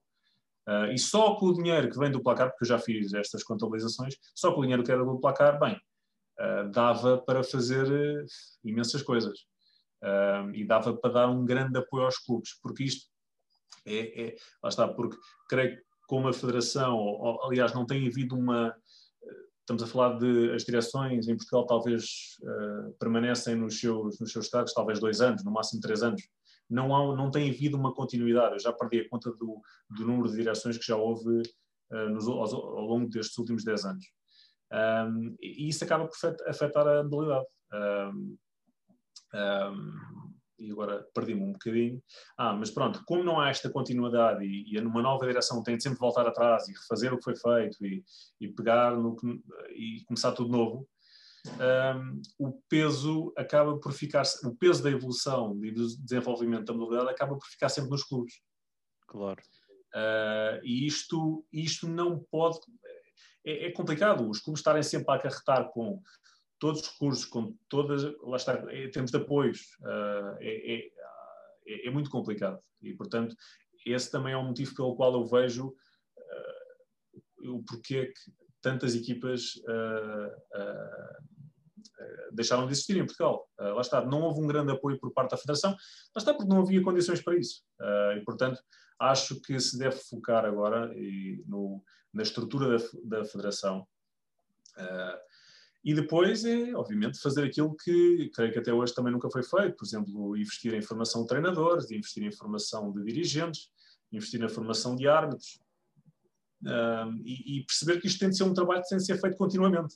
Uh, 0.69 0.93
e 0.93 0.99
só 0.99 1.35
com 1.37 1.47
o 1.47 1.55
dinheiro 1.55 1.89
que 1.89 1.99
vem 1.99 2.11
do 2.11 2.23
placar, 2.23 2.51
porque 2.51 2.65
eu 2.65 2.69
já 2.69 2.79
fiz 2.79 3.15
estas 3.15 3.43
contabilizações, 3.43 4.17
só 4.35 4.53
com 4.53 4.61
o 4.61 4.63
dinheiro 4.63 4.85
que 4.85 4.93
era 4.93 5.03
do 5.03 5.19
placar, 5.19 5.59
bem, 5.59 5.81
uh, 6.39 6.71
dava 6.71 7.19
para 7.19 7.43
fazer 7.43 7.87
uh, 7.87 8.27
imensas 8.63 9.03
coisas 9.03 9.39
uh, 10.03 10.51
e 10.55 10.65
dava 10.65 10.97
para 10.97 11.13
dar 11.13 11.29
um 11.29 11.45
grande 11.45 11.79
apoio 11.79 12.05
aos 12.05 12.19
clubes, 12.19 12.59
porque 12.63 12.85
isto 12.85 13.07
é, 13.87 14.27
é 14.27 14.37
lá 14.63 14.69
está, 14.69 14.87
porque 14.87 15.17
creio 15.49 15.77
que 15.77 15.83
como 16.07 16.29
a 16.29 16.33
Federação, 16.33 16.97
ou, 16.97 17.45
aliás, 17.45 17.75
não 17.75 17.85
tem 17.85 18.07
havido 18.07 18.35
uma. 18.35 18.75
Estamos 19.61 19.83
a 19.83 19.87
falar 19.87 20.19
de 20.19 20.53
as 20.55 20.65
direções 20.65 21.29
em 21.29 21.37
Portugal 21.37 21.67
talvez 21.67 22.39
permanecem 22.99 23.55
nos 23.55 23.79
seus, 23.79 24.19
nos 24.19 24.33
seus 24.33 24.47
estados, 24.47 24.73
talvez 24.73 24.99
dois 24.99 25.21
anos, 25.21 25.45
no 25.45 25.51
máximo 25.51 25.83
três 25.83 26.03
anos. 26.03 26.23
Não, 26.69 26.95
há, 26.95 27.17
não 27.17 27.31
tem 27.31 27.51
havido 27.51 27.77
uma 27.77 27.95
continuidade. 27.95 28.55
Eu 28.55 28.61
já 28.61 28.73
perdi 28.73 29.01
a 29.01 29.09
conta 29.09 29.31
do, 29.33 29.61
do 29.91 30.07
número 30.07 30.29
de 30.29 30.37
direções 30.37 30.77
que 30.77 30.87
já 30.87 30.97
houve 30.97 31.43
uh, 31.93 32.09
nos, 32.11 32.29
ao, 32.29 32.43
ao, 32.43 32.85
longo 32.85 33.09
destes 33.09 33.37
últimos 33.39 33.65
dez 33.65 33.85
anos. 33.85 34.05
Um, 34.73 35.37
e 35.41 35.69
isso 35.69 35.85
acaba 35.85 36.07
por 36.07 36.17
afetar 36.47 36.87
a 36.87 37.03
modalidade. 37.03 37.47
Um, 37.73 38.37
um, 39.35 40.29
e 40.59 40.73
agora 40.73 41.07
perdi-me 41.15 41.43
um 41.43 41.53
bocadinho. 41.53 42.03
Ah, 42.37 42.53
mas 42.53 42.71
pronto, 42.71 43.03
como 43.07 43.23
não 43.23 43.41
há 43.41 43.49
esta 43.49 43.71
continuidade 43.71 44.45
e, 44.45 44.77
e 44.77 44.81
numa 44.81 45.01
nova 45.01 45.27
direção 45.27 45.63
tem 45.63 45.77
de 45.77 45.83
sempre 45.83 45.99
voltar 45.99 46.27
atrás 46.27 46.69
e 46.69 46.73
refazer 46.73 47.13
o 47.15 47.19
que 47.19 47.25
foi 47.25 47.37
feito 47.37 47.85
e, 47.87 48.05
e 48.41 48.49
pegar 48.49 48.97
no 48.97 49.17
e 49.71 50.03
começar 50.07 50.33
tudo 50.33 50.51
novo, 50.51 50.89
um, 51.47 52.23
o 52.39 52.53
peso 52.69 53.33
acaba 53.37 53.79
por 53.79 53.93
ficar, 53.93 54.25
o 54.45 54.55
peso 54.57 54.83
da 54.83 54.91
evolução 54.91 55.59
e 55.65 55.71
do 55.71 55.87
desenvolvimento 55.99 56.67
da 56.67 56.75
modalidade 56.75 57.11
acaba 57.11 57.37
por 57.37 57.47
ficar 57.47 57.69
sempre 57.69 57.91
nos 57.91 58.05
clubes. 58.05 58.35
Claro. 59.07 59.41
Uh, 59.95 60.61
e 60.63 60.87
isto, 60.87 61.47
isto 61.53 61.89
não 61.89 62.19
pode. 62.31 62.59
É, 63.45 63.67
é, 63.67 63.73
complicado 63.73 64.29
os 64.29 64.41
clubes 64.41 64.61
estarem 64.61 64.83
sempre 64.83 65.11
a 65.11 65.15
acarretar 65.15 65.71
com 65.71 66.03
todos 66.59 66.83
os 66.83 66.89
recursos, 66.89 67.25
com 67.25 67.57
todas, 67.69 68.03
lá 68.21 68.37
está, 68.37 68.55
em 68.75 68.91
termos 68.91 69.11
de 69.11 69.17
apoios, 69.17 69.61
uh, 69.81 70.37
é, 70.41 70.75
é, 70.75 70.91
é, 71.67 71.87
é, 71.87 71.91
muito 71.91 72.11
complicado. 72.11 72.61
E, 72.83 72.93
portanto, 72.95 73.35
esse 73.87 74.11
também 74.11 74.33
é 74.33 74.37
um 74.37 74.49
motivo 74.49 74.75
pelo 74.75 74.97
qual 74.97 75.15
eu 75.15 75.25
vejo 75.25 75.69
uh, 75.69 77.55
o 77.55 77.63
porquê 77.63 78.07
que 78.07 78.48
tantas 78.61 78.95
equipas 78.95 79.57
uh, 79.57 80.31
deixaram 82.33 82.67
de 82.67 82.73
existir 82.73 82.97
em 82.97 83.07
Portugal. 83.07 83.49
lá 83.59 83.81
está, 83.81 84.05
não 84.05 84.23
houve 84.23 84.41
um 84.41 84.47
grande 84.47 84.73
apoio 84.73 84.99
por 84.99 85.13
parte 85.13 85.33
da 85.33 85.37
Federação, 85.37 85.71
lá 85.71 85.79
está 86.17 86.33
porque 86.33 86.49
não 86.49 86.61
havia 86.61 86.83
condições 86.83 87.21
para 87.21 87.37
isso. 87.37 87.65
e, 88.17 88.21
portanto, 88.25 88.63
acho 88.99 89.41
que 89.41 89.59
se 89.61 89.79
deve 89.79 89.97
focar 89.97 90.45
agora 90.45 90.93
e 90.97 91.43
no, 91.47 91.83
na 92.13 92.23
estrutura 92.23 92.79
da, 92.79 92.85
da 93.19 93.25
Federação. 93.25 93.87
Uh, 94.77 95.29
e 95.85 95.95
depois 95.95 96.45
é, 96.45 96.75
obviamente, 96.75 97.21
fazer 97.21 97.45
aquilo 97.45 97.75
que 97.77 98.31
creio 98.35 98.53
que 98.53 98.59
até 98.59 98.73
hoje 98.73 98.95
também 98.95 99.13
nunca 99.13 99.31
foi 99.31 99.43
feito, 99.43 99.77
por 99.77 99.87
exemplo, 99.87 100.37
investir 100.37 100.75
em 100.75 100.83
formação 100.83 101.23
de 101.23 101.29
treinadores, 101.29 101.91
investir 101.91 102.25
em 102.25 102.33
formação 102.33 102.93
de 102.93 103.05
dirigentes, 103.05 103.71
investir 104.13 104.41
na 104.41 104.49
formação 104.49 104.97
de 104.97 105.07
árbitros. 105.09 105.61
Uh, 106.63 107.15
e, 107.25 107.59
e, 107.59 107.65
perceber 107.65 108.01
que 108.01 108.09
isto 108.09 108.19
tem 108.19 108.31
de 108.31 108.37
ser 108.37 108.43
um 108.43 108.55
trabalho 108.55 108.83
que 108.83 108.89
tem 108.89 108.99
de 108.99 109.05
ser 109.05 109.21
feito 109.21 109.37
continuamente. 109.37 109.95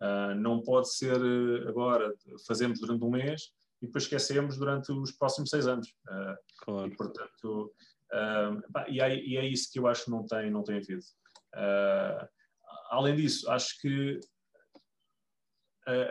Uh, 0.00 0.34
não 0.34 0.60
pode 0.60 0.92
ser 0.92 1.16
uh, 1.16 1.68
agora, 1.68 2.12
fazemos 2.46 2.80
durante 2.80 3.04
um 3.04 3.10
mês 3.10 3.52
e 3.80 3.86
depois 3.86 4.04
esquecemos 4.04 4.56
durante 4.58 4.90
os 4.90 5.12
próximos 5.12 5.50
seis 5.50 5.66
anos. 5.66 5.94
Ah, 6.08 6.36
claro. 6.58 6.92
E, 6.92 6.96
portanto, 6.96 7.74
e 8.88 9.00
é, 9.00 9.16
e, 9.16 9.36
é, 9.36 9.46
isso 9.46 9.72
que 9.72 9.78
eu 9.78 9.86
acho 9.86 10.04
que 10.04 10.10
não 10.10 10.24
tem, 10.24 10.50
não 10.50 10.62
tem 10.62 10.76
havido. 10.76 11.02
além 12.90 13.16
disso, 13.16 13.50
acho 13.50 13.80
que 13.80 14.20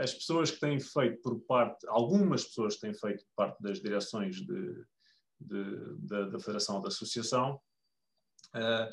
as 0.01 0.13
pessoas 0.13 0.51
que 0.51 0.59
têm 0.59 0.81
feito 0.81 1.21
por 1.21 1.39
parte, 1.41 1.87
algumas 1.87 2.43
pessoas 2.43 2.75
que 2.75 2.81
têm 2.81 2.93
feito 2.93 3.23
por 3.23 3.33
parte 3.37 3.63
das 3.63 3.81
direções 3.81 4.35
de, 4.35 4.85
de, 5.39 5.95
de, 5.97 6.31
da 6.31 6.39
Federação 6.39 6.75
ou 6.75 6.81
da 6.81 6.89
Associação, 6.89 7.59
uh, 8.55 8.89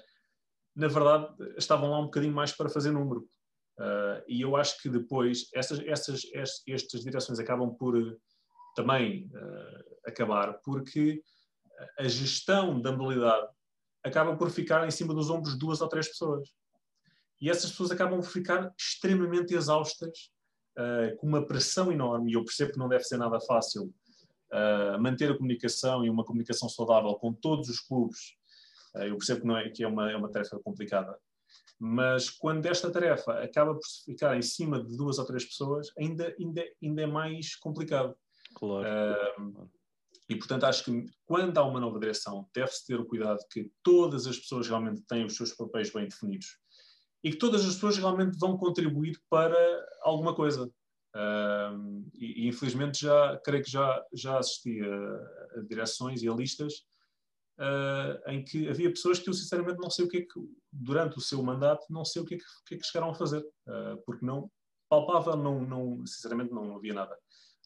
na 0.78 0.86
verdade 0.86 1.34
estavam 1.56 1.90
lá 1.90 1.98
um 1.98 2.04
bocadinho 2.04 2.32
mais 2.32 2.52
para 2.52 2.68
fazer 2.68 2.92
número. 2.92 3.28
Uh, 3.78 4.22
e 4.28 4.40
eu 4.40 4.56
acho 4.56 4.80
que 4.80 4.88
depois 4.88 5.48
essas, 5.52 5.80
essas, 5.80 6.22
estas 6.66 7.02
direções 7.02 7.40
acabam 7.40 7.74
por 7.74 8.16
também 8.76 9.28
uh, 9.34 9.84
acabar, 10.06 10.54
porque 10.64 11.20
a 11.98 12.08
gestão 12.08 12.80
da 12.80 12.92
mobilidade 12.92 13.46
acaba 14.04 14.36
por 14.36 14.50
ficar 14.50 14.86
em 14.86 14.90
cima 14.90 15.12
dos 15.12 15.30
ombros 15.30 15.54
de 15.54 15.58
duas 15.58 15.80
ou 15.80 15.88
três 15.88 16.08
pessoas. 16.08 16.48
E 17.40 17.50
essas 17.50 17.70
pessoas 17.70 17.90
acabam 17.90 18.20
por 18.20 18.28
ficar 18.28 18.72
extremamente 18.78 19.54
exaustas 19.54 20.30
uh, 20.76 21.16
com 21.16 21.26
uma 21.26 21.44
pressão 21.44 21.90
enorme, 21.92 22.32
e 22.32 22.34
eu 22.34 22.44
percebo 22.44 22.72
que 22.72 22.78
não 22.78 22.88
deve 22.88 23.04
ser 23.04 23.16
nada 23.16 23.40
fácil 23.40 23.92
manter 24.98 25.30
a 25.30 25.36
comunicação 25.36 26.06
e 26.06 26.08
uma 26.08 26.24
comunicação 26.24 26.70
saudável 26.70 27.14
com 27.16 27.34
todos 27.34 27.68
os 27.68 27.80
clubes. 27.80 28.37
Uh, 28.98 29.02
eu 29.02 29.16
percebo 29.16 29.40
que, 29.40 29.46
não 29.46 29.56
é, 29.56 29.68
que 29.70 29.82
é, 29.82 29.88
uma, 29.88 30.10
é 30.10 30.16
uma 30.16 30.30
tarefa 30.30 30.58
complicada. 30.58 31.16
Mas 31.78 32.28
quando 32.28 32.66
esta 32.66 32.90
tarefa 32.90 33.42
acaba 33.42 33.74
por 33.74 33.86
ficar 34.04 34.36
em 34.36 34.42
cima 34.42 34.82
de 34.82 34.96
duas 34.96 35.18
ou 35.18 35.24
três 35.24 35.44
pessoas, 35.44 35.88
ainda, 35.98 36.34
ainda, 36.38 36.64
ainda 36.82 37.02
é 37.02 37.06
mais 37.06 37.54
complicado. 37.56 38.14
Claro. 38.54 39.70
E, 40.28 40.36
portanto, 40.36 40.64
acho 40.64 40.84
que 40.84 41.06
quando 41.24 41.56
há 41.56 41.64
uma 41.64 41.80
nova 41.80 41.98
direção, 41.98 42.46
deve-se 42.54 42.86
ter 42.86 43.00
o 43.00 43.06
cuidado 43.06 43.38
que 43.50 43.70
todas 43.82 44.26
as 44.26 44.36
pessoas 44.36 44.68
realmente 44.68 45.02
têm 45.02 45.24
os 45.24 45.36
seus 45.36 45.54
papéis 45.54 45.90
bem 45.90 46.06
definidos 46.06 46.58
e 47.22 47.30
que 47.30 47.36
todas 47.36 47.64
as 47.64 47.74
pessoas 47.74 47.96
realmente 47.96 48.38
vão 48.38 48.56
contribuir 48.56 49.18
para 49.30 49.56
alguma 50.02 50.34
coisa. 50.34 50.70
e, 52.14 52.44
e, 52.44 52.48
infelizmente 52.48 53.00
já 53.00 53.38
creio 53.44 53.64
que 53.64 53.70
já 53.70 54.04
já 54.12 54.38
assisti 54.38 54.80
a, 54.82 55.58
a 55.58 55.62
direções 55.68 56.22
e 56.22 56.28
a 56.28 56.34
listas 56.34 56.84
uh, 57.58 58.30
em 58.30 58.44
que 58.44 58.68
havia 58.68 58.90
pessoas 58.90 59.18
que 59.18 59.28
eu 59.28 59.34
sinceramente 59.34 59.78
não 59.78 59.90
sei 59.90 60.04
o 60.04 60.08
que 60.08 60.18
é 60.18 60.20
que 60.22 60.40
durante 60.72 61.18
o 61.18 61.20
seu 61.20 61.42
mandato 61.42 61.86
não 61.90 62.04
sei 62.04 62.22
o 62.22 62.24
que 62.24 62.34
é 62.34 62.38
que, 62.38 62.44
que, 62.66 62.74
é 62.74 62.78
que 62.78 62.86
chegaram 62.86 63.10
a 63.10 63.14
fazer 63.14 63.40
uh, 63.40 64.02
porque 64.04 64.24
não 64.24 64.50
palpava 64.88 65.36
não 65.36 65.60
não 65.60 66.06
sinceramente 66.06 66.52
não 66.52 66.76
havia 66.76 66.94
nada 66.94 67.16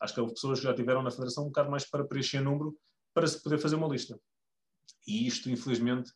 acho 0.00 0.14
que 0.14 0.20
houve 0.20 0.34
pessoas 0.34 0.58
que 0.58 0.66
já 0.66 0.74
tiveram 0.74 1.02
na 1.02 1.10
federação 1.10 1.44
um 1.44 1.48
bocado 1.48 1.70
mais 1.70 1.84
para 1.84 2.04
preencher 2.04 2.40
número 2.40 2.76
para 3.14 3.26
se 3.26 3.42
poder 3.42 3.58
fazer 3.58 3.76
uma 3.76 3.88
lista 3.88 4.18
e 5.06 5.26
isto 5.26 5.50
infelizmente 5.50 6.10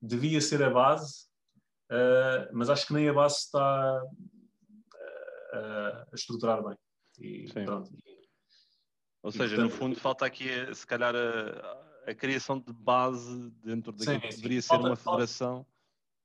devia 0.00 0.40
ser 0.40 0.62
a 0.62 0.70
base 0.70 1.26
uh, 1.90 2.48
mas 2.52 2.70
acho 2.70 2.86
que 2.86 2.94
nem 2.94 3.08
a 3.08 3.12
base 3.12 3.38
está 3.38 4.02
a 5.52 6.14
estruturar 6.14 6.62
bem. 6.62 6.76
E. 7.18 7.46
Ou 9.22 9.30
seja, 9.30 9.56
portanto, 9.56 9.70
no 9.70 9.70
fundo 9.70 9.96
falta 9.96 10.24
aqui, 10.24 10.48
se 10.74 10.86
calhar, 10.86 11.14
a, 11.14 11.89
a 12.10 12.14
criação 12.14 12.58
de 12.58 12.72
base 12.72 13.50
dentro 13.62 13.92
daquilo 13.92 14.20
que 14.20 14.36
deveria 14.36 14.62
falta, 14.62 14.82
ser 14.82 14.88
uma 14.88 14.96
federação. 14.96 15.66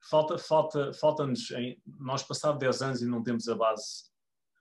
Falta, 0.09 0.38
falta, 0.38 0.93
falta-nos, 0.93 1.47
nós 1.86 2.23
passado 2.23 2.57
10 2.57 2.81
anos 2.81 3.01
e 3.01 3.05
não 3.05 3.23
temos 3.23 3.47
a 3.47 3.55
base 3.55 4.05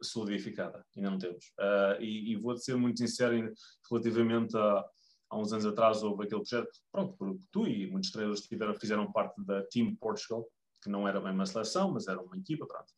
solidificada, 0.02 0.84
ainda 0.96 1.10
não 1.10 1.18
temos. 1.18 1.46
Uh, 1.58 2.00
e, 2.00 2.32
e 2.32 2.36
vou 2.36 2.56
ser 2.56 2.76
muito 2.76 2.98
sincero 2.98 3.52
relativamente 3.90 4.56
a, 4.56 4.84
há 5.30 5.38
uns 5.38 5.52
anos 5.52 5.66
atrás 5.66 6.02
houve 6.02 6.24
aquele 6.24 6.42
projeto, 6.42 6.78
pronto, 6.92 7.16
porque 7.16 7.40
tu 7.50 7.66
e 7.66 7.90
muitos 7.90 8.10
treinadores 8.10 8.46
tiveram, 8.46 8.74
fizeram 8.74 9.12
parte 9.12 9.42
da 9.44 9.62
Team 9.64 9.94
Portugal, 9.96 10.46
que 10.82 10.90
não 10.90 11.08
era 11.08 11.20
bem 11.20 11.32
uma 11.32 11.46
seleção, 11.46 11.90
mas 11.90 12.06
era 12.06 12.20
uma 12.20 12.36
equipa, 12.36 12.66
pronto. 12.66 12.90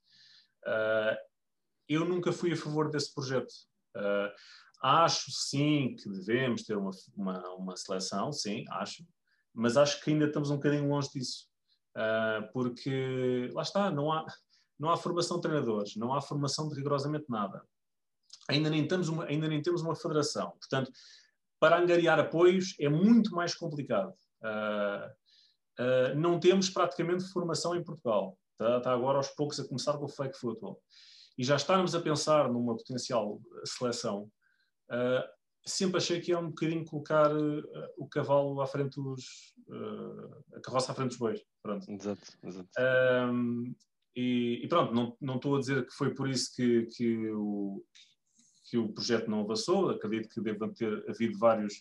Uh, 0.64 1.16
eu 1.88 2.04
nunca 2.04 2.32
fui 2.32 2.52
a 2.52 2.56
favor 2.56 2.90
desse 2.90 3.14
projeto. 3.14 3.52
Uh, 3.96 4.30
acho 4.82 5.30
sim 5.30 5.96
que 5.96 6.08
devemos 6.08 6.62
ter 6.62 6.76
uma, 6.76 6.90
uma, 7.16 7.54
uma, 7.54 7.76
seleção, 7.76 8.32
sim, 8.32 8.64
acho, 8.70 9.04
mas 9.54 9.76
acho 9.76 10.02
que 10.02 10.10
ainda 10.10 10.26
estamos 10.26 10.50
um 10.50 10.56
bocadinho 10.56 10.88
longe 10.88 11.10
disso. 11.10 11.46
Uh, 11.96 12.52
porque, 12.52 13.50
lá 13.54 13.62
está, 13.62 13.90
não 13.90 14.12
há, 14.12 14.26
não 14.78 14.90
há 14.90 14.96
formação 14.96 15.38
de 15.38 15.42
treinadores, 15.42 15.96
não 15.96 16.12
há 16.12 16.20
formação 16.20 16.68
de 16.68 16.74
rigorosamente 16.74 17.24
nada. 17.28 17.62
Ainda 18.48 18.68
nem, 18.68 18.86
temos 18.86 19.08
uma, 19.08 19.24
ainda 19.24 19.48
nem 19.48 19.62
temos 19.62 19.82
uma 19.82 19.96
federação. 19.96 20.50
Portanto, 20.50 20.92
para 21.58 21.78
angariar 21.78 22.18
apoios 22.18 22.74
é 22.78 22.88
muito 22.88 23.34
mais 23.34 23.54
complicado. 23.54 24.12
Uh, 24.42 25.82
uh, 25.82 26.14
não 26.16 26.38
temos 26.38 26.68
praticamente 26.68 27.24
formação 27.24 27.74
em 27.74 27.82
Portugal. 27.82 28.38
Está, 28.52 28.76
está, 28.78 28.92
agora 28.92 29.18
aos 29.18 29.28
poucos 29.28 29.58
a 29.58 29.66
começar 29.66 29.96
com 29.96 30.04
o 30.04 30.08
fake 30.08 30.38
football. 30.38 30.80
E 31.38 31.44
já 31.44 31.56
estarmos 31.56 31.94
a 31.94 32.00
pensar 32.00 32.50
numa 32.50 32.76
potencial 32.76 33.40
seleção, 33.64 34.30
uh, 34.90 35.28
sempre 35.64 35.98
achei 35.98 36.20
que 36.20 36.32
é 36.32 36.38
um 36.38 36.48
bocadinho 36.48 36.84
colocar 36.84 37.30
o 37.96 38.06
cavalo 38.08 38.60
à 38.60 38.66
frente 38.66 39.00
dos. 39.00 39.54
a 40.54 40.60
carroça 40.60 40.92
à 40.92 40.94
frente 40.94 41.08
dos 41.08 41.18
bois. 41.18 41.40
Pronto. 41.62 41.90
Exato, 41.90 42.38
exato. 42.44 42.70
E, 44.16 44.62
e, 44.64 44.68
pronto, 44.68 44.94
não, 44.94 45.14
não 45.20 45.36
estou 45.36 45.56
a 45.56 45.60
dizer 45.60 45.86
que 45.86 45.92
foi 45.92 46.14
por 46.14 46.26
isso 46.26 46.50
que, 46.56 46.86
que, 46.86 47.30
o, 47.32 47.84
que 48.64 48.78
o 48.78 48.88
projeto 48.88 49.30
não 49.30 49.40
avançou, 49.40 49.90
acredito 49.90 50.30
que 50.30 50.40
devam 50.40 50.72
ter 50.72 51.04
havido 51.06 51.38
vários. 51.38 51.74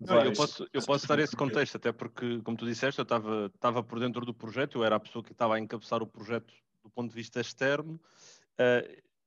Não, 0.00 0.14
vários... 0.14 0.38
Eu, 0.38 0.46
posso, 0.46 0.68
eu 0.72 0.82
posso 0.82 1.08
dar 1.08 1.18
esse 1.18 1.34
contexto, 1.36 1.76
até 1.76 1.90
porque, 1.90 2.40
como 2.42 2.56
tu 2.56 2.64
disseste, 2.64 3.00
eu 3.00 3.02
estava, 3.02 3.50
estava 3.52 3.82
por 3.82 3.98
dentro 3.98 4.24
do 4.24 4.32
projeto, 4.32 4.78
eu 4.78 4.84
era 4.84 4.94
a 4.94 5.00
pessoa 5.00 5.24
que 5.24 5.32
estava 5.32 5.56
a 5.56 5.58
encabeçar 5.58 6.00
o 6.00 6.06
projeto 6.06 6.54
do 6.84 6.90
ponto 6.90 7.10
de 7.10 7.16
vista 7.16 7.40
externo. 7.40 8.00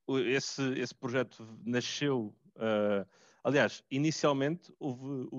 Uh, 0.08 0.18
esse, 0.20 0.62
esse 0.80 0.96
projeto 0.96 1.46
nasceu. 1.66 2.34
Uh, 2.56 3.06
aliás, 3.44 3.84
inicialmente 3.91 4.74
houve 4.80 5.30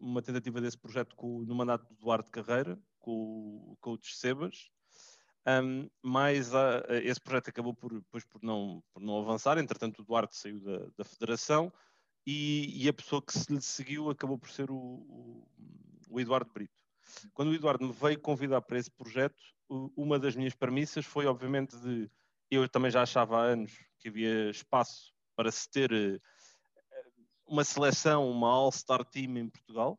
uma 0.00 0.20
tentativa 0.20 0.60
desse 0.60 0.76
projeto 0.76 1.14
com, 1.14 1.42
no 1.42 1.54
mandato 1.54 1.86
do 1.88 1.94
Duarte 1.94 2.30
Carreira, 2.30 2.78
com 2.98 3.72
o 3.72 3.76
coach 3.80 4.16
Sebas, 4.16 4.70
um, 5.46 5.88
mas 6.02 6.52
uh, 6.54 6.82
esse 7.02 7.20
projeto 7.20 7.50
acabou 7.50 7.74
por, 7.74 7.92
depois 7.92 8.24
por, 8.24 8.42
não, 8.42 8.82
por 8.92 9.02
não 9.02 9.18
avançar, 9.18 9.58
entretanto 9.58 10.00
o 10.00 10.04
Duarte 10.04 10.36
saiu 10.36 10.58
da, 10.58 10.86
da 10.96 11.04
federação 11.04 11.72
e, 12.26 12.82
e, 12.82 12.88
a 12.88 12.92
pessoa 12.92 13.20
que 13.20 13.38
se 13.38 13.52
lhe 13.52 13.60
seguiu 13.60 14.08
acabou 14.08 14.38
por 14.38 14.48
ser 14.48 14.70
o, 14.70 14.74
o, 14.74 15.48
o, 16.08 16.20
Eduardo 16.20 16.50
Brito. 16.50 16.82
Quando 17.34 17.50
o 17.50 17.54
Eduardo 17.54 17.86
me 17.86 17.92
veio 17.92 18.18
convidar 18.18 18.62
para 18.62 18.78
esse 18.78 18.90
projeto, 18.90 19.36
uma 19.68 20.18
das 20.18 20.34
minhas 20.34 20.54
premissas 20.54 21.04
foi 21.04 21.26
obviamente 21.26 21.76
de, 21.76 22.10
eu 22.50 22.66
também 22.66 22.90
já 22.90 23.02
achava 23.02 23.36
há 23.36 23.42
anos 23.42 23.72
que 23.98 24.08
havia 24.08 24.48
espaço 24.48 25.12
para 25.36 25.52
se 25.52 25.68
ter 25.70 25.92
uh, 25.92 26.20
uma 27.54 27.62
seleção, 27.62 28.28
uma 28.28 28.48
All-Star 28.48 29.04
Team 29.04 29.38
em 29.38 29.48
Portugal, 29.48 29.96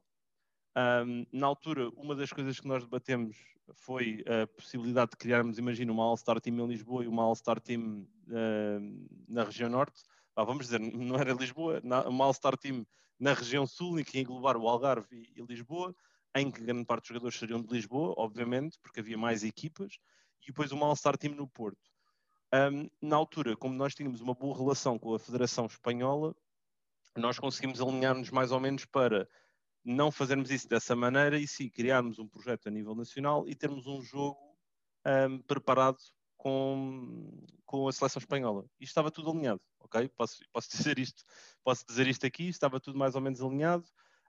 um, 0.75 1.25
na 1.31 1.47
altura, 1.47 1.89
uma 1.95 2.13
das 2.13 2.29
coisas 2.29 2.59
que 2.59 2.67
nós 2.67 2.83
debatemos 2.83 3.37
foi 3.75 4.25
a 4.27 4.45
possibilidade 4.45 5.11
de 5.11 5.17
criarmos, 5.17 5.57
imagina, 5.57 5.89
uma 5.89 6.03
All-Star 6.03 6.41
Team 6.41 6.59
em 6.59 6.67
Lisboa 6.67 7.05
e 7.05 7.07
uma 7.07 7.23
All-Star 7.23 7.61
Team 7.61 8.05
uh, 8.27 9.07
na 9.29 9.45
região 9.45 9.69
norte. 9.69 10.03
Ah, 10.35 10.43
vamos 10.43 10.65
dizer, 10.65 10.81
não 10.93 11.15
era 11.15 11.31
Lisboa, 11.31 11.81
uma 12.07 12.25
All-Star 12.25 12.57
Team 12.57 12.85
na 13.17 13.33
região 13.33 13.65
sul 13.65 14.01
e 14.01 14.03
que 14.03 14.17
ia 14.17 14.23
englobar 14.23 14.57
o 14.57 14.67
Algarve 14.67 15.07
e, 15.15 15.39
e, 15.39 15.45
Lisboa, 15.45 15.95
em 16.35 16.51
que 16.51 16.59
grande 16.59 16.83
parte 16.83 17.03
dos 17.03 17.07
jogadores 17.07 17.39
seriam 17.39 17.61
de 17.61 17.73
Lisboa, 17.73 18.13
obviamente, 18.17 18.77
porque 18.81 18.99
havia 18.99 19.17
mais 19.17 19.45
equipas, 19.45 19.97
e 20.43 20.47
depois 20.47 20.73
uma 20.73 20.87
All-Star 20.87 21.17
Team 21.17 21.35
no 21.35 21.47
Porto. 21.47 21.89
Um, 22.53 22.89
na 23.01 23.15
altura, 23.15 23.55
como 23.55 23.75
nós 23.75 23.95
tínhamos 23.95 24.19
uma 24.19 24.33
boa 24.33 24.57
relação 24.57 24.99
com 24.99 25.15
a 25.15 25.19
Federação 25.19 25.67
Espanhola, 25.67 26.35
nós 27.15 27.39
conseguimos 27.39 27.81
alinhar-nos 27.81 28.29
mais 28.29 28.51
ou 28.51 28.59
menos 28.59 28.85
para 28.85 29.27
não 29.83 30.11
fazermos 30.11 30.49
isso 30.49 30.67
dessa 30.67 30.95
maneira 30.95 31.37
e 31.37 31.47
sim 31.47 31.69
criarmos 31.69 32.17
um 32.17 32.27
projeto 32.27 32.67
a 32.67 32.71
nível 32.71 32.95
nacional 32.95 33.47
e 33.47 33.53
termos 33.53 33.85
um 33.85 34.01
jogo 34.01 34.39
um, 35.05 35.39
preparado 35.39 35.97
com, 36.35 37.43
com 37.65 37.87
a 37.87 37.93
seleção 37.93 38.19
espanhola. 38.19 38.65
E 38.79 38.83
estava 38.83 39.11
tudo 39.11 39.29
alinhado, 39.31 39.61
ok? 39.79 40.09
Posso, 40.09 40.39
posso, 40.51 40.69
dizer 40.75 40.99
isto, 40.99 41.23
posso 41.63 41.85
dizer 41.85 42.07
isto 42.07 42.25
aqui, 42.25 42.47
estava 42.47 42.79
tudo 42.79 42.97
mais 42.97 43.15
ou 43.15 43.21
menos 43.21 43.41
alinhado. 43.41 43.85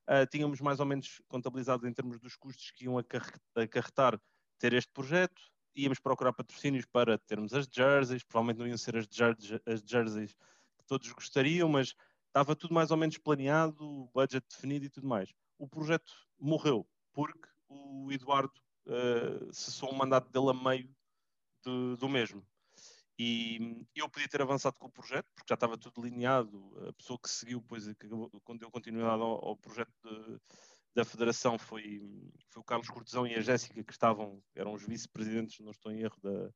Uh, 0.09 0.27
tínhamos 0.31 0.61
mais 0.61 0.79
ou 0.79 0.87
menos 0.87 1.21
contabilizado 1.27 1.89
em 1.89 1.93
termos 1.93 2.21
dos 2.21 2.37
custos 2.37 2.71
que 2.71 2.85
iam 2.85 2.97
acarretar 2.99 4.21
ter 4.59 4.73
este 4.73 4.93
projeto. 4.93 5.43
Íamos 5.75 5.99
procurar 5.99 6.33
patrocínios 6.33 6.87
para 6.87 7.19
termos 7.19 7.53
as 7.53 7.67
jerseys, 7.67 8.23
provavelmente 8.23 8.59
não 8.59 8.67
iam 8.67 8.79
ser 8.79 8.97
as, 8.97 9.07
jer 9.11 9.37
as 9.67 9.81
jerseys 9.81 10.33
que 10.79 10.87
todos 10.87 11.11
gostariam, 11.13 11.69
mas 11.69 11.95
estava 12.37 12.55
tudo 12.55 12.75
mais 12.75 12.91
ou 12.91 12.97
menos 12.97 13.17
planeado, 13.19 13.85
o 13.85 14.11
budget 14.15 14.47
definido 14.49 14.85
e 14.85 14.91
tudo 14.91 15.07
mais 15.07 15.33
o 15.59 15.67
projeto 15.67 16.13
morreu 16.39 16.87
porque 17.13 17.49
o 17.69 18.13
Eduardo 18.13 18.53
uh, 18.87 19.53
cessou 19.53 19.91
o 19.91 19.95
mandato 19.95 20.31
dele 20.31 20.51
a 20.51 20.55
meio 20.55 20.89
de, 21.65 21.97
do 21.99 22.09
mesmo. 22.09 22.47
E 23.19 23.87
eu 23.95 24.11
podia 24.11 24.29
ter 24.29 24.43
avançado 24.43 24.79
com 24.79 24.89
o 24.89 24.93
projeto, 24.93 25.27
porque 25.35 25.49
já 25.49 25.55
estava 25.55 25.79
tudo 25.79 26.03
delineado. 26.03 26.77
A 26.87 26.93
pessoa 26.93 27.19
que 27.19 27.31
seguiu, 27.31 27.63
que 27.63 28.09
quando 28.45 28.61
deu 28.61 28.71
continuidade 28.71 29.23
ao, 29.23 29.43
ao 29.43 29.57
projeto 29.57 29.91
de, 30.05 30.39
da 30.95 31.03
Federação 31.03 31.59
foi, 31.59 32.03
foi 32.51 32.61
o 32.61 32.65
Carlos 32.65 32.91
Cortesão 32.91 33.27
e 33.27 33.35
a 33.35 33.41
Jéssica, 33.41 33.83
que 33.83 33.93
estavam, 33.93 34.43
eram 34.55 34.75
os 34.75 34.83
vice-presidentes, 34.83 35.61
não 35.61 35.71
estou 35.71 35.91
em 35.91 36.01
erro, 36.01 36.21
da, 36.23 36.51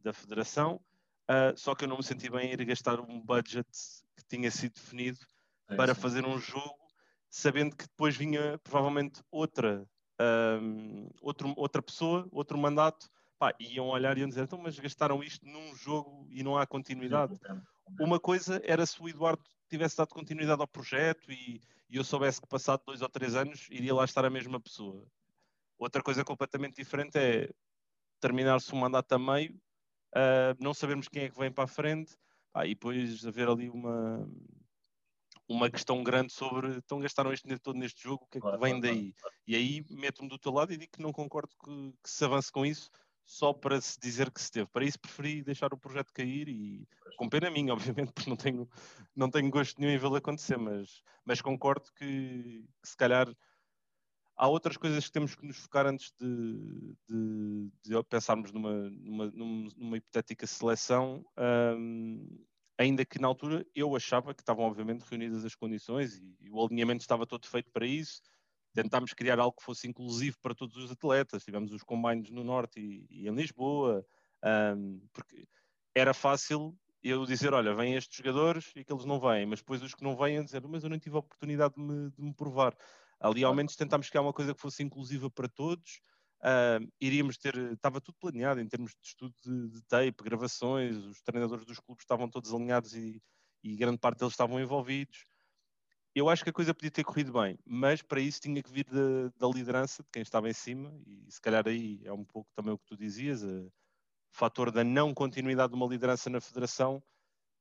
da 0.00 0.12
Federação. 0.12 0.84
Uh, 1.28 1.56
só 1.56 1.74
que 1.74 1.84
eu 1.84 1.88
não 1.88 1.98
me 1.98 2.02
senti 2.02 2.28
bem 2.28 2.48
em 2.48 2.52
ir 2.52 2.64
gastar 2.64 2.98
um 3.00 3.20
budget 3.20 3.68
que 4.16 4.24
tinha 4.28 4.50
sido 4.50 4.74
definido 4.74 5.20
é 5.68 5.76
para 5.76 5.94
fazer 5.94 6.26
um 6.26 6.38
jogo 6.38 6.80
sabendo 7.30 7.76
que 7.76 7.84
depois 7.84 8.16
vinha 8.16 8.58
provavelmente 8.58 9.22
outra, 9.30 9.86
um, 10.60 11.08
outro, 11.22 11.54
outra 11.56 11.80
pessoa, 11.80 12.28
outro 12.32 12.58
mandato, 12.58 13.08
pá, 13.38 13.54
iam 13.60 13.86
olhar 13.86 14.18
e 14.18 14.20
iam 14.20 14.28
dizer, 14.28 14.42
então, 14.42 14.58
mas 14.58 14.78
gastaram 14.78 15.22
isto 15.22 15.46
num 15.46 15.74
jogo 15.76 16.26
e 16.28 16.42
não 16.42 16.58
há 16.58 16.66
continuidade. 16.66 17.38
Uma 18.00 18.18
coisa 18.18 18.60
era 18.64 18.84
se 18.84 19.00
o 19.00 19.08
Eduardo 19.08 19.42
tivesse 19.68 19.96
dado 19.96 20.08
continuidade 20.08 20.60
ao 20.60 20.66
projeto 20.66 21.30
e, 21.30 21.60
e 21.88 21.96
eu 21.96 22.02
soubesse 22.02 22.40
que 22.40 22.48
passado 22.48 22.82
dois 22.84 23.00
ou 23.00 23.08
três 23.08 23.36
anos 23.36 23.68
iria 23.70 23.94
lá 23.94 24.04
estar 24.04 24.24
a 24.24 24.30
mesma 24.30 24.60
pessoa. 24.60 25.06
Outra 25.78 26.02
coisa 26.02 26.24
completamente 26.24 26.76
diferente 26.76 27.16
é 27.16 27.48
terminar-se 28.20 28.72
o 28.72 28.76
mandato 28.76 29.12
a 29.12 29.18
meio, 29.18 29.58
uh, 30.14 30.56
não 30.58 30.74
sabermos 30.74 31.08
quem 31.08 31.24
é 31.24 31.30
que 31.30 31.38
vem 31.38 31.50
para 31.50 31.64
a 31.64 31.68
frente, 31.68 32.16
pá, 32.52 32.66
e 32.66 32.70
depois 32.70 33.24
haver 33.26 33.48
ali 33.48 33.68
uma, 33.68 34.28
uma 35.48 35.70
questão 35.70 36.02
grande 36.02 36.32
sobre 36.32 36.76
então 36.76 37.00
gastaram 37.00 37.32
este 37.32 37.44
dinheiro 37.44 37.62
todo 37.62 37.78
neste 37.78 38.02
jogo, 38.02 38.24
o 38.24 38.26
que 38.28 38.38
é 38.38 38.40
que 38.40 38.58
vem 38.58 38.80
daí? 38.80 39.14
E 39.46 39.56
aí 39.56 39.84
meto-me 39.90 40.28
do 40.28 40.38
teu 40.38 40.52
lado 40.52 40.72
e 40.72 40.76
digo 40.76 40.92
que 40.92 41.02
não 41.02 41.12
concordo 41.12 41.54
que, 41.64 41.92
que, 42.02 42.10
se 42.10 42.24
avance 42.24 42.50
com 42.52 42.64
isso 42.64 42.90
só 43.24 43.52
para 43.52 43.80
se 43.80 43.98
dizer 44.00 44.30
que 44.30 44.40
se 44.40 44.50
teve. 44.50 44.66
Para 44.72 44.84
isso 44.84 44.98
preferi 44.98 45.42
deixar 45.42 45.72
o 45.72 45.78
projeto 45.78 46.12
cair 46.12 46.48
e 46.48 46.86
com 47.16 47.28
pena 47.28 47.50
minha, 47.50 47.72
obviamente, 47.74 48.12
porque 48.12 48.28
não 48.28 48.36
tenho, 48.36 48.68
não 49.14 49.30
tenho 49.30 49.50
gosto 49.50 49.80
nenhum 49.80 49.92
em 49.92 49.98
vê-lo 49.98 50.16
acontecer, 50.16 50.56
mas, 50.56 51.02
mas 51.24 51.40
concordo 51.40 51.86
que, 51.96 52.64
que, 52.82 52.88
se 52.88 52.96
calhar 52.96 53.26
há 54.40 54.48
outras 54.48 54.78
coisas 54.78 55.04
que 55.04 55.12
temos 55.12 55.34
que 55.34 55.46
nos 55.46 55.58
focar 55.58 55.86
antes 55.86 56.14
de, 56.18 56.96
de, 57.06 57.70
de 57.84 58.02
pensarmos 58.04 58.50
numa, 58.50 58.88
numa, 58.88 59.30
numa, 59.76 59.96
hipotética 59.98 60.46
seleção. 60.46 61.22
Um, 61.38 62.26
ainda 62.78 63.04
que 63.04 63.20
na 63.20 63.28
altura 63.28 63.66
eu 63.74 63.94
achava 63.94 64.32
que 64.34 64.40
estavam 64.40 64.64
obviamente 64.64 65.02
reunidas 65.02 65.44
as 65.44 65.54
condições 65.54 66.16
e, 66.16 66.36
e, 66.40 66.50
o 66.50 66.64
alinhamento 66.64 67.02
estava 67.02 67.26
todo 67.26 67.46
feito 67.46 67.70
para 67.70 67.84
isso. 67.84 68.22
Tentámos 68.72 69.12
criar 69.12 69.38
algo 69.38 69.58
que 69.58 69.64
fosse 69.64 69.86
inclusivo 69.86 70.38
para 70.40 70.54
todos 70.54 70.74
os 70.78 70.90
atletas. 70.90 71.44
Tivemos 71.44 71.70
os 71.70 71.82
combines 71.82 72.30
no 72.30 72.42
Norte 72.42 72.80
e, 72.80 73.06
e 73.10 73.28
em 73.28 73.34
Lisboa, 73.34 74.06
um, 74.74 75.02
porque 75.12 75.46
era 75.94 76.14
fácil 76.14 76.74
eu 77.02 77.26
dizer, 77.26 77.52
olha, 77.52 77.74
vêm 77.74 77.94
estes 77.94 78.16
jogadores 78.16 78.72
e 78.74 78.84
que 78.84 78.92
eles 78.92 79.04
não 79.04 79.20
vêm, 79.20 79.44
mas 79.44 79.60
depois 79.60 79.82
os 79.82 79.94
que 79.94 80.04
não 80.04 80.16
vêm 80.16 80.42
dizer, 80.42 80.66
mas 80.66 80.82
eu 80.82 80.88
não 80.88 80.98
tive 80.98 81.16
a 81.16 81.20
oportunidade 81.20 81.74
de 81.74 81.82
me, 81.82 82.10
de 82.10 82.22
me 82.22 82.34
provar. 82.34 82.74
Ali 83.20 83.44
ao 83.44 83.54
menos 83.54 83.76
tentámos 83.76 84.08
criar 84.08 84.22
uma 84.22 84.32
coisa 84.32 84.54
que 84.54 84.60
fosse 84.60 84.82
inclusiva 84.82 85.30
para 85.30 85.48
todos, 85.48 86.00
Uh, 86.40 86.80
iríamos 86.98 87.36
ter, 87.36 87.54
estava 87.72 88.00
tudo 88.00 88.16
planeado 88.18 88.62
em 88.62 88.66
termos 88.66 88.92
de 88.92 89.08
estudo 89.08 89.34
de, 89.44 89.68
de, 89.68 89.82
tape, 89.82 90.24
gravações, 90.24 90.96
os 90.96 91.20
treinadores 91.20 91.66
dos 91.66 91.78
clubes 91.78 92.02
estavam 92.02 92.30
todos 92.30 92.54
alinhados 92.54 92.94
e, 92.94 93.22
e, 93.62 93.76
grande 93.76 93.98
parte 93.98 94.20
deles 94.20 94.32
estavam 94.32 94.58
envolvidos. 94.58 95.26
Eu 96.14 96.30
acho 96.30 96.42
que 96.42 96.48
a 96.48 96.52
coisa 96.52 96.72
podia 96.72 96.90
ter 96.90 97.04
corrido 97.04 97.30
bem, 97.30 97.58
mas 97.66 98.00
para 98.00 98.20
isso 98.20 98.40
tinha 98.40 98.62
que 98.62 98.72
vir 98.72 98.86
da, 98.86 99.28
da 99.36 99.54
liderança 99.54 100.02
de 100.02 100.08
quem 100.10 100.22
estava 100.22 100.48
em 100.48 100.54
cima, 100.54 100.90
e 101.06 101.30
se 101.30 101.38
calhar 101.38 101.68
aí 101.68 102.00
é 102.04 102.12
um 102.12 102.24
pouco 102.24 102.50
também 102.54 102.72
o 102.72 102.78
que 102.78 102.86
tu 102.86 102.96
dizias, 102.96 103.42
o 103.42 103.70
fator 104.32 104.72
da 104.72 104.82
não 104.82 105.12
continuidade 105.12 105.72
de 105.72 105.76
uma 105.76 105.86
liderança 105.86 106.30
na 106.30 106.40
federação 106.40 107.02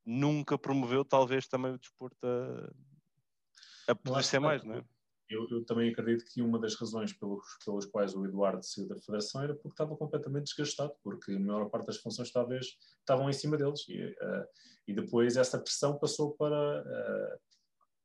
nunca 0.06 0.58
promoveu 0.58 1.04
talvez 1.04 1.50
também 1.50 1.74
o 1.74 1.78
desporto 1.78 2.26
a, 2.26 3.92
a 3.92 3.96
poder 3.96 4.24
ser 4.24 4.40
mais, 4.40 4.64
não 4.64 4.76
é? 4.76 4.84
Eu, 5.30 5.48
eu, 5.52 5.64
também 5.64 5.92
acredito 5.92 6.26
que 6.26 6.42
uma 6.42 6.60
das 6.60 6.74
razões 6.74 7.14
pelos, 7.14 7.46
pelas 7.64 7.86
quais 7.86 8.16
o 8.16 8.26
Eduardo 8.26 8.66
saiu 8.66 8.88
da 8.88 8.96
federação 8.96 9.44
era 9.44 9.54
porque 9.54 9.74
estava 9.74 9.96
completamente 9.96 10.46
desgastado, 10.46 10.92
porque 11.04 11.32
a 11.32 11.40
maior 11.40 11.70
parte 11.70 11.86
das 11.86 11.98
funções 11.98 12.32
talvez 12.32 12.66
estavam 13.00 13.30
em 13.30 13.34
cima 13.34 13.56
deles. 13.56 13.88
E, 13.88 14.06
uh, 14.06 14.46
e 14.88 14.94
depois 14.94 15.38
essa 15.38 15.60
pressão 15.60 16.00
passou 16.00 16.32
para, 16.32 16.82
uh, 16.82 17.40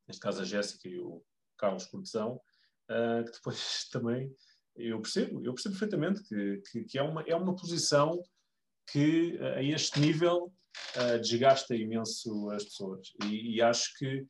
neste 0.06 0.20
caso, 0.20 0.42
a 0.42 0.44
Jéssica 0.44 0.86
e 0.86 0.98
o 0.98 1.24
Carlos 1.56 1.86
Cortesão, 1.86 2.38
uh, 2.90 3.24
que 3.24 3.32
depois 3.32 3.88
também 3.90 4.30
eu 4.76 5.00
percebo, 5.00 5.42
eu 5.42 5.54
percebo 5.54 5.78
perfeitamente 5.78 6.22
que, 6.24 6.62
que, 6.70 6.84
que, 6.84 6.98
é, 6.98 7.02
uma, 7.02 7.22
é 7.22 7.34
uma 7.34 7.56
posição 7.56 8.22
que 8.90 9.38
a 9.40 9.62
este 9.62 9.98
nível 9.98 10.52
desgasta 11.22 11.74
imenso 11.74 12.50
as 12.50 12.64
pessoas. 12.64 13.12
E, 13.24 13.54
e 13.54 13.62
acho 13.62 13.96
que 13.96 14.26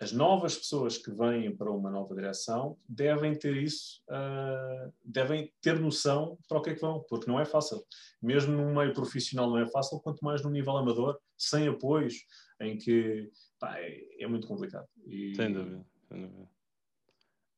as 0.00 0.12
novas 0.12 0.56
pessoas 0.56 0.96
que 0.96 1.10
vêm 1.10 1.54
para 1.56 1.70
uma 1.70 1.90
nova 1.90 2.14
direção 2.14 2.78
devem 2.88 3.34
ter 3.34 3.56
isso, 3.56 4.00
uh, 4.08 4.92
devem 5.04 5.52
ter 5.60 5.78
noção 5.78 6.38
para 6.48 6.58
o 6.58 6.62
que 6.62 6.70
é 6.70 6.74
que 6.74 6.80
vão, 6.80 7.04
porque 7.08 7.28
não 7.28 7.40
é 7.40 7.44
fácil. 7.44 7.84
Mesmo 8.22 8.52
no 8.52 8.74
meio 8.74 8.92
profissional 8.92 9.50
não 9.50 9.58
é 9.58 9.66
fácil, 9.66 9.98
quanto 10.00 10.24
mais 10.24 10.42
no 10.42 10.50
nível 10.50 10.76
amador, 10.76 11.18
sem 11.36 11.66
apoios, 11.66 12.14
em 12.60 12.78
que 12.78 13.28
pá, 13.58 13.76
é, 13.78 14.22
é, 14.22 14.26
muito 14.26 14.46
complicado. 14.46 14.86
E... 15.04 15.34
Sem 15.34 15.52
dúvida, 15.52 15.84
sem 16.08 16.22
dúvida. 16.22 16.48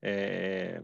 É, 0.03 0.83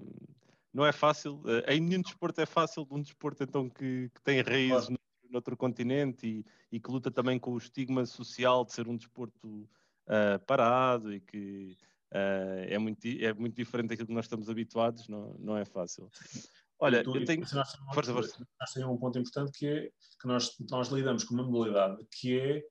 não 0.75 0.85
é 0.85 0.93
fácil, 0.93 1.43
eh, 1.47 1.75
em 1.75 1.81
nenhum 1.81 2.03
desporto 2.03 2.39
é 2.39 2.45
fácil, 2.45 2.87
um 2.91 3.01
desporto 3.01 3.43
então 3.43 3.67
que, 3.67 4.11
que 4.15 4.23
tem 4.23 4.43
raízes 4.43 4.89
claro. 4.89 4.93
no, 4.93 5.33
noutro 5.33 5.57
continente 5.57 6.27
e, 6.27 6.47
e 6.71 6.79
que 6.79 6.91
luta 6.91 7.11
também 7.11 7.39
com 7.39 7.53
o 7.53 7.59
estigma 7.59 8.05
social 8.05 8.63
de 8.63 8.75
ser 8.75 8.87
um 8.87 8.95
desporto 8.95 9.67
uh, 10.07 10.45
parado 10.47 11.13
e 11.13 11.21
que 11.21 11.77
uh, 12.13 12.67
é, 12.69 12.79
muito, 12.79 13.07
é 13.07 13.33
muito 13.33 13.55
diferente 13.55 13.89
daquilo 13.89 14.09
que 14.09 14.15
nós 14.15 14.25
estamos 14.25 14.49
habituados, 14.49 15.09
não, 15.09 15.35
não 15.39 15.57
é 15.57 15.65
fácil. 15.65 16.11
Olha, 16.79 17.03
tu, 17.03 17.17
eu 17.17 17.25
tenho. 17.25 17.47
Força, 17.47 18.13
força. 18.13 18.47
nós 18.61 18.73
temos 18.73 18.91
um 18.91 18.99
ponto 18.99 19.19
importante 19.19 19.59
que 19.59 19.67
é 19.67 19.91
que 20.21 20.27
nós, 20.27 20.55
nós 20.71 20.89
lidamos 20.89 21.25
com 21.25 21.35
uma 21.35 21.45
modalidade 21.45 22.07
que 22.11 22.39
é 22.39 22.63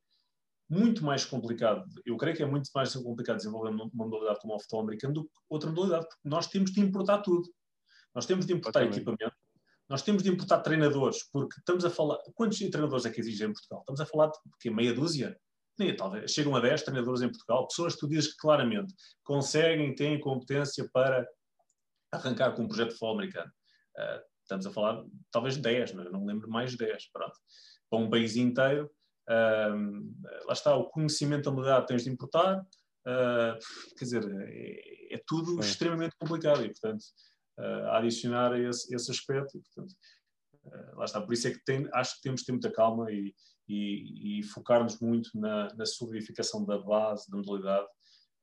muito 0.70 1.04
mais 1.04 1.26
complicado. 1.26 1.84
Eu 2.06 2.18
creio 2.18 2.36
que 2.36 2.44
é 2.44 2.46
muito 2.46 2.70
mais 2.74 2.94
complicado 2.96 3.38
desenvolver 3.38 3.70
uma 3.70 3.90
modalidade 3.94 4.40
como 4.42 4.56
o 4.56 4.60
futebol 4.60 4.82
americano 4.82 5.14
do 5.14 5.24
que 5.24 5.32
outra 5.50 5.70
modalidade, 5.70 6.08
porque 6.08 6.30
nós 6.30 6.48
temos 6.48 6.72
de 6.72 6.82
importar 6.82 7.20
tudo. 7.20 7.50
Nós 8.14 8.26
temos 8.26 8.46
de 8.46 8.54
importar 8.54 8.84
equipamento, 8.84 9.36
nós 9.90 10.02
temos 10.02 10.24
de 10.24 10.30
importar 10.30 10.60
treinadores, 10.62 11.24
porque 11.32 11.60
estamos 11.60 11.84
a 11.86 11.90
falar. 11.90 12.18
Quantos 12.34 12.58
treinadores 12.58 13.06
é 13.06 13.10
que 13.10 13.20
existem 13.20 13.50
em 13.50 13.54
Portugal? 13.54 13.82
Estamos 13.82 14.02
a 14.02 14.06
falar 14.06 14.28
de 14.28 14.38
que 14.60 14.70
meia 14.70 14.94
dúzia? 14.94 15.38
Nem, 15.78 15.96
talvez 15.96 16.32
chegam 16.32 16.56
a 16.56 16.60
10 16.60 16.84
treinadores 16.84 17.22
em 17.22 17.30
Portugal, 17.30 17.68
pessoas 17.68 17.94
que 17.94 18.00
tu 18.00 18.08
dizes 18.08 18.32
que 18.32 18.38
claramente 18.38 18.94
conseguem, 19.24 19.94
têm 19.94 20.20
competência 20.20 20.88
para 20.94 21.28
arrancar 22.12 22.54
com 22.54 22.64
um 22.64 22.68
projeto 22.68 22.90
de 22.90 22.94
futebol 22.94 23.16
americano. 23.16 23.52
Uh, 23.98 24.22
estamos 24.42 24.66
a 24.66 24.72
falar 24.72 25.04
talvez 25.32 25.58
10, 25.58 25.94
não, 25.94 26.04
é? 26.04 26.10
não 26.10 26.22
me 26.22 26.28
lembro 26.28 26.50
mais 26.50 26.72
de 26.72 26.78
10, 26.78 27.12
pronto. 27.12 27.38
Para 27.90 28.00
um 28.00 28.10
país 28.10 28.36
inteiro, 28.36 28.90
uh, 29.30 30.46
lá 30.46 30.54
está, 30.54 30.76
o 30.76 30.90
conhecimento 30.90 31.46
da 31.46 31.52
modalidade 31.52 31.88
tens 31.88 32.04
de 32.04 32.10
importar, 32.10 32.60
uh, 32.60 33.60
quer 33.98 34.06
dizer, 34.06 34.24
é, 34.24 35.16
é 35.16 35.22
tudo 35.28 35.52
Sim. 35.54 35.60
extremamente 35.60 36.16
complicado 36.18 36.64
e, 36.64 36.70
portanto, 36.70 37.04
a 37.58 38.00
adicionar 38.00 38.60
esse, 38.60 38.94
esse 38.94 39.10
aspecto, 39.10 39.58
e, 39.58 39.62
portanto, 39.62 39.96
lá 40.96 41.06
está, 41.06 41.22
por 41.22 41.34
isso 41.34 41.48
é 41.48 41.52
que 41.52 41.64
tem, 41.64 41.88
acho 41.94 42.16
que 42.16 42.22
temos 42.22 42.42
de 42.42 42.46
ter 42.46 42.52
muita 42.52 42.72
calma 42.72 43.12
e, 43.12 43.34
e, 43.68 44.40
e 44.40 44.44
focar-nos 44.44 45.00
muito 45.00 45.30
na, 45.40 45.74
na 45.76 45.86
solidificação 45.86 46.66
da 46.66 46.78
base, 46.78 47.30
da 47.30 47.38
modalidade, 47.38 47.86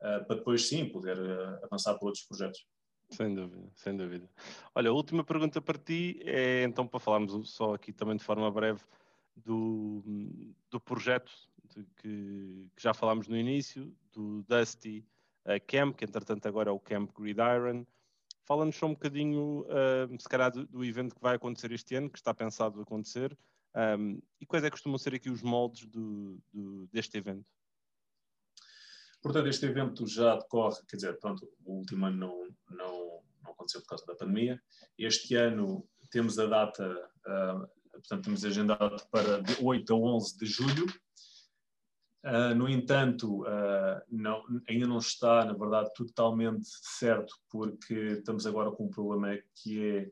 uh, 0.01 0.27
para 0.27 0.37
depois 0.37 0.67
sim 0.67 0.89
poder 0.89 1.19
uh, 1.19 1.65
avançar 1.65 1.95
para 1.95 2.07
outros 2.07 2.25
projetos. 2.25 2.67
Sem 3.11 3.35
dúvida, 3.35 3.71
sem 3.75 3.97
dúvida. 3.97 4.29
Olha, 4.75 4.91
a 4.91 4.93
última 4.93 5.23
pergunta 5.23 5.61
para 5.61 5.79
ti 5.79 6.21
é 6.25 6.65
então 6.65 6.87
para 6.87 6.99
falarmos 6.99 7.51
só 7.51 7.75
aqui 7.75 7.93
também 7.93 8.17
de 8.17 8.25
forma 8.25 8.51
breve 8.51 8.81
do, 9.37 10.03
do 10.71 10.81
projeto 10.81 11.31
de 11.75 11.85
que, 11.97 12.71
que, 12.75 12.83
já 12.83 12.95
falámos 12.95 13.29
no 13.29 13.37
início, 13.37 13.95
do 14.13 14.43
Dusty 14.43 15.07
uh, 15.45 15.61
Camp, 15.67 15.97
que 15.97 16.05
entretanto 16.05 16.47
agora 16.47 16.71
é 16.71 16.73
o 16.73 16.81
Camp 16.81 17.11
Gridiron. 17.15 17.87
Fala-nos 18.45 18.77
só 18.77 18.87
um 18.87 18.95
bocadinho, 18.95 19.61
uh, 19.63 20.21
se 20.21 20.29
calhar, 20.29 20.51
do, 20.51 20.67
do, 20.67 20.85
evento 20.85 21.15
que 21.15 21.23
vai 21.23 21.37
acontecer 21.37 21.71
este 21.73 21.95
ano, 21.95 22.11
que 22.11 22.19
está 22.19 22.35
pensado 22.35 22.81
acontecer, 22.81 23.37
um, 23.75 24.21
e 24.41 24.47
quais 24.47 24.65
é 24.65 24.67
que 24.67 24.73
costumam 24.73 24.99
ser 24.99 25.15
aqui 25.15 25.31
os 25.31 25.43
moldes 25.43 25.87
do, 25.87 26.39
do, 26.53 26.87
deste 26.89 27.17
evento? 27.17 27.47
Portanto, 29.23 29.49
este 29.49 29.67
evento 29.67 30.07
já 30.07 30.37
decorre, 30.37 30.81
quer 30.89 30.97
dizer, 30.97 31.19
pronto, 31.21 31.49
o 31.65 31.75
último 31.79 32.05
ano 32.07 32.17
não, 32.17 32.77
não, 32.77 33.23
não 33.43 33.53
aconteceu 33.53 33.81
por 33.81 33.89
causa 33.89 34.05
da 34.05 34.17
pandemia. 34.17 34.61
Este 34.99 35.37
ano 35.37 35.89
temos 36.11 36.39
a 36.39 36.47
data, 36.47 37.11
uh, 37.27 37.69
portanto, 37.93 38.25
temos 38.25 38.45
agendado 38.45 38.97
para 39.11 39.41
de 39.41 39.65
8 39.65 39.93
a 39.93 39.97
11 39.97 40.39
de 40.39 40.47
julho. 40.47 40.87
Uh, 42.25 42.55
no 42.55 42.69
entanto, 42.69 43.43
uh, 43.43 44.01
não, 44.09 44.45
ainda 44.69 44.87
não 44.87 44.99
está, 44.99 45.45
na 45.45 45.55
verdade, 45.55 45.93
totalmente 45.95 46.69
certo, 46.99 47.35
porque 47.51 47.95
estamos 47.95 48.47
agora 48.47 48.71
com 48.71 48.85
um 48.85 48.91
problema 48.91 49.37
que 49.57 49.83
é 49.83 50.11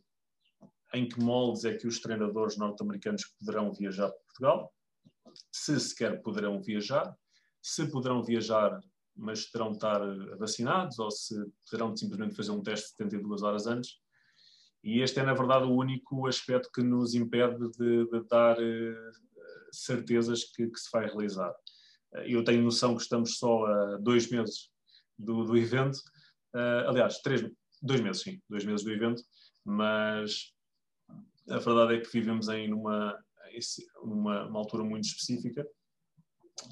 em 0.92 1.08
que 1.08 1.20
moldes 1.20 1.64
é 1.64 1.76
que 1.76 1.86
os 1.86 2.00
treinadores 2.00 2.56
norte-americanos 2.56 3.24
poderão 3.38 3.72
viajar 3.72 4.08
para 4.08 4.18
Portugal, 4.26 4.74
se 5.52 5.78
sequer 5.78 6.20
poderão 6.20 6.60
viajar, 6.60 7.16
se 7.62 7.86
poderão 7.90 8.22
viajar, 8.22 8.80
mas 9.16 9.46
terão 9.50 9.70
de 9.70 9.76
estar 9.76 10.00
vacinados, 10.36 10.98
ou 10.98 11.10
se 11.10 11.34
terão 11.70 11.92
de 11.92 12.00
simplesmente 12.00 12.34
fazer 12.34 12.50
um 12.50 12.62
teste 12.62 12.88
72 12.96 13.42
horas 13.42 13.66
antes. 13.66 14.00
E 14.82 15.00
este 15.00 15.20
é, 15.20 15.22
na 15.22 15.34
verdade, 15.34 15.66
o 15.66 15.76
único 15.76 16.26
aspecto 16.26 16.70
que 16.72 16.82
nos 16.82 17.14
impede 17.14 17.70
de, 17.72 18.06
de 18.06 18.24
dar 18.28 18.56
uh, 18.58 19.12
certezas 19.70 20.44
que, 20.44 20.66
que, 20.66 20.78
se 20.78 20.88
vai 20.90 21.06
realizar. 21.06 21.54
Uh, 22.12 22.18
eu 22.26 22.44
tenho 22.44 22.62
noção 22.62 22.96
que 22.96 23.02
estamos 23.02 23.38
só 23.38 23.66
a 23.66 23.96
dois 23.98 24.30
meses 24.30 24.70
do, 25.18 25.44
do 25.44 25.56
evento, 25.56 25.96
uh, 26.54 26.88
aliás, 26.88 27.18
três, 27.18 27.48
dois 27.82 28.00
meses, 28.00 28.22
sim, 28.22 28.40
dois 28.48 28.64
meses 28.64 28.84
do 28.84 28.92
evento, 28.92 29.22
mas 29.64 30.52
a 31.48 31.58
verdade 31.58 31.96
é 31.96 32.00
que 32.00 32.12
vivemos 32.12 32.48
em 32.48 32.68
numa, 32.68 33.18
numa 34.02 34.46
uma 34.46 34.58
altura 34.58 34.84
muito 34.84 35.04
específica 35.04 35.66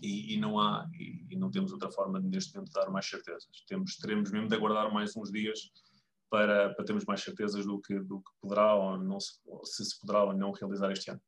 e, 0.03 0.35
e 0.35 0.37
não 0.37 0.59
há 0.59 0.89
e, 0.95 1.27
e, 1.31 1.37
não 1.37 1.51
temos 1.51 1.73
outra 1.73 1.91
forma 1.91 2.21
de 2.21 2.29
neste 2.29 2.55
momento 2.55 2.73
dar 2.73 2.91
mais 2.91 3.07
certezas. 3.09 3.49
Temos, 3.67 3.97
teremos 3.97 4.31
mesmo 4.31 4.49
de 4.49 4.55
aguardar 4.55 4.93
mais 4.93 5.17
uns 5.17 5.31
dias 5.31 5.71
para, 6.31 6.75
para 6.75 6.85
termos 6.85 7.05
mais 7.05 7.23
certezas 7.23 7.65
do 7.65 7.81
que, 7.81 7.99
do 8.01 8.21
que 8.21 8.31
poderá 8.41 8.75
ou 8.75 8.99
não 8.99 9.19
se, 9.19 9.33
se, 9.65 9.85
se 9.85 10.01
poderá 10.01 10.25
ou 10.25 10.35
não 10.35 10.53
realizar 10.53 10.93
este 10.93 11.11
ano. 11.11 11.21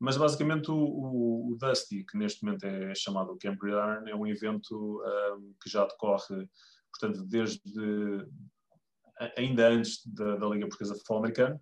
Mas 0.00 0.16
basicamente 0.16 0.70
o, 0.70 0.76
o, 0.76 1.52
o, 1.52 1.56
Dusty, 1.56 2.04
que 2.04 2.18
neste 2.18 2.44
momento 2.44 2.64
é 2.64 2.94
chamado 2.94 3.32
o 3.32 3.38
Camp 3.38 3.62
Iron, 3.62 4.06
é 4.06 4.14
um 4.14 4.26
evento 4.26 5.02
um, 5.02 5.54
que 5.62 5.70
já 5.70 5.86
decorre, 5.86 6.48
portanto, 6.92 7.24
desde 7.24 7.62
ainda 9.36 9.68
antes 9.68 10.04
da, 10.06 10.36
da 10.36 10.46
Liga 10.48 10.66
Portuguesa 10.66 10.94
de 10.94 10.98
Futebol 10.98 11.18
Americano, 11.18 11.60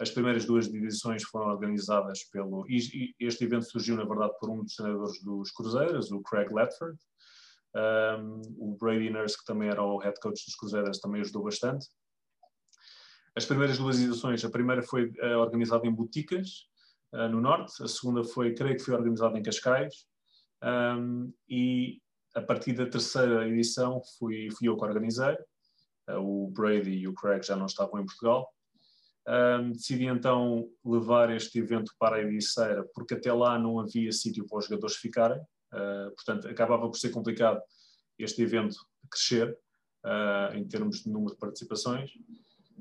as 0.00 0.10
primeiras 0.10 0.44
duas 0.44 0.66
edições 0.68 1.24
foram 1.24 1.48
organizadas 1.48 2.22
pelo. 2.24 2.64
E 2.68 3.14
este 3.18 3.44
evento 3.44 3.68
surgiu, 3.68 3.96
na 3.96 4.04
verdade, 4.04 4.32
por 4.38 4.48
um 4.48 4.62
dos 4.62 4.74
treinadores 4.74 5.20
dos 5.22 5.50
Cruzeiros, 5.50 6.12
o 6.12 6.22
Craig 6.22 6.52
Ledford. 6.52 6.98
Um, 7.74 8.40
o 8.58 8.76
Brady 8.76 9.10
Nurse, 9.10 9.36
que 9.36 9.44
também 9.44 9.68
era 9.68 9.82
o 9.82 9.98
head 9.98 10.18
coach 10.20 10.44
dos 10.44 10.54
Cruzeiros, 10.54 11.00
também 11.00 11.20
ajudou 11.20 11.44
bastante. 11.44 11.86
As 13.34 13.44
primeiras 13.44 13.78
duas 13.78 14.00
edições, 14.00 14.44
a 14.44 14.50
primeira 14.50 14.82
foi 14.82 15.10
uh, 15.10 15.38
organizada 15.38 15.86
em 15.86 15.92
Boticas, 15.92 16.68
uh, 17.12 17.28
no 17.28 17.40
Norte, 17.40 17.82
a 17.82 17.88
segunda 17.88 18.24
foi, 18.24 18.54
creio 18.54 18.76
que 18.76 18.82
foi 18.82 18.94
organizada 18.94 19.38
em 19.38 19.42
Cascais, 19.42 20.06
um, 20.62 21.32
e 21.48 22.00
a 22.34 22.42
partir 22.42 22.72
da 22.72 22.86
terceira 22.86 23.48
edição 23.48 24.00
fui, 24.18 24.48
fui 24.50 24.68
eu 24.68 24.76
que 24.76 24.84
organizei. 24.84 25.36
Uh, 26.08 26.18
o 26.18 26.50
Brady 26.50 26.90
e 26.90 27.08
o 27.08 27.14
Craig 27.14 27.44
já 27.44 27.56
não 27.56 27.66
estavam 27.66 28.00
em 28.00 28.06
Portugal, 28.06 28.48
um, 29.28 29.72
decidi 29.72 30.06
então 30.06 30.66
levar 30.82 31.30
este 31.30 31.58
evento 31.58 31.92
para 31.98 32.16
a 32.16 32.20
Ericeira, 32.20 32.82
porque 32.94 33.12
até 33.12 33.30
lá 33.30 33.58
não 33.58 33.78
havia 33.78 34.10
sítio 34.10 34.46
para 34.46 34.58
os 34.58 34.64
jogadores 34.64 34.96
ficarem, 34.96 35.38
uh, 35.38 36.10
portanto 36.14 36.48
acabava 36.48 36.88
por 36.88 36.96
ser 36.96 37.10
complicado 37.10 37.60
este 38.18 38.40
evento 38.40 38.76
crescer 39.10 39.54
uh, 40.06 40.56
em 40.56 40.66
termos 40.66 41.02
de 41.02 41.10
número 41.10 41.34
de 41.34 41.38
participações. 41.38 42.10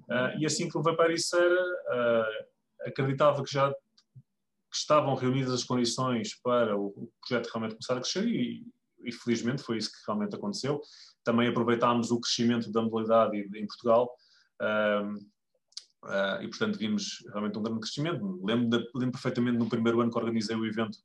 Uh, 0.09 0.39
e 0.39 0.45
assim 0.45 0.69
que 0.69 0.77
levei 0.77 0.95
para 0.95 1.07
a 1.07 1.09
Ericeira, 1.09 1.59
acreditava 2.85 3.43
que 3.43 3.51
já 3.51 3.73
estavam 4.79 5.15
reunidas 5.15 5.53
as 5.53 5.63
condições 5.63 6.39
para 6.41 6.77
o 6.77 7.09
projeto 7.21 7.47
realmente 7.47 7.75
começar 7.75 7.97
a 7.97 8.01
crescer 8.01 8.27
e, 8.27 8.65
e 9.03 9.11
felizmente 9.11 9.61
foi 9.61 9.77
isso 9.77 9.91
que 9.91 9.97
realmente 10.05 10.35
aconteceu. 10.35 10.81
Também 11.23 11.47
aproveitámos 11.47 12.11
o 12.11 12.19
crescimento 12.19 12.71
da 12.71 12.81
modalidade 12.81 13.37
em 13.37 13.67
Portugal 13.67 14.09
Uh, 16.03 16.41
e, 16.41 16.47
portanto, 16.47 16.77
vimos 16.77 17.23
realmente 17.29 17.57
um 17.57 17.63
grande 17.63 17.81
crescimento. 17.81 18.39
Lembro, 18.43 18.69
de, 18.69 18.77
lembro 18.95 19.11
perfeitamente 19.11 19.57
no 19.57 19.67
primeiro 19.67 19.99
ano 19.99 20.11
que 20.11 20.17
organizei 20.17 20.55
o 20.55 20.65
evento 20.65 20.97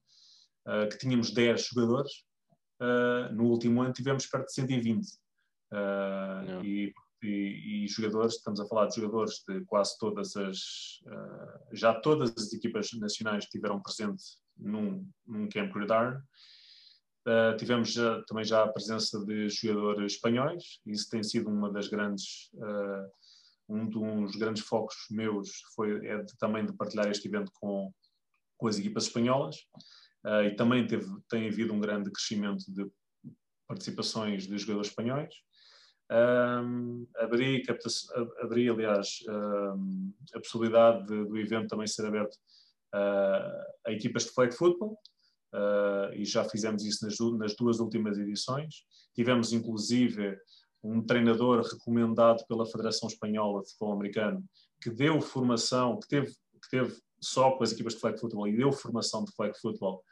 uh, 0.67 0.89
que 0.89 0.99
tínhamos 0.99 1.33
10 1.33 1.69
jogadores 1.69 2.13
uh, 2.81 3.33
no 3.35 3.45
último 3.45 3.83
ano 3.83 3.93
tivemos 3.93 4.27
perto 4.27 4.47
de 4.47 4.55
120. 4.55 5.07
Uh, 5.73 6.65
e, 6.65 6.93
e, 7.23 7.85
e, 7.85 7.89
jogadores, 7.89 8.35
estamos 8.35 8.61
a 8.61 8.67
falar 8.67 8.87
de 8.87 8.97
jogadores 8.97 9.43
de 9.49 9.65
quase 9.65 9.97
todas 9.99 10.37
as, 10.37 10.59
uh, 11.07 11.75
já 11.75 11.95
todas 11.95 12.33
as 12.37 12.53
equipas 12.53 12.93
nacionais 12.95 13.45
estiveram 13.45 13.81
presentes 13.81 14.39
num, 14.57 15.09
num 15.27 15.49
Camp 15.49 15.73
Gridiron. 15.73 16.21
Uh, 17.27 17.57
tivemos 17.57 17.93
já, 17.93 18.21
também 18.25 18.45
já 18.45 18.65
a 18.65 18.69
presença 18.69 19.25
de 19.25 19.49
jogadores 19.49 20.15
espanhóis, 20.15 20.81
isso 20.85 21.09
tem 21.09 21.23
sido 21.23 21.49
uma 21.49 21.73
das 21.73 21.87
grandes, 21.87 22.51
uh, 22.55 23.09
um 23.69 23.89
dos 23.89 24.35
grandes 24.35 24.65
focos 24.65 24.97
meus 25.09 25.63
foi 25.77 26.05
é 26.05 26.19
de, 26.23 26.37
também 26.39 26.67
de 26.67 26.73
partilhar 26.73 27.09
este 27.09 27.29
evento 27.29 27.53
com, 27.55 27.93
com 28.59 28.67
as 28.67 28.79
equipas 28.79 29.05
espanholas 29.05 29.57
e 30.47 30.55
também 30.55 30.87
teve, 30.87 31.07
tem 31.29 31.49
havido 31.49 31.73
um 31.73 31.81
grande 31.81 32.09
crescimento 32.11 32.65
de 32.69 32.89
participações 33.67 34.47
de 34.47 34.57
jogadores 34.59 34.89
espanhóis. 34.89 35.35
Um, 36.13 37.07
abri, 37.17 37.63
abri, 38.43 38.69
aliás, 38.69 39.25
um, 39.29 40.13
a 40.35 40.39
possibilidade 40.39 41.07
de, 41.07 41.25
do 41.25 41.39
evento 41.39 41.69
também 41.69 41.87
ser 41.87 42.05
aberto 42.05 42.37
a 42.95 43.91
equipas 43.93 44.25
de 44.25 44.33
flag 44.33 44.55
football, 44.55 44.99
uh, 45.55 46.13
e 46.15 46.25
já 46.25 46.45
fizemos 46.45 46.85
isso 46.85 47.05
nas, 47.05 47.19
nas, 47.39 47.57
duas 47.57 47.81
últimas 47.81 48.19
edições. 48.19 48.85
Tivemos, 49.15 49.53
inclusive, 49.53 50.37
um 50.83 51.05
treinador 51.05 51.63
recomendado 51.63 52.45
pela 52.47 52.67
Federação 52.67 53.09
Espanhola 53.09 53.63
de 53.63 53.71
Futebol 53.71 53.93
Americano 53.95 54.45
que 54.81 54.91
deu 54.91 55.21
formação, 55.21 55.99
que 56.01 56.09
teve, 56.09 56.33
que 56.33 56.69
teve 56.71 57.01
só 57.21 57.53
com 57.53 57.63
as 57.63 57.73
equipas 57.73 57.95
de 57.95 58.01
flag 58.01 58.19
football 58.19 58.49
e 58.49 58.57
deu 58.57 58.73
formação 58.73 59.25
de 59.25 59.33
flag 59.33 59.57
football 59.61 60.03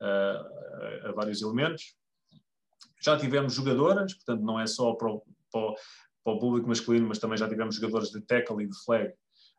uh, 0.00 1.06
a, 1.06 1.08
a 1.10 1.12
vários 1.12 1.42
elementos. 1.42 1.94
Já 3.02 3.18
tivemos 3.18 3.52
jogadoras, 3.52 4.14
portanto, 4.14 4.42
não 4.42 4.58
é 4.58 4.66
só 4.66 4.94
para 4.94 5.10
o, 5.10 5.22
para 5.54 5.60
o, 5.60 5.76
para 6.24 6.32
o 6.32 6.38
público 6.38 6.68
masculino, 6.68 7.06
mas 7.06 7.18
também 7.18 7.38
já 7.38 7.48
tivemos 7.48 7.76
jogadores 7.76 8.10
de 8.10 8.20
tackle 8.20 8.64
e 8.64 8.66
de 8.66 8.84
flag. 8.84 9.12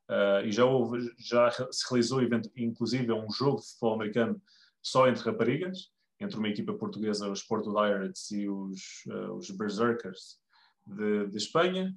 Uh, 0.09 0.45
e 0.45 0.51
já, 0.51 0.65
houve, 0.65 1.09
já 1.17 1.49
se 1.49 1.89
realizou, 1.89 2.21
evento, 2.21 2.51
inclusive, 2.55 3.11
um 3.11 3.31
jogo 3.31 3.61
de 3.61 3.67
futebol 3.67 3.95
americano 3.95 4.41
só 4.81 5.07
entre 5.07 5.23
raparigas, 5.23 5.89
entre 6.19 6.37
uma 6.37 6.49
equipa 6.49 6.73
portuguesa, 6.73 7.29
os 7.29 7.41
Porto 7.41 7.73
Pirates 7.73 8.29
e 8.31 8.47
os, 8.47 9.03
uh, 9.07 9.33
os 9.33 9.49
Berserkers 9.49 10.37
de, 10.85 11.27
de 11.27 11.37
Espanha. 11.37 11.95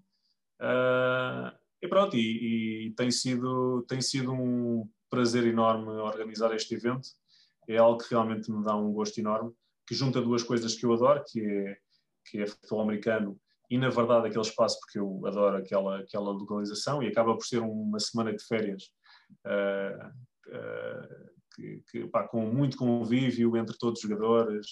Uh, 0.60 1.54
e 1.82 1.88
pronto, 1.88 2.16
e, 2.16 2.86
e, 2.86 2.94
tem, 2.94 3.10
sido, 3.10 3.84
tem 3.86 4.00
sido 4.00 4.32
um 4.32 4.88
prazer 5.10 5.46
enorme 5.46 5.88
organizar 5.88 6.54
este 6.54 6.74
evento. 6.74 7.08
É 7.68 7.76
algo 7.76 8.02
que 8.02 8.10
realmente 8.10 8.50
me 8.50 8.64
dá 8.64 8.74
um 8.74 8.92
gosto 8.92 9.18
enorme, 9.18 9.52
que 9.86 9.94
junta 9.94 10.22
duas 10.22 10.42
coisas 10.42 10.74
que 10.74 10.86
eu 10.86 10.92
adoro, 10.94 11.22
que 11.30 11.40
é, 11.40 11.78
que 12.24 12.40
é 12.40 12.46
futebol 12.46 12.80
americano 12.80 13.38
e, 13.70 13.76
na 13.76 13.90
verdade, 13.90 14.28
aquele 14.28 14.44
espaço, 14.44 14.78
porque 14.80 14.98
eu 14.98 15.20
adoro 15.26 15.58
aquela, 15.58 15.98
aquela 15.98 16.30
localização, 16.30 17.02
e 17.02 17.08
acaba 17.08 17.34
por 17.34 17.44
ser 17.44 17.58
uma 17.58 17.98
semana 17.98 18.32
de 18.34 18.42
férias 18.42 18.84
uh, 19.44 20.08
uh, 20.48 21.30
que, 21.54 21.82
que 21.90 22.06
pá, 22.06 22.26
com 22.26 22.40
muito 22.46 22.78
convívio 22.78 23.56
entre 23.56 23.76
todos 23.76 24.02
os 24.02 24.08
jogadores, 24.08 24.66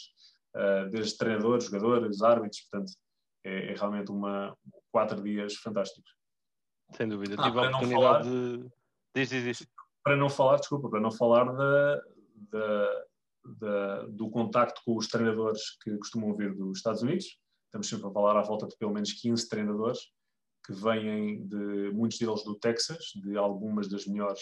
uh, 0.54 0.88
desde 0.90 1.16
treinadores, 1.18 1.64
jogadores, 1.64 2.22
árbitros, 2.22 2.62
portanto, 2.70 2.92
é, 3.44 3.72
é, 3.72 3.74
realmente 3.74 4.10
uma 4.10 4.56
quatro 4.90 5.22
dias 5.22 5.54
fantásticos. 5.54 6.10
Sem 6.96 7.08
dúvida. 7.08 7.36
Ah, 7.38 7.44
Tive 7.44 7.58
a 7.58 7.68
oportunidade 7.68 7.94
falar, 7.94 8.22
de. 8.22 8.70
Diz, 9.14 9.28
diz, 9.28 9.44
diz. 9.44 9.68
Para 10.02 10.16
não 10.16 10.28
falar, 10.28 10.56
desculpa, 10.56 10.88
para 10.88 11.00
não 11.00 11.10
falar 11.10 11.44
da, 11.44 12.02
da, 12.50 13.04
da, 13.44 14.02
do 14.06 14.30
contacto 14.30 14.80
com 14.84 14.96
os 14.96 15.08
treinadores 15.08 15.76
que 15.82 15.96
costumam 15.98 16.34
vir 16.34 16.54
dos 16.54 16.78
Estados 16.78 17.02
Unidos. 17.02 17.38
Estamos 17.66 17.88
sempre 17.88 18.06
a 18.06 18.10
falar 18.10 18.36
à 18.36 18.42
volta 18.42 18.66
de 18.66 18.76
pelo 18.76 18.92
menos 18.92 19.12
15 19.12 19.48
treinadores 19.48 19.98
que 20.64 20.72
vêm 20.72 21.46
de 21.46 21.90
muitos 21.92 22.18
deles 22.18 22.42
do 22.42 22.58
Texas, 22.58 23.12
de 23.14 23.36
algumas 23.36 23.88
das 23.88 24.06
melhores 24.06 24.40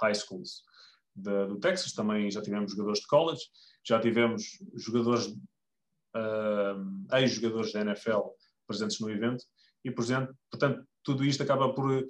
high 0.00 0.14
schools 0.14 0.62
da, 1.16 1.46
do 1.46 1.58
Texas, 1.58 1.92
também 1.92 2.30
já 2.30 2.42
tivemos 2.42 2.72
jogadores 2.72 3.00
de 3.00 3.06
college, 3.06 3.42
já 3.84 4.00
tivemos 4.00 4.42
jogadores, 4.74 5.26
uh, 6.14 7.16
ex-jogadores 7.16 7.72
da 7.72 7.80
NFL 7.80 8.20
presentes 8.66 9.00
no 9.00 9.10
evento, 9.10 9.44
e, 9.84 9.90
portanto, 9.90 10.86
tudo 11.02 11.24
isto 11.24 11.42
acaba 11.42 11.72
por, 11.74 11.90
uh, 11.90 12.06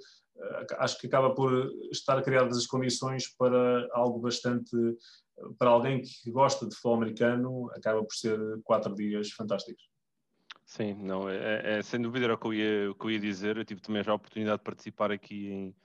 acho 0.79 0.97
que 0.99 1.07
acaba 1.07 1.33
por 1.33 1.71
estar 1.91 2.21
criadas 2.21 2.57
as 2.57 2.65
condições 2.65 3.27
para 3.37 3.87
algo 3.93 4.19
bastante, 4.19 4.75
para 5.57 5.69
alguém 5.69 6.01
que 6.01 6.31
gosta 6.31 6.67
de 6.67 6.75
futebol 6.75 6.95
americano, 6.95 7.71
acaba 7.75 8.03
por 8.03 8.13
ser 8.13 8.39
quatro 8.63 8.93
dias 8.95 9.31
fantásticos. 9.31 9.83
Sim, 10.67 10.95
não, 10.95 11.29
é, 11.29 11.77
é, 11.77 11.81
sem 11.81 12.01
dúvida 12.01 12.25
era 12.25 12.33
o 12.33 12.37
que, 12.37 12.45
eu 12.47 12.53
ia, 12.53 12.93
que 12.93 13.05
eu 13.05 13.11
ia 13.11 13.19
dizer. 13.19 13.55
Eu 13.55 13.63
tive 13.63 13.79
também 13.79 14.03
já 14.03 14.11
a 14.11 14.15
oportunidade 14.15 14.57
de 14.57 14.63
participar 14.65 15.11
aqui 15.13 15.47
em, 15.47 15.75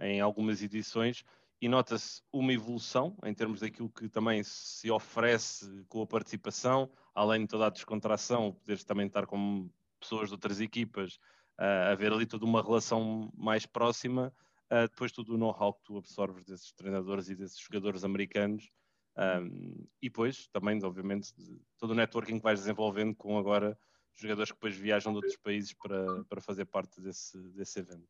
em 0.00 0.20
algumas 0.20 0.60
edições 0.60 1.24
e 1.60 1.68
nota-se 1.68 2.20
uma 2.32 2.52
evolução 2.52 3.16
em 3.24 3.32
termos 3.32 3.60
daquilo 3.60 3.88
que 3.88 4.08
também 4.08 4.42
se 4.42 4.90
oferece 4.90 5.84
com 5.88 6.02
a 6.02 6.06
participação, 6.08 6.90
além 7.14 7.42
de 7.42 7.46
toda 7.46 7.66
a 7.68 7.70
descontração, 7.70 8.52
poderes 8.52 8.82
também 8.82 9.06
estar 9.06 9.26
com 9.26 9.70
pessoas 10.00 10.28
de 10.28 10.34
outras 10.34 10.60
equipas, 10.60 11.14
uh, 11.60 11.92
haver 11.92 12.12
ali 12.12 12.26
toda 12.26 12.44
uma 12.44 12.60
relação 12.60 13.30
mais 13.36 13.64
próxima, 13.64 14.34
uh, 14.72 14.88
depois 14.88 15.12
tudo 15.12 15.34
o 15.34 15.38
know-how 15.38 15.72
que 15.72 15.84
tu 15.84 15.96
absorves 15.96 16.44
desses 16.46 16.72
treinadores 16.72 17.28
e 17.28 17.36
desses 17.36 17.60
jogadores 17.60 18.02
americanos, 18.02 18.68
um, 19.16 19.86
e 20.02 20.08
depois 20.08 20.48
também, 20.48 20.82
obviamente, 20.82 21.32
todo 21.78 21.92
o 21.92 21.94
networking 21.94 22.38
que 22.38 22.42
vais 22.42 22.58
desenvolvendo 22.58 23.14
com 23.14 23.38
agora 23.38 23.78
jogadores 24.14 24.50
que 24.50 24.56
depois 24.56 24.76
viajam 24.76 25.12
de 25.12 25.16
outros 25.16 25.36
países 25.36 25.72
para, 25.72 26.24
para 26.24 26.40
fazer 26.40 26.64
parte 26.66 27.00
desse, 27.00 27.38
desse 27.50 27.80
evento. 27.80 28.08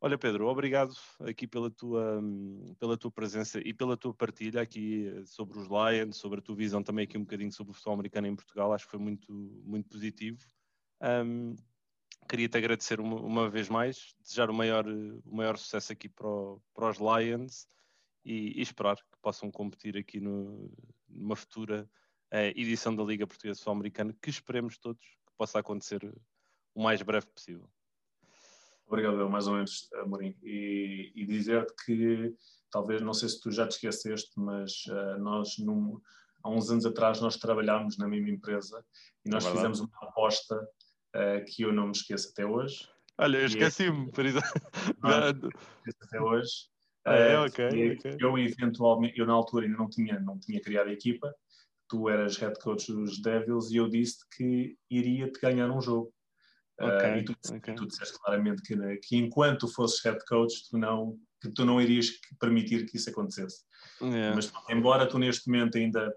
Olha, 0.00 0.16
Pedro, 0.16 0.46
obrigado 0.46 0.94
aqui 1.20 1.46
pela 1.46 1.70
tua, 1.70 2.22
pela 2.78 2.96
tua 2.96 3.10
presença 3.10 3.58
e 3.58 3.74
pela 3.74 3.96
tua 3.96 4.14
partilha 4.14 4.60
aqui 4.60 5.10
sobre 5.26 5.58
os 5.58 5.66
Lions, 5.66 6.16
sobre 6.16 6.38
a 6.38 6.42
tua 6.42 6.54
visão 6.54 6.82
também 6.82 7.04
aqui 7.04 7.18
um 7.18 7.22
bocadinho 7.22 7.50
sobre 7.52 7.72
o 7.72 7.74
futebol 7.74 7.94
americano 7.94 8.28
em 8.28 8.36
Portugal. 8.36 8.72
Acho 8.72 8.84
que 8.84 8.92
foi 8.92 9.00
muito, 9.00 9.32
muito 9.64 9.88
positivo. 9.88 10.38
Um, 11.02 11.56
Queria-te 12.28 12.58
agradecer 12.58 13.00
uma, 13.00 13.16
uma, 13.20 13.48
vez 13.48 13.70
mais, 13.70 14.14
desejar 14.20 14.50
o 14.50 14.54
maior, 14.54 14.86
o 14.86 15.34
maior 15.34 15.56
sucesso 15.56 15.92
aqui 15.92 16.10
para, 16.10 16.28
o, 16.28 16.60
para 16.74 16.90
os 16.90 16.98
Lions 16.98 17.66
e, 18.22 18.58
e, 18.58 18.60
esperar 18.60 18.96
que 18.96 19.18
possam 19.22 19.50
competir 19.50 19.96
aqui 19.96 20.20
no, 20.20 20.70
numa 21.08 21.34
futura 21.34 21.88
edição 22.30 22.94
da 22.94 23.02
Liga 23.02 23.26
Portuguesa 23.26 23.60
de 23.62 23.70
Americano, 23.70 24.14
que 24.20 24.30
esperemos 24.30 24.78
todos 24.78 25.02
que 25.02 25.32
possa 25.36 25.58
acontecer 25.58 26.04
o 26.74 26.82
mais 26.82 27.02
breve 27.02 27.26
possível. 27.26 27.68
Obrigado, 28.86 29.28
mais 29.28 29.46
ou 29.46 29.54
menos, 29.54 29.88
Amorim. 29.94 30.34
E, 30.42 31.12
e 31.14 31.26
dizer-te 31.26 31.74
que, 31.84 32.34
talvez, 32.70 33.02
não 33.02 33.12
sei 33.12 33.28
se 33.28 33.40
tu 33.40 33.50
já 33.50 33.66
te 33.66 33.72
esqueceste, 33.72 34.30
mas 34.36 34.86
uh, 34.86 35.18
nós, 35.18 35.58
num, 35.58 36.00
há 36.42 36.50
uns 36.50 36.70
anos 36.70 36.86
atrás, 36.86 37.20
nós 37.20 37.36
trabalhámos 37.36 37.98
na 37.98 38.08
mesma 38.08 38.30
empresa 38.30 38.82
e 39.24 39.28
nós 39.28 39.44
é 39.44 39.50
fizemos 39.50 39.80
uma 39.80 39.90
aposta 40.02 40.56
uh, 40.56 41.44
que 41.46 41.62
eu 41.62 41.72
não 41.72 41.86
me 41.86 41.92
esqueço 41.92 42.30
até 42.30 42.46
hoje. 42.46 42.88
Olha, 43.18 43.36
eu 43.36 43.42
é 43.42 43.46
esqueci-me, 43.46 44.10
por 44.10 44.24
isso. 44.24 44.38
até 46.02 46.20
hoje. 46.20 46.52
Ah, 47.04 47.14
é, 47.14 47.38
ok, 47.40 47.92
okay. 47.92 48.16
Eu, 48.18 48.38
eventualmente, 48.38 49.18
eu 49.18 49.26
na 49.26 49.32
altura 49.32 49.66
ainda 49.66 49.76
não 49.76 49.88
tinha, 49.88 50.18
não 50.20 50.38
tinha 50.38 50.60
criado 50.60 50.88
a 50.88 50.92
equipa, 50.92 51.34
tu 51.88 52.08
eras 52.08 52.36
head 52.36 52.58
coach 52.60 52.92
dos 52.92 53.20
Devils 53.20 53.70
e 53.70 53.76
eu 53.76 53.88
disse 53.88 54.18
que 54.36 54.76
iria-te 54.90 55.40
ganhar 55.40 55.70
um 55.70 55.80
jogo. 55.80 56.12
Okay, 56.80 57.12
uh, 57.12 57.16
e 57.18 57.24
tu, 57.24 57.34
okay. 57.56 57.74
tu 57.74 57.86
disseste 57.86 58.16
claramente 58.20 58.62
que, 58.62 58.76
né, 58.76 58.96
que 59.02 59.16
enquanto 59.16 59.66
fosses 59.66 60.00
head 60.04 60.18
coach, 60.26 60.68
tu 60.70 60.78
não, 60.78 61.18
que 61.40 61.50
tu 61.50 61.64
não 61.64 61.80
irias 61.80 62.10
permitir 62.38 62.86
que 62.86 62.96
isso 62.96 63.10
acontecesse. 63.10 63.64
Yeah. 64.00 64.34
Mas 64.34 64.52
embora 64.68 65.08
tu 65.08 65.18
neste 65.18 65.48
momento 65.48 65.76
ainda 65.76 66.14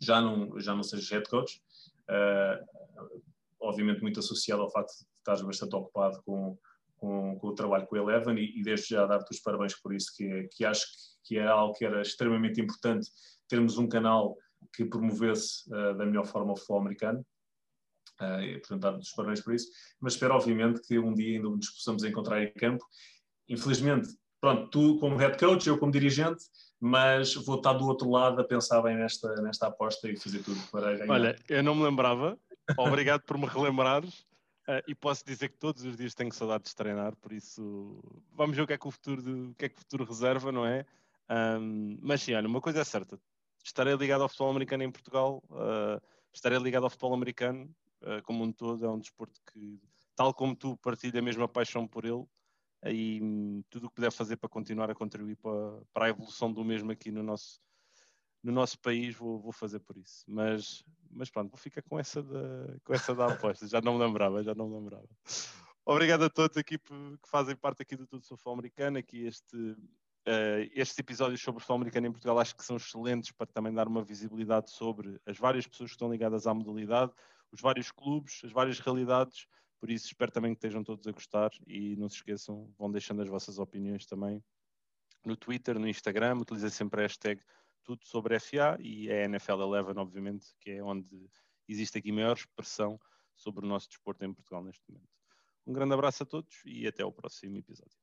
já 0.00 0.20
não, 0.20 0.58
já 0.58 0.74
não 0.74 0.82
sejas 0.82 1.08
head 1.10 1.28
coach, 1.28 1.60
uh, 2.10 3.22
obviamente 3.60 4.02
muito 4.02 4.18
associado 4.18 4.62
ao 4.62 4.70
facto 4.70 4.90
de 4.98 5.06
estás 5.18 5.40
bastante 5.40 5.76
ocupado 5.76 6.20
com, 6.24 6.58
com, 6.96 7.38
com 7.38 7.46
o 7.48 7.54
trabalho 7.54 7.86
com 7.86 7.96
o 7.96 7.98
Eleven 7.98 8.36
e, 8.36 8.60
e 8.60 8.62
desde 8.62 8.88
já 8.88 9.06
dar-te 9.06 9.30
os 9.30 9.40
parabéns 9.40 9.74
por 9.80 9.94
isso, 9.94 10.12
que, 10.16 10.24
é, 10.24 10.48
que 10.50 10.64
acho 10.64 10.84
que 11.24 11.38
é 11.38 11.46
algo 11.46 11.74
que 11.74 11.84
era 11.84 12.02
extremamente 12.02 12.60
importante 12.60 13.08
termos 13.48 13.78
um 13.78 13.88
canal 13.88 14.36
que 14.74 14.84
promovesse 14.84 15.68
uh, 15.68 15.94
da 15.94 16.04
melhor 16.06 16.26
forma 16.26 16.52
o 16.52 16.56
futebol 16.56 16.80
americano 16.80 17.24
uh, 18.20 18.40
e, 18.40 18.58
portanto, 18.58 18.80
dar-vos 18.80 19.08
os 19.08 19.14
parabéns 19.14 19.40
por 19.40 19.54
isso. 19.54 19.68
Mas 20.00 20.14
espero, 20.14 20.34
obviamente, 20.34 20.80
que 20.82 20.98
um 20.98 21.14
dia 21.14 21.36
ainda 21.36 21.48
nos 21.48 21.70
possamos 21.70 22.04
encontrar 22.04 22.42
em 22.42 22.52
campo. 22.52 22.84
Infelizmente, 23.48 24.08
pronto, 24.40 24.70
tu 24.70 24.98
como 24.98 25.16
head 25.16 25.38
coach, 25.38 25.66
eu 25.68 25.78
como 25.78 25.92
dirigente, 25.92 26.44
mas 26.80 27.34
vou 27.34 27.56
estar 27.56 27.74
do 27.74 27.86
outro 27.86 28.10
lado 28.10 28.40
a 28.40 28.44
pensar 28.44 28.82
bem 28.82 28.96
nesta, 28.96 29.34
nesta 29.42 29.68
aposta 29.68 30.10
e 30.10 30.16
fazer 30.16 30.42
tudo 30.42 30.60
para 30.70 30.96
ganhar. 30.96 31.12
Olha, 31.12 31.36
eu 31.48 31.62
não 31.62 31.74
me 31.74 31.84
lembrava. 31.84 32.38
Obrigado 32.76 33.22
por 33.22 33.38
me 33.38 33.46
relembrares. 33.46 34.26
Uh, 34.68 34.78
e 34.86 34.94
posso 34.94 35.24
dizer 35.26 35.48
que 35.48 35.58
todos 35.58 35.82
os 35.84 35.96
dias 35.96 36.14
tenho 36.14 36.32
saudades 36.32 36.70
de 36.70 36.76
treinar, 36.76 37.16
por 37.16 37.32
isso 37.32 38.00
vamos 38.32 38.54
ver 38.54 38.62
o 38.62 38.66
que 38.66 38.72
é 38.74 38.78
que 38.78 38.86
o 38.86 38.92
futuro, 38.92 39.50
o 39.50 39.54
que 39.56 39.64
é 39.64 39.68
que 39.68 39.74
o 39.74 39.78
futuro 39.80 40.04
reserva, 40.04 40.52
não 40.52 40.64
é? 40.64 40.86
Um, 41.28 41.98
mas 42.00 42.22
sim, 42.22 42.32
olha, 42.34 42.46
uma 42.46 42.60
coisa 42.60 42.80
é 42.80 42.84
certa, 42.84 43.18
estarei 43.62 43.94
ligado 43.94 44.22
ao 44.22 44.28
futebol 44.28 44.50
americano 44.50 44.82
em 44.82 44.90
Portugal. 44.90 45.42
Uh, 45.50 46.00
estarei 46.32 46.58
ligado 46.58 46.84
ao 46.84 46.90
futebol 46.90 47.14
americano 47.14 47.74
uh, 48.02 48.22
como 48.24 48.44
um 48.44 48.52
todo. 48.52 48.84
É 48.84 48.88
um 48.88 48.98
desporto 48.98 49.40
que, 49.52 49.80
tal 50.14 50.34
como 50.34 50.56
tu, 50.56 50.76
partilha 50.78 51.20
a 51.20 51.22
mesma 51.22 51.48
paixão 51.48 51.86
por 51.86 52.04
ele. 52.04 52.24
E 52.84 53.20
um, 53.22 53.62
tudo 53.70 53.86
o 53.86 53.88
que 53.88 53.94
puder 53.94 54.10
fazer 54.10 54.36
para 54.36 54.48
continuar 54.48 54.90
a 54.90 54.94
contribuir 54.94 55.36
para, 55.36 55.82
para 55.92 56.06
a 56.06 56.08
evolução 56.08 56.52
do 56.52 56.64
mesmo 56.64 56.90
aqui 56.90 57.12
no 57.12 57.22
nosso, 57.22 57.60
no 58.42 58.50
nosso 58.50 58.78
país, 58.80 59.14
vou, 59.14 59.40
vou 59.40 59.52
fazer 59.52 59.78
por 59.78 59.96
isso. 59.96 60.24
Mas, 60.26 60.82
mas 61.08 61.30
pronto, 61.30 61.50
vou 61.50 61.58
ficar 61.58 61.82
com 61.82 61.98
essa 61.98 62.20
da, 62.22 62.76
com 62.84 62.92
essa 62.92 63.14
da 63.14 63.26
aposta. 63.32 63.68
já 63.68 63.80
não 63.80 63.96
me 63.96 64.04
lembrava, 64.04 64.42
já 64.42 64.54
não 64.54 64.68
me 64.68 64.74
lembrava. 64.74 65.08
Obrigado 65.84 66.24
a 66.24 66.30
todos 66.30 66.56
aqui 66.56 66.78
que 66.78 67.28
fazem 67.28 67.56
parte 67.56 67.82
aqui 67.82 67.96
do 67.96 68.06
Tudo 68.06 68.24
sobre 68.24 68.38
Futebol 68.38 68.54
Americano. 68.54 68.98
Aqui 68.98 69.26
este, 69.26 69.76
uh, 70.26 70.70
estes 70.72 70.98
episódios 70.98 71.40
sobre 71.40 71.58
o 71.58 71.60
futebol 71.60 71.76
americano 71.76 72.06
em 72.06 72.12
Portugal 72.12 72.38
acho 72.38 72.56
que 72.56 72.64
são 72.64 72.76
excelentes 72.76 73.32
para 73.32 73.46
também 73.46 73.72
dar 73.72 73.88
uma 73.88 74.02
visibilidade 74.02 74.70
sobre 74.70 75.20
as 75.26 75.38
várias 75.38 75.66
pessoas 75.66 75.90
que 75.90 75.94
estão 75.94 76.10
ligadas 76.10 76.46
à 76.46 76.54
modalidade, 76.54 77.12
os 77.50 77.60
vários 77.60 77.90
clubes, 77.90 78.40
as 78.44 78.52
várias 78.52 78.78
realidades. 78.78 79.46
Por 79.80 79.90
isso 79.90 80.06
espero 80.06 80.30
também 80.30 80.52
que 80.52 80.58
estejam 80.58 80.84
todos 80.84 81.06
a 81.06 81.12
gostar 81.12 81.50
e 81.66 81.96
não 81.96 82.08
se 82.08 82.16
esqueçam, 82.16 82.72
vão 82.78 82.90
deixando 82.90 83.22
as 83.22 83.28
vossas 83.28 83.58
opiniões 83.58 84.06
também 84.06 84.42
no 85.24 85.36
Twitter, 85.36 85.78
no 85.78 85.88
Instagram, 85.88 86.38
utilizem 86.38 86.70
sempre 86.70 87.00
a 87.00 87.04
hashtag 87.04 87.40
tudo 87.84 88.04
sobre 88.04 88.38
FA 88.38 88.76
e 88.80 89.10
a 89.10 89.24
NFL 89.24 89.60
Eleven, 89.60 89.98
obviamente, 89.98 90.54
que 90.60 90.70
é 90.70 90.82
onde 90.82 91.28
existe 91.68 91.98
aqui 91.98 92.12
maior 92.12 92.36
expressão 92.36 93.00
sobre 93.34 93.64
o 93.64 93.68
nosso 93.68 93.88
desporto 93.88 94.24
em 94.24 94.32
Portugal 94.32 94.62
neste 94.62 94.82
momento. 94.88 95.08
Um 95.66 95.72
grande 95.72 95.94
abraço 95.94 96.22
a 96.22 96.26
todos 96.26 96.60
e 96.64 96.86
até 96.86 97.02
ao 97.02 97.12
próximo 97.12 97.56
episódio. 97.56 97.98